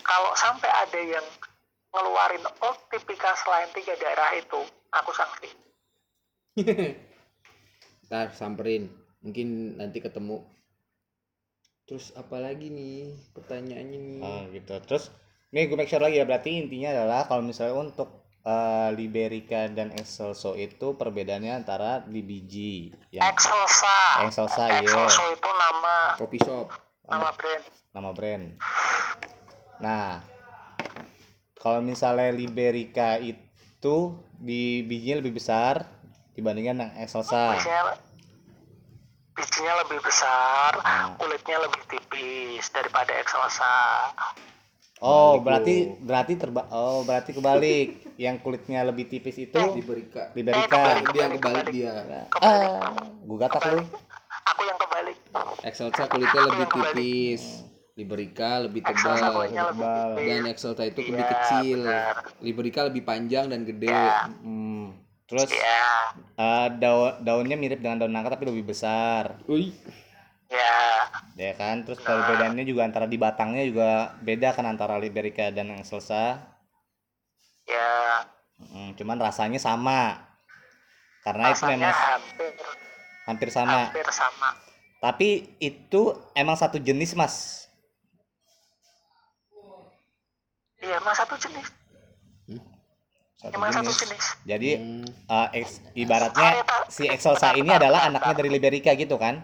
[0.03, 1.25] Kalau sampai ada yang
[1.93, 2.79] ngeluarin old
[3.45, 4.59] selain tiga daerah itu,
[4.91, 5.49] aku sanksi.
[8.09, 8.89] Ntar samperin.
[9.23, 10.43] Mungkin nanti ketemu.
[11.83, 14.21] Terus apa lagi nih pertanyaannya nih?
[14.23, 14.73] Oh, gitu.
[14.87, 15.11] Terus
[15.51, 19.91] nih gue make sure lagi ya berarti intinya adalah kalau misalnya untuk eh, Liberica dan
[19.91, 24.23] Excelso itu perbedaannya antara di biji yang Excelsa.
[24.23, 24.79] Excelsa, iya.
[24.79, 26.67] Excelsa itu nama Kopi shop.
[27.03, 27.63] nama brand.
[27.91, 28.45] nama brand.
[29.83, 30.23] Nah,
[31.59, 35.83] kalau misalnya Liberica itu di bijinya lebih besar
[36.31, 37.59] dibandingkan yang Excelsa.
[39.33, 41.17] Bijinya lebih besar, Hmm.
[41.17, 43.73] kulitnya lebih tipis daripada Excelsa.
[44.99, 45.93] Oh, Kebalik berarti lu.
[46.01, 47.87] berarti terba oh berarti kebalik.
[48.23, 50.31] yang kulitnya lebih tipis itu Liberica.
[50.31, 50.63] Liberica.
[50.63, 51.05] kebalik.
[51.09, 51.93] Dia yang kebalik dia.
[52.37, 53.83] Ah, gugat aku lu.
[54.45, 55.17] Aku yang kebalik.
[55.61, 57.43] Excelsa kulitnya lebih tipis.
[57.93, 60.09] Liberica lebih tebal lebih tebal.
[60.17, 61.79] dan Excelsa itu lebih Iya, kecil.
[61.83, 62.15] benar.
[62.39, 63.85] Liberica lebih panjang dan gede.
[63.85, 64.33] Iya.
[64.39, 64.87] Hmm.
[65.33, 65.81] Terus Iya,
[66.37, 69.41] eh, daun daunnya mirip dengan daun nangka tapi lebih besar.
[69.49, 69.73] Wih,
[70.45, 71.09] ya.
[71.33, 71.81] Ya kan?
[71.81, 76.37] Terus perbedaannya juga antara di batangnya juga beda kan antara Liberica dan Excelsa.
[77.65, 78.29] Ya,
[78.61, 80.21] Hmm, cuman rasanya sama.
[81.25, 82.53] Karena itu rasanya memang hampir
[83.25, 83.79] hampir sama.
[83.89, 84.49] hampir sama.
[85.01, 87.65] Tapi itu emang satu jenis, Mas.
[90.77, 91.82] Iya, emang satu jenis.
[93.43, 93.99] Satu Emang satu jenis.
[94.07, 94.25] jenis.
[94.45, 95.03] Jadi Hmm.
[95.03, 99.43] eh, ex- ibaratnya si Excelsa ini adalah anaknya dari Liberica gitu kan?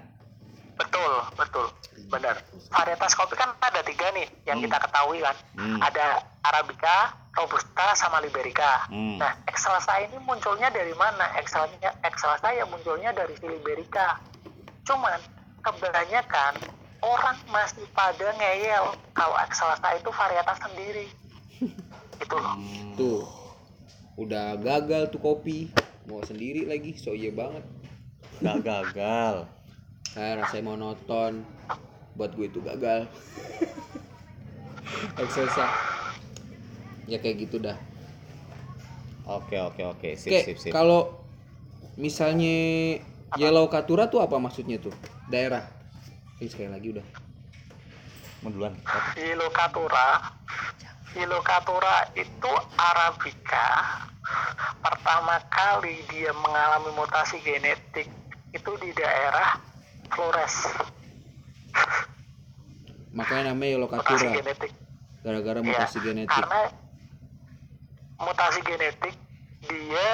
[0.73, 1.67] Betul, betul.
[2.07, 2.39] Benar.
[2.69, 5.35] Varietas kopi kan ada tiga nih yang kita ketahui kan.
[5.53, 5.77] Hmm.
[5.77, 8.87] Ada Arabica, Robusta, sama Liberica.
[8.87, 9.19] Hmm.
[9.19, 11.35] Nah, Excelsa ini munculnya dari mana?
[11.35, 14.15] Excelsa, Excelsa ya munculnya dari si Liberica.
[14.81, 15.19] Cuman
[15.59, 16.55] kebanyakan
[17.01, 21.07] orang masih pada ngeyel kalau Excelsa itu varietas sendiri.
[22.23, 22.55] Itu loh.
[22.95, 23.23] tuh.
[24.19, 25.71] Udah gagal tuh kopi.
[26.11, 27.63] Mau sendiri lagi, so iya banget.
[28.43, 29.47] Gak gagal.
[30.19, 31.47] Ah, rasanya monoton.
[32.19, 33.07] Buat gue itu gagal.
[35.23, 35.71] Excelsa.
[37.07, 37.79] Ya kayak gitu dah.
[39.29, 40.71] Oke oke oke sip Oke, sip sip.
[40.73, 41.21] kalau
[42.01, 42.97] misalnya
[43.37, 44.91] Yellow Katura tuh apa maksudnya tuh?
[45.29, 45.61] Daerah.
[46.41, 47.05] Ini sekali lagi udah.
[48.41, 48.73] Mau duluan.
[49.13, 50.33] Hilokatura
[51.17, 53.67] Hilokatura itu Arabica.
[54.77, 58.05] Pertama kali dia mengalami mutasi genetik
[58.53, 59.57] itu di daerah
[60.13, 60.69] Flores.
[63.09, 64.71] Makanya namanya mutasi genetik.
[65.25, 66.29] Gara-gara ya mutasi genetik.
[66.29, 66.61] karena
[68.21, 69.15] mutasi genetik
[69.65, 70.11] dia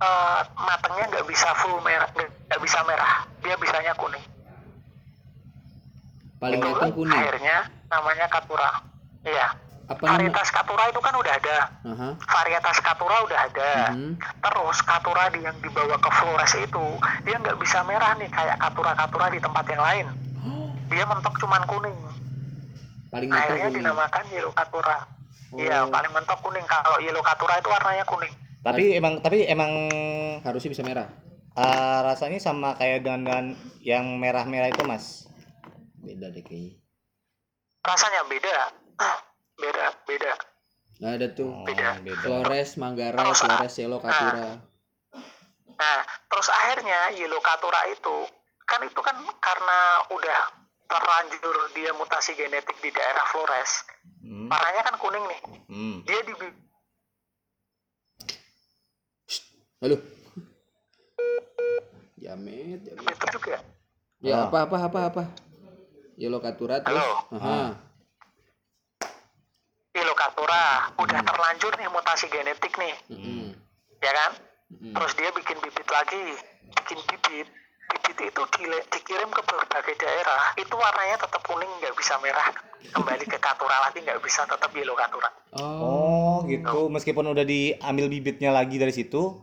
[0.00, 3.28] eh, matangnya nggak bisa full merah nggak bisa merah.
[3.44, 4.24] Dia bisanya kuning.
[6.40, 7.12] Paling Itu matang kuning.
[7.20, 7.56] akhirnya
[7.92, 8.72] namanya Katura.
[9.28, 12.08] Iya Apa varietas Katura itu kan udah ada Aha.
[12.20, 13.70] varietas Katura udah ada.
[13.90, 14.20] Mhm.
[14.20, 16.84] Terus Katura di- yang dibawa ke Flores itu
[17.24, 20.06] dia nggak bisa merah nih kayak Katura-Katura di tempat yang lain.
[20.88, 21.96] Dia mentok cuman kuning.
[23.08, 23.76] Paling Akhirnya kuning.
[23.80, 24.96] dinamakan Yellow Katura.
[25.50, 25.88] Iya, Oh.
[25.88, 26.64] paling mentok kuning.
[26.64, 28.32] Kalau Yellow Katura itu warnanya kuning.
[28.58, 29.72] Tapi emang tapi emang
[30.40, 31.08] Harusnya bisa merah.
[31.54, 33.44] eh, rasanya sama kayak dengan, dengan
[33.80, 35.26] yang merah-merah itu, Mas.
[35.98, 36.78] Beda deh kayaknya.
[37.82, 38.56] Rasanya beda.
[39.58, 40.32] Beda, beda.
[40.98, 41.50] Nggak ada tuh.
[41.50, 41.98] Oh, Beda.
[42.00, 42.22] beda.
[42.22, 44.58] Flores, Manggarai, Terus, Flores, Yellow Katura.
[45.78, 48.16] Nah, terus akhirnya Yellow Katura itu
[48.64, 49.78] kan itu kan karena
[50.10, 50.40] udah
[50.84, 53.86] terlanjur dia mutasi genetik di daerah Flores.
[54.20, 54.50] Hmm.
[54.50, 55.40] Warnanya kan kuning nih.
[55.70, 55.96] Hmm.
[56.02, 56.32] Dia di
[59.78, 59.94] Halo.
[62.18, 63.14] Jamet, jamet.
[63.14, 63.62] itu juga.
[64.18, 64.50] Ya Ah.
[64.50, 65.22] apa apa apa apa.
[66.18, 66.98] Yellow Katura terus.
[66.98, 67.38] Halo.
[67.38, 67.78] Aha.
[69.98, 70.62] Ilokatura
[70.96, 73.52] udah terlanjur nih mutasi genetik nih, Mm-mm.
[73.98, 74.30] ya kan?
[74.70, 74.92] Mm-mm.
[74.94, 76.24] Terus dia bikin bibit lagi,
[76.76, 77.48] bikin bibit.
[77.88, 80.52] Bibit itu dile- dikirim ke berbagai daerah.
[80.54, 82.52] Itu warnanya tetap kuning, nggak bisa merah.
[82.92, 85.32] Kembali ke katura lagi nggak bisa tetap yellow katura.
[85.56, 85.80] Oh.
[85.80, 86.92] Oh, gitu.
[86.92, 89.40] Meskipun udah diambil bibitnya lagi dari situ,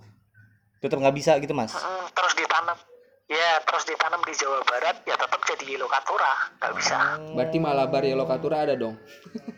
[0.77, 1.73] tetap nggak bisa gitu, Mas.
[1.73, 2.77] Mm, terus ditanam,
[3.25, 6.97] ya terus ditanam di Jawa Barat, ya tetap jadi yellow katura, nggak bisa.
[7.33, 8.93] Berarti Malabar Yellow Katura ada dong.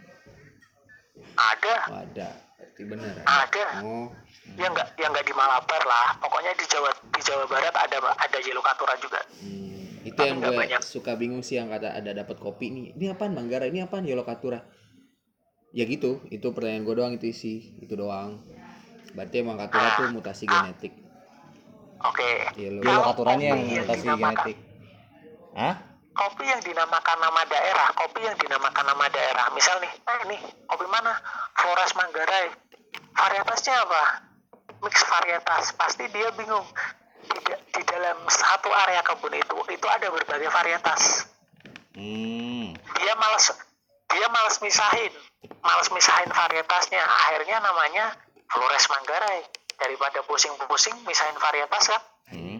[1.37, 2.29] Ada, ada.
[2.57, 3.15] Berarti benar.
[3.25, 3.65] ada.
[3.85, 4.09] Oh.
[4.57, 6.17] Ya nggak, ya nggak di Malabar lah.
[6.17, 9.21] Pokoknya di Jawa di Jawa Barat ada ada yellow katura juga.
[9.41, 10.81] Hmm, itu Tapi yang gue banyak.
[10.81, 12.85] suka bingung sih yang kata ada dapat kopi nih.
[12.97, 13.69] Ini apaan Manggarai?
[13.69, 14.61] Ini apaan Yellow Katura?
[15.75, 18.41] Ya gitu, itu pertanyaan gue doang itu sih, itu doang.
[19.13, 20.93] Berarti emang Katura tuh mutasi genetik.
[22.01, 22.55] Oke.
[22.55, 22.81] Yellow.
[22.81, 24.57] Yellow Kalau katuranya yang mutasi genetik.
[25.57, 25.75] Hah?
[26.17, 29.45] Kopi yang dinamakan nama daerah, kopi yang dinamakan nama daerah.
[29.53, 31.13] Misal nih, eh nih, kopi mana?
[31.53, 32.49] Flores Manggarai.
[33.13, 34.03] Varietasnya apa?
[34.81, 35.77] Mix varietas.
[35.77, 36.65] Pasti dia bingung.
[37.27, 41.27] Di, di dalam satu area kebun itu, itu ada berbagai varietas.
[41.97, 42.73] Hmm.
[42.97, 43.51] Dia males,
[44.09, 45.13] dia males misahin,
[45.61, 47.01] males misahin varietasnya.
[47.01, 48.17] Akhirnya namanya
[48.49, 49.45] Flores Manggarai.
[49.77, 52.01] Daripada pusing-pusing misahin varietas kan?
[52.33, 52.57] Hmm.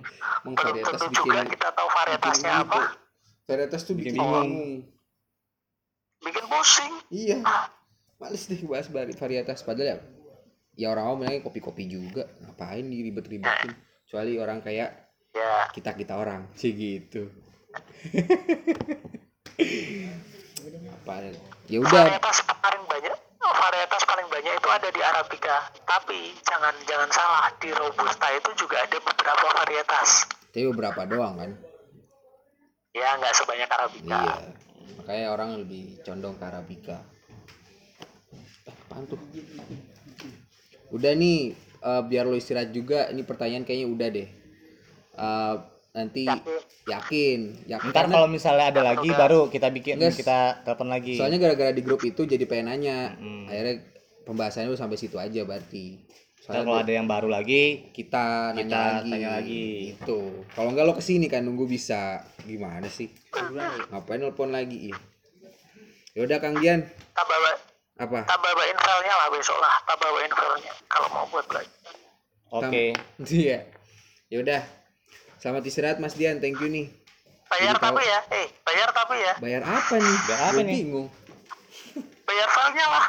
[0.54, 2.78] Belum tentu bikin juga kita tahu varietasnya apa.
[2.78, 3.07] gitu.
[3.48, 4.52] Varietas tuh bikin Bikin bingung.
[6.20, 6.94] Bikin pusing.
[7.08, 7.40] Iya.
[7.42, 7.72] Ah.
[8.18, 9.98] Males deh bahas vari- varietas padahal ya
[10.76, 12.28] ya orang orang bilangnya kopi-kopi juga.
[12.44, 13.72] Ngapain diribet-ribetin?
[14.04, 17.30] Kecuali orang kayak Ya, kita-kita orang sih gitu.
[20.88, 21.24] apa
[21.68, 27.10] ya udah varietas paling banyak varietas paling banyak itu ada di arabica tapi jangan jangan
[27.12, 31.52] salah di robusta itu juga ada beberapa varietas tapi beberapa doang kan
[32.98, 34.18] ya nggak sebanyak arabica.
[34.18, 34.36] Iya.
[34.98, 36.98] Makanya orang lebih condong ke arabica.
[38.34, 39.20] Eh, apaan tuh?
[40.90, 44.30] Udah nih eh, biar lo istirahat juga ini pertanyaan kayaknya udah deh.
[45.14, 45.56] Eh,
[45.94, 46.24] nanti
[46.86, 47.40] yakin.
[47.66, 47.90] yakin.
[47.90, 51.18] Ntar Karena- kalau misalnya ada lagi baru kita bikin Enggak, kita telepon lagi.
[51.18, 53.18] soalnya gara-gara di grup itu jadi pengen nanya.
[53.18, 53.46] Mm.
[53.50, 53.76] akhirnya
[54.24, 55.98] pembahasannya udah sampai situ aja berarti.
[56.04, 59.12] Ntar soalnya kalau ada yang baru lagi, kita, Kita nanya lagi.
[59.12, 59.68] tanya lagi.
[59.94, 60.20] itu
[60.56, 62.24] kalau enggak lo ke sini kan nunggu bisa.
[62.42, 63.12] Gimana sih?
[63.92, 64.88] Ngapain nelpon lagi?
[64.88, 64.98] Ya
[66.16, 66.82] yaudah kang Dian
[67.14, 67.52] tak bawa
[68.00, 68.20] apa?
[68.26, 69.76] tak bawain filenya lah besok lah.
[69.86, 71.94] Tak bawain filenya kalau mau buat belajar.
[72.50, 72.96] Oke.
[73.30, 73.68] iya.
[74.28, 74.64] Yaudah
[75.38, 76.40] selamat istirahat Mas Dian.
[76.40, 76.88] Thank you nih.
[77.48, 78.20] Bayar Jadi tapi ya?
[78.34, 79.34] Eh bayar tapi ya?
[79.38, 80.18] Bayar apa nih?
[80.26, 80.78] Bayar apa Gua nih?
[80.80, 81.08] bingung.
[82.24, 83.06] Bayar filenya lah.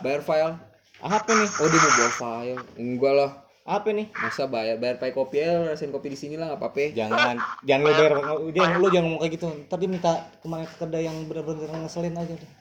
[0.00, 0.54] Bayar file
[1.00, 1.48] Apa nih?
[1.48, 2.62] oh dia mau bawa file.
[2.76, 3.30] Enggak lah.
[3.64, 4.06] Apa nih?
[4.20, 6.92] masa bayar bayar pakai kopi lo rasain kopi di sini lah nggak apa-apa.
[6.92, 8.12] Jangan jangan lu bayar
[8.52, 9.48] jangan lu jangan ngomong kayak gitu.
[9.64, 10.12] Tadi minta
[10.44, 12.52] kemarin ke kedai yang bener-bener ngeselin aja deh.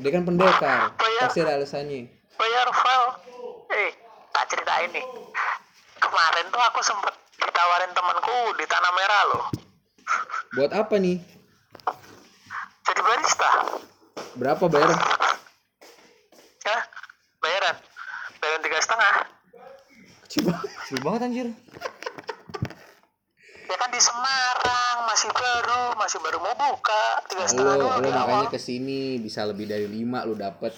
[0.00, 1.28] dia kan pendekar Bayar.
[1.28, 2.08] pasti ada alasannya.
[2.40, 3.10] Bayar file.
[3.70, 3.90] Eh
[4.34, 5.04] tak ceritain nih.
[6.00, 9.44] Kemarin tuh aku sempet ditawarin temanku di tanah merah loh.
[10.56, 11.20] Buat apa nih?
[12.82, 13.50] Jadi barista.
[14.40, 14.90] Berapa bayar?
[16.64, 16.99] Ya
[17.40, 17.76] bayaran.
[18.40, 19.14] Bayaran tiga setengah.
[20.28, 21.48] Kecil banget Seru banget anjir.
[23.70, 27.04] ya kan di Semarang masih baru masih baru mau buka.
[27.30, 28.18] Tiga setengah lo lo di awal.
[28.18, 30.74] makanya ke sini bisa lebih dari lima lo dapet.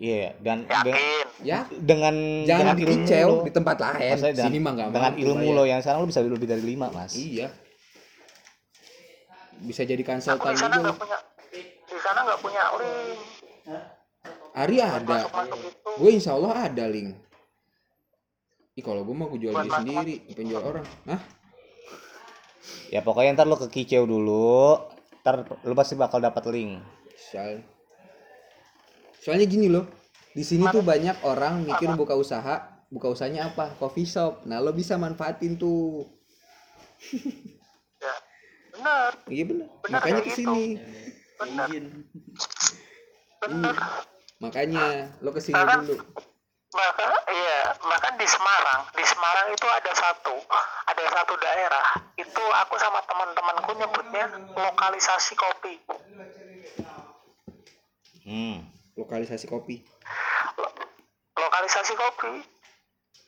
[0.00, 1.58] Iya, dan de- yakin ya?
[1.76, 2.14] dengan
[2.48, 4.16] jangan dengan lo, di tempat lain.
[4.16, 6.88] Dengan, sini mah nggak dengan mampu ilmu lo yang sekarang lo bisa lebih dari lima
[6.90, 7.12] mas.
[7.14, 7.52] iya.
[9.60, 11.18] Bisa jadi konsultan di sana juga nggak punya
[11.86, 13.39] di sana nggak punya link
[14.60, 15.00] Ari ada.
[15.24, 15.90] masuk masuk itu.
[15.96, 17.16] Gue insya Allah ada link
[18.76, 20.86] Ih kalau gue mau gue jual diri sendiri bukan jual orang.
[21.10, 21.20] Hah?
[22.92, 24.78] Ya pokoknya ntar lo ke kicau dulu,
[25.20, 26.78] ntar lo pasti bakal dapat link.
[27.18, 27.66] Soal-
[29.20, 29.84] soalnya gini loh
[30.32, 33.74] di sini tuh banyak orang mikir buka usaha buka usahanya apa?
[33.76, 34.46] Coffee shop.
[34.46, 36.06] Nah lo bisa manfaatin tuh.
[38.00, 38.16] Ya
[38.80, 39.12] benar.
[39.28, 40.80] Iya Bener, makanya ke sini
[41.36, 41.68] benar.
[43.44, 43.76] Benar
[44.40, 45.96] makanya lo ke sini Bahkan- dulu.
[46.70, 47.04] maka
[47.34, 48.80] iya bahkan di Semarang.
[48.90, 50.34] Di Semarang itu ada satu
[50.86, 51.86] ada satu daerah.
[52.16, 55.74] Itu aku sama teman-temanku nyebutnya lokalisasi kopi.
[58.22, 58.64] Hmm.
[58.94, 59.80] lokalisasi kopi.
[60.56, 60.76] Lo-
[61.36, 62.44] lokalisasi kopi.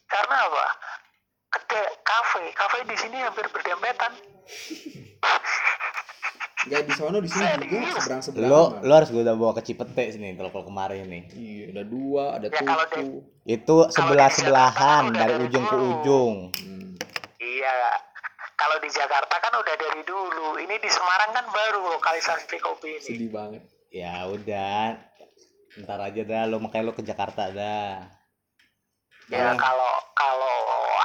[0.07, 0.67] Karena apa?
[1.51, 2.43] Kedai kafe.
[2.53, 4.13] Kafe di sini hampir berdempetan
[6.63, 9.63] Enggak di sono di sini juga seberang seberang Lo lo harus gue udah bawa ke
[9.67, 11.23] Cipete sini kalau kalau kemarin nih.
[11.35, 16.35] iya ada dua ada Ya, kalau tuku Itu sebelah sebelahan kan dari ujung ke ujung.
[16.55, 16.95] Hmm.
[17.37, 17.75] iya
[18.55, 23.03] kalau di Jakarta kan udah dari dulu ini di Semarang kan baru lokalisasi kopi ini
[23.03, 24.97] sedih banget Ya udah,
[25.83, 28.22] ntar aja dah lo makanya lo ke Jakarta dah.
[29.31, 30.57] Ya Kalau- kalau kalau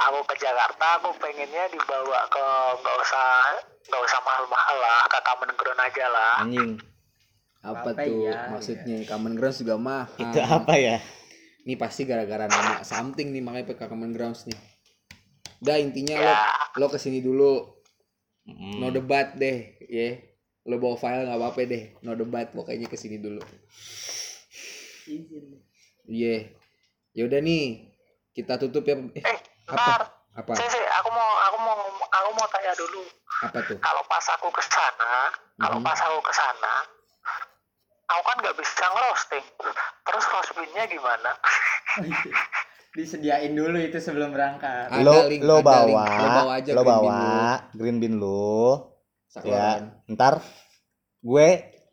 [0.08, 2.44] aku ke Jakarta aku pengennya dibawa ke
[2.78, 3.26] nggak usah
[3.88, 6.32] nggak usah mahal-mahal lah ke Taman Ground aja lah.
[6.42, 6.70] Anjing,
[7.60, 8.38] apa Apa tuh ya?
[8.48, 8.96] maksudnya?
[9.04, 10.12] Common grounds juga mahal.
[10.18, 10.98] Itu apa ya?
[11.62, 14.56] ini pasti gara-gara nama something nih makanya PK common grounds nih.
[15.60, 16.38] Udah intinya lo ya.
[16.80, 17.60] lo ke sini dulu.
[18.48, 18.80] Mm.
[18.80, 20.16] no debat deh ya
[20.64, 21.84] lo bawa file nggak apa-apa deh.
[22.00, 23.40] No debat pokoknya ke sini dulu.
[26.04, 26.48] Iya
[27.12, 27.87] yaudah nih
[28.38, 29.74] kita tutup ya eh eh apa?
[29.74, 30.00] ntar
[30.38, 30.50] apa?
[30.54, 31.74] Sih sih aku mau aku mau
[32.06, 33.02] aku mau tanya dulu.
[33.42, 33.78] Apa tuh?
[33.82, 35.12] Kalau pas aku ke sana
[35.58, 35.84] kalau Mhm.
[35.84, 36.74] pas aku ke sana
[38.08, 39.46] aku kan nggak bisa ngerosting.
[40.06, 41.30] Terus roastbeefnya gimana?
[42.96, 44.88] Disediain dulu itu sebelum berangkat.
[44.90, 46.18] Ada Lo link, lo ada bawa, link.
[46.18, 48.56] Lo bawa aja lo green bean bawa green bean lo,
[49.28, 49.54] Sakloron.
[49.54, 49.70] ya.
[50.08, 50.34] Ntar.
[51.20, 51.48] Gue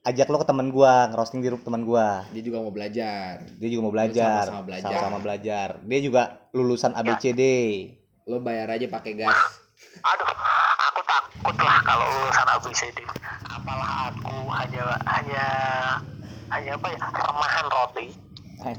[0.05, 2.07] ajak lo ke teman gua ngerosting di rumah teman gua.
[2.29, 4.85] dia juga mau belajar Dia juga mau belajar, Sama-sama belajar.
[4.85, 5.67] sama-sama belajar.
[5.81, 6.21] Dia juga
[6.53, 7.41] lulusan ABCD.
[8.25, 9.37] lo bayar aja pakai gas
[10.01, 10.29] aduh
[10.89, 12.97] aku takut lah kalau lulusan ABCD
[13.45, 15.45] apalah aku hanya hanya
[16.49, 18.07] hanya apa ya remahan roti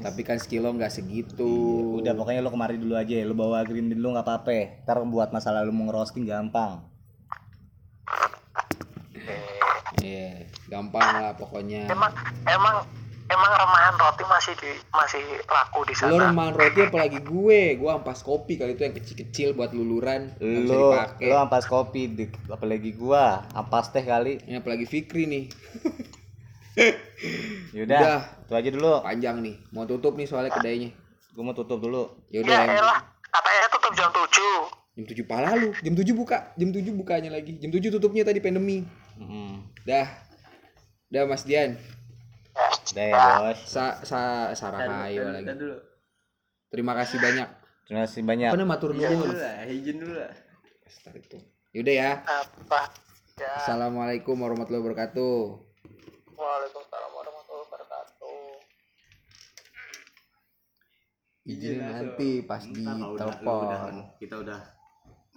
[0.03, 1.47] tapi kan skill lo nggak segitu
[1.99, 4.83] Udah pokoknya lo kemari dulu aja, lo bawa green lo nggak apa-apa.
[4.83, 6.83] Ntar buat masalah lo mau ngerosting gampang.
[9.97, 11.87] Iya, gampang lah pokoknya.
[11.87, 12.11] emang
[12.43, 12.75] emang
[13.27, 17.89] emang remahan roti masih di masih laku di Lo sana remahan roti apalagi gue, gue
[17.89, 21.27] ampas kopi kali itu yang kecil-kecil buat luluran, Lo dipakai.
[21.27, 24.39] lo ampas kopi, di- apalagi gua ampas teh kali.
[24.41, 25.43] Ini apalagi Fikri nih,
[27.73, 28.19] Yaudah, Udah.
[28.45, 28.93] itu aja dulu.
[29.01, 29.55] panjang nih.
[29.73, 30.93] Mau tutup nih soalnya kedainya.
[31.33, 32.13] Gue mau tutup dulu.
[32.29, 34.21] Ya ya udah, elah katanya tutup jam 7
[34.93, 35.69] jam 7 pala lu.
[35.75, 37.57] Jam 7 buka, jam 7 bukanya lagi.
[37.57, 38.85] Jam 7 tutupnya tadi pandemi.
[39.17, 39.65] Mm.
[39.83, 40.05] Dah,
[41.07, 41.79] Udah Mas Dian.
[42.91, 43.59] Udah ya bos.
[43.63, 45.47] Sa sa Sarahayo lagi.
[45.55, 45.77] dulu
[46.67, 47.47] Terima kasih banyak.
[47.87, 48.51] Terima kasih banyak.
[48.51, 49.31] Apa matur izin nuwun.
[49.31, 50.33] dulu lah izin dulu lah
[50.87, 51.37] Start itu.
[51.71, 52.11] Yaudah ya.
[52.23, 52.91] apa
[53.39, 55.35] ya Assalamualaikum warahmatullahi wabarakatuh.
[56.35, 58.39] Waalaikumsalam warahmatullahi wabarakatuh
[61.47, 62.83] Izin nanti pas di
[63.15, 64.11] telepon.
[64.19, 64.76] kita udah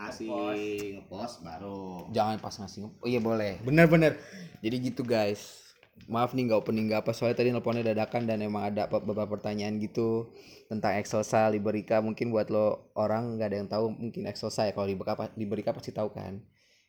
[0.00, 2.08] ngasih ngepost baru.
[2.10, 2.88] Jangan pas ngasih.
[2.88, 3.60] Oh iya boleh.
[3.60, 4.16] Bener-bener.
[4.64, 5.60] Jadi gitu guys.
[6.08, 9.76] Maaf nih nggak opening nggak apa soalnya tadi nelponnya dadakan dan emang ada beberapa pertanyaan
[9.76, 10.32] gitu
[10.72, 14.88] tentang Excelsa Liberica mungkin buat lo orang nggak ada yang tahu mungkin Excelsa ya kalau
[14.88, 16.40] Liberica Liberica pasti tahu kan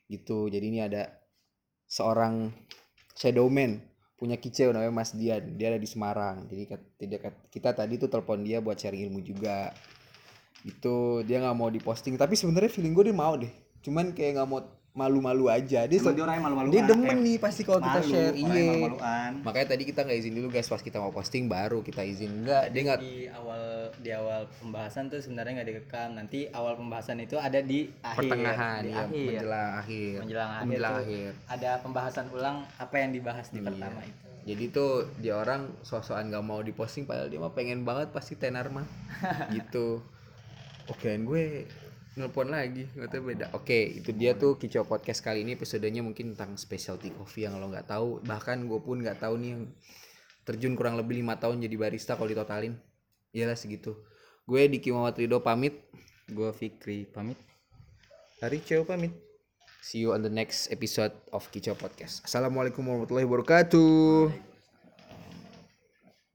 [0.07, 1.11] gitu jadi ini ada
[1.91, 2.55] seorang
[3.19, 3.83] shadowman
[4.15, 8.47] punya kicau namanya Mas Dian dia ada di Semarang jadi tidak- kita tadi tuh telepon
[8.47, 9.75] dia buat sharing ilmu juga
[10.63, 12.15] itu dia nggak mau diposting.
[12.15, 13.51] Tapi sebenarnya feeling gue dia mau deh.
[13.81, 14.61] Cuman kayak nggak mau
[14.91, 15.88] malu-malu aja.
[15.88, 16.69] Dia Emang dia orang malu-maluan.
[16.69, 18.35] dia demen nih pasti kalau kita malu, share.
[18.35, 18.91] iya.
[19.39, 20.67] makanya tadi kita nggak izin dulu guys.
[20.67, 22.43] Pas kita mau posting baru kita izin.
[22.43, 23.63] Enggak dia nggak di awal
[23.95, 26.09] di awal pembahasan tuh sebenarnya nggak direkam.
[26.11, 28.19] Nanti awal pembahasan itu ada di akhir.
[28.19, 29.23] Pertengahan di ya akhir.
[29.31, 30.13] Menjelang akhir.
[30.19, 31.29] Menjelang akhir menjelang akhir.
[31.47, 33.65] ada pembahasan ulang apa yang dibahas di Iya.
[33.65, 34.27] pertama itu.
[34.43, 38.67] Jadi tuh dia orang sosokan nggak mau diposting padahal dia mah pengen banget pasti tenar
[38.67, 38.83] mah.
[39.55, 40.03] Gitu
[40.91, 41.43] oke gue
[42.19, 43.45] nelpon lagi nggak beda.
[43.55, 47.72] Oke itu dia tuh kicau podcast kali ini episodenya mungkin tentang specialty coffee yang lo
[47.72, 48.19] nggak tahu.
[48.27, 49.63] Bahkan gue pun nggak tahu nih yang
[50.43, 52.76] terjun kurang lebih lima tahun jadi barista kalau ditotalin.
[53.31, 53.95] Iyalah segitu.
[54.43, 55.80] Gue Diki Muhammad Ridho pamit.
[56.27, 57.39] Gue Fikri pamit.
[58.43, 59.15] Hari Cio pamit.
[59.81, 62.22] See you on the next episode of Kicau Podcast.
[62.27, 64.51] Assalamualaikum warahmatullahi wabarakatuh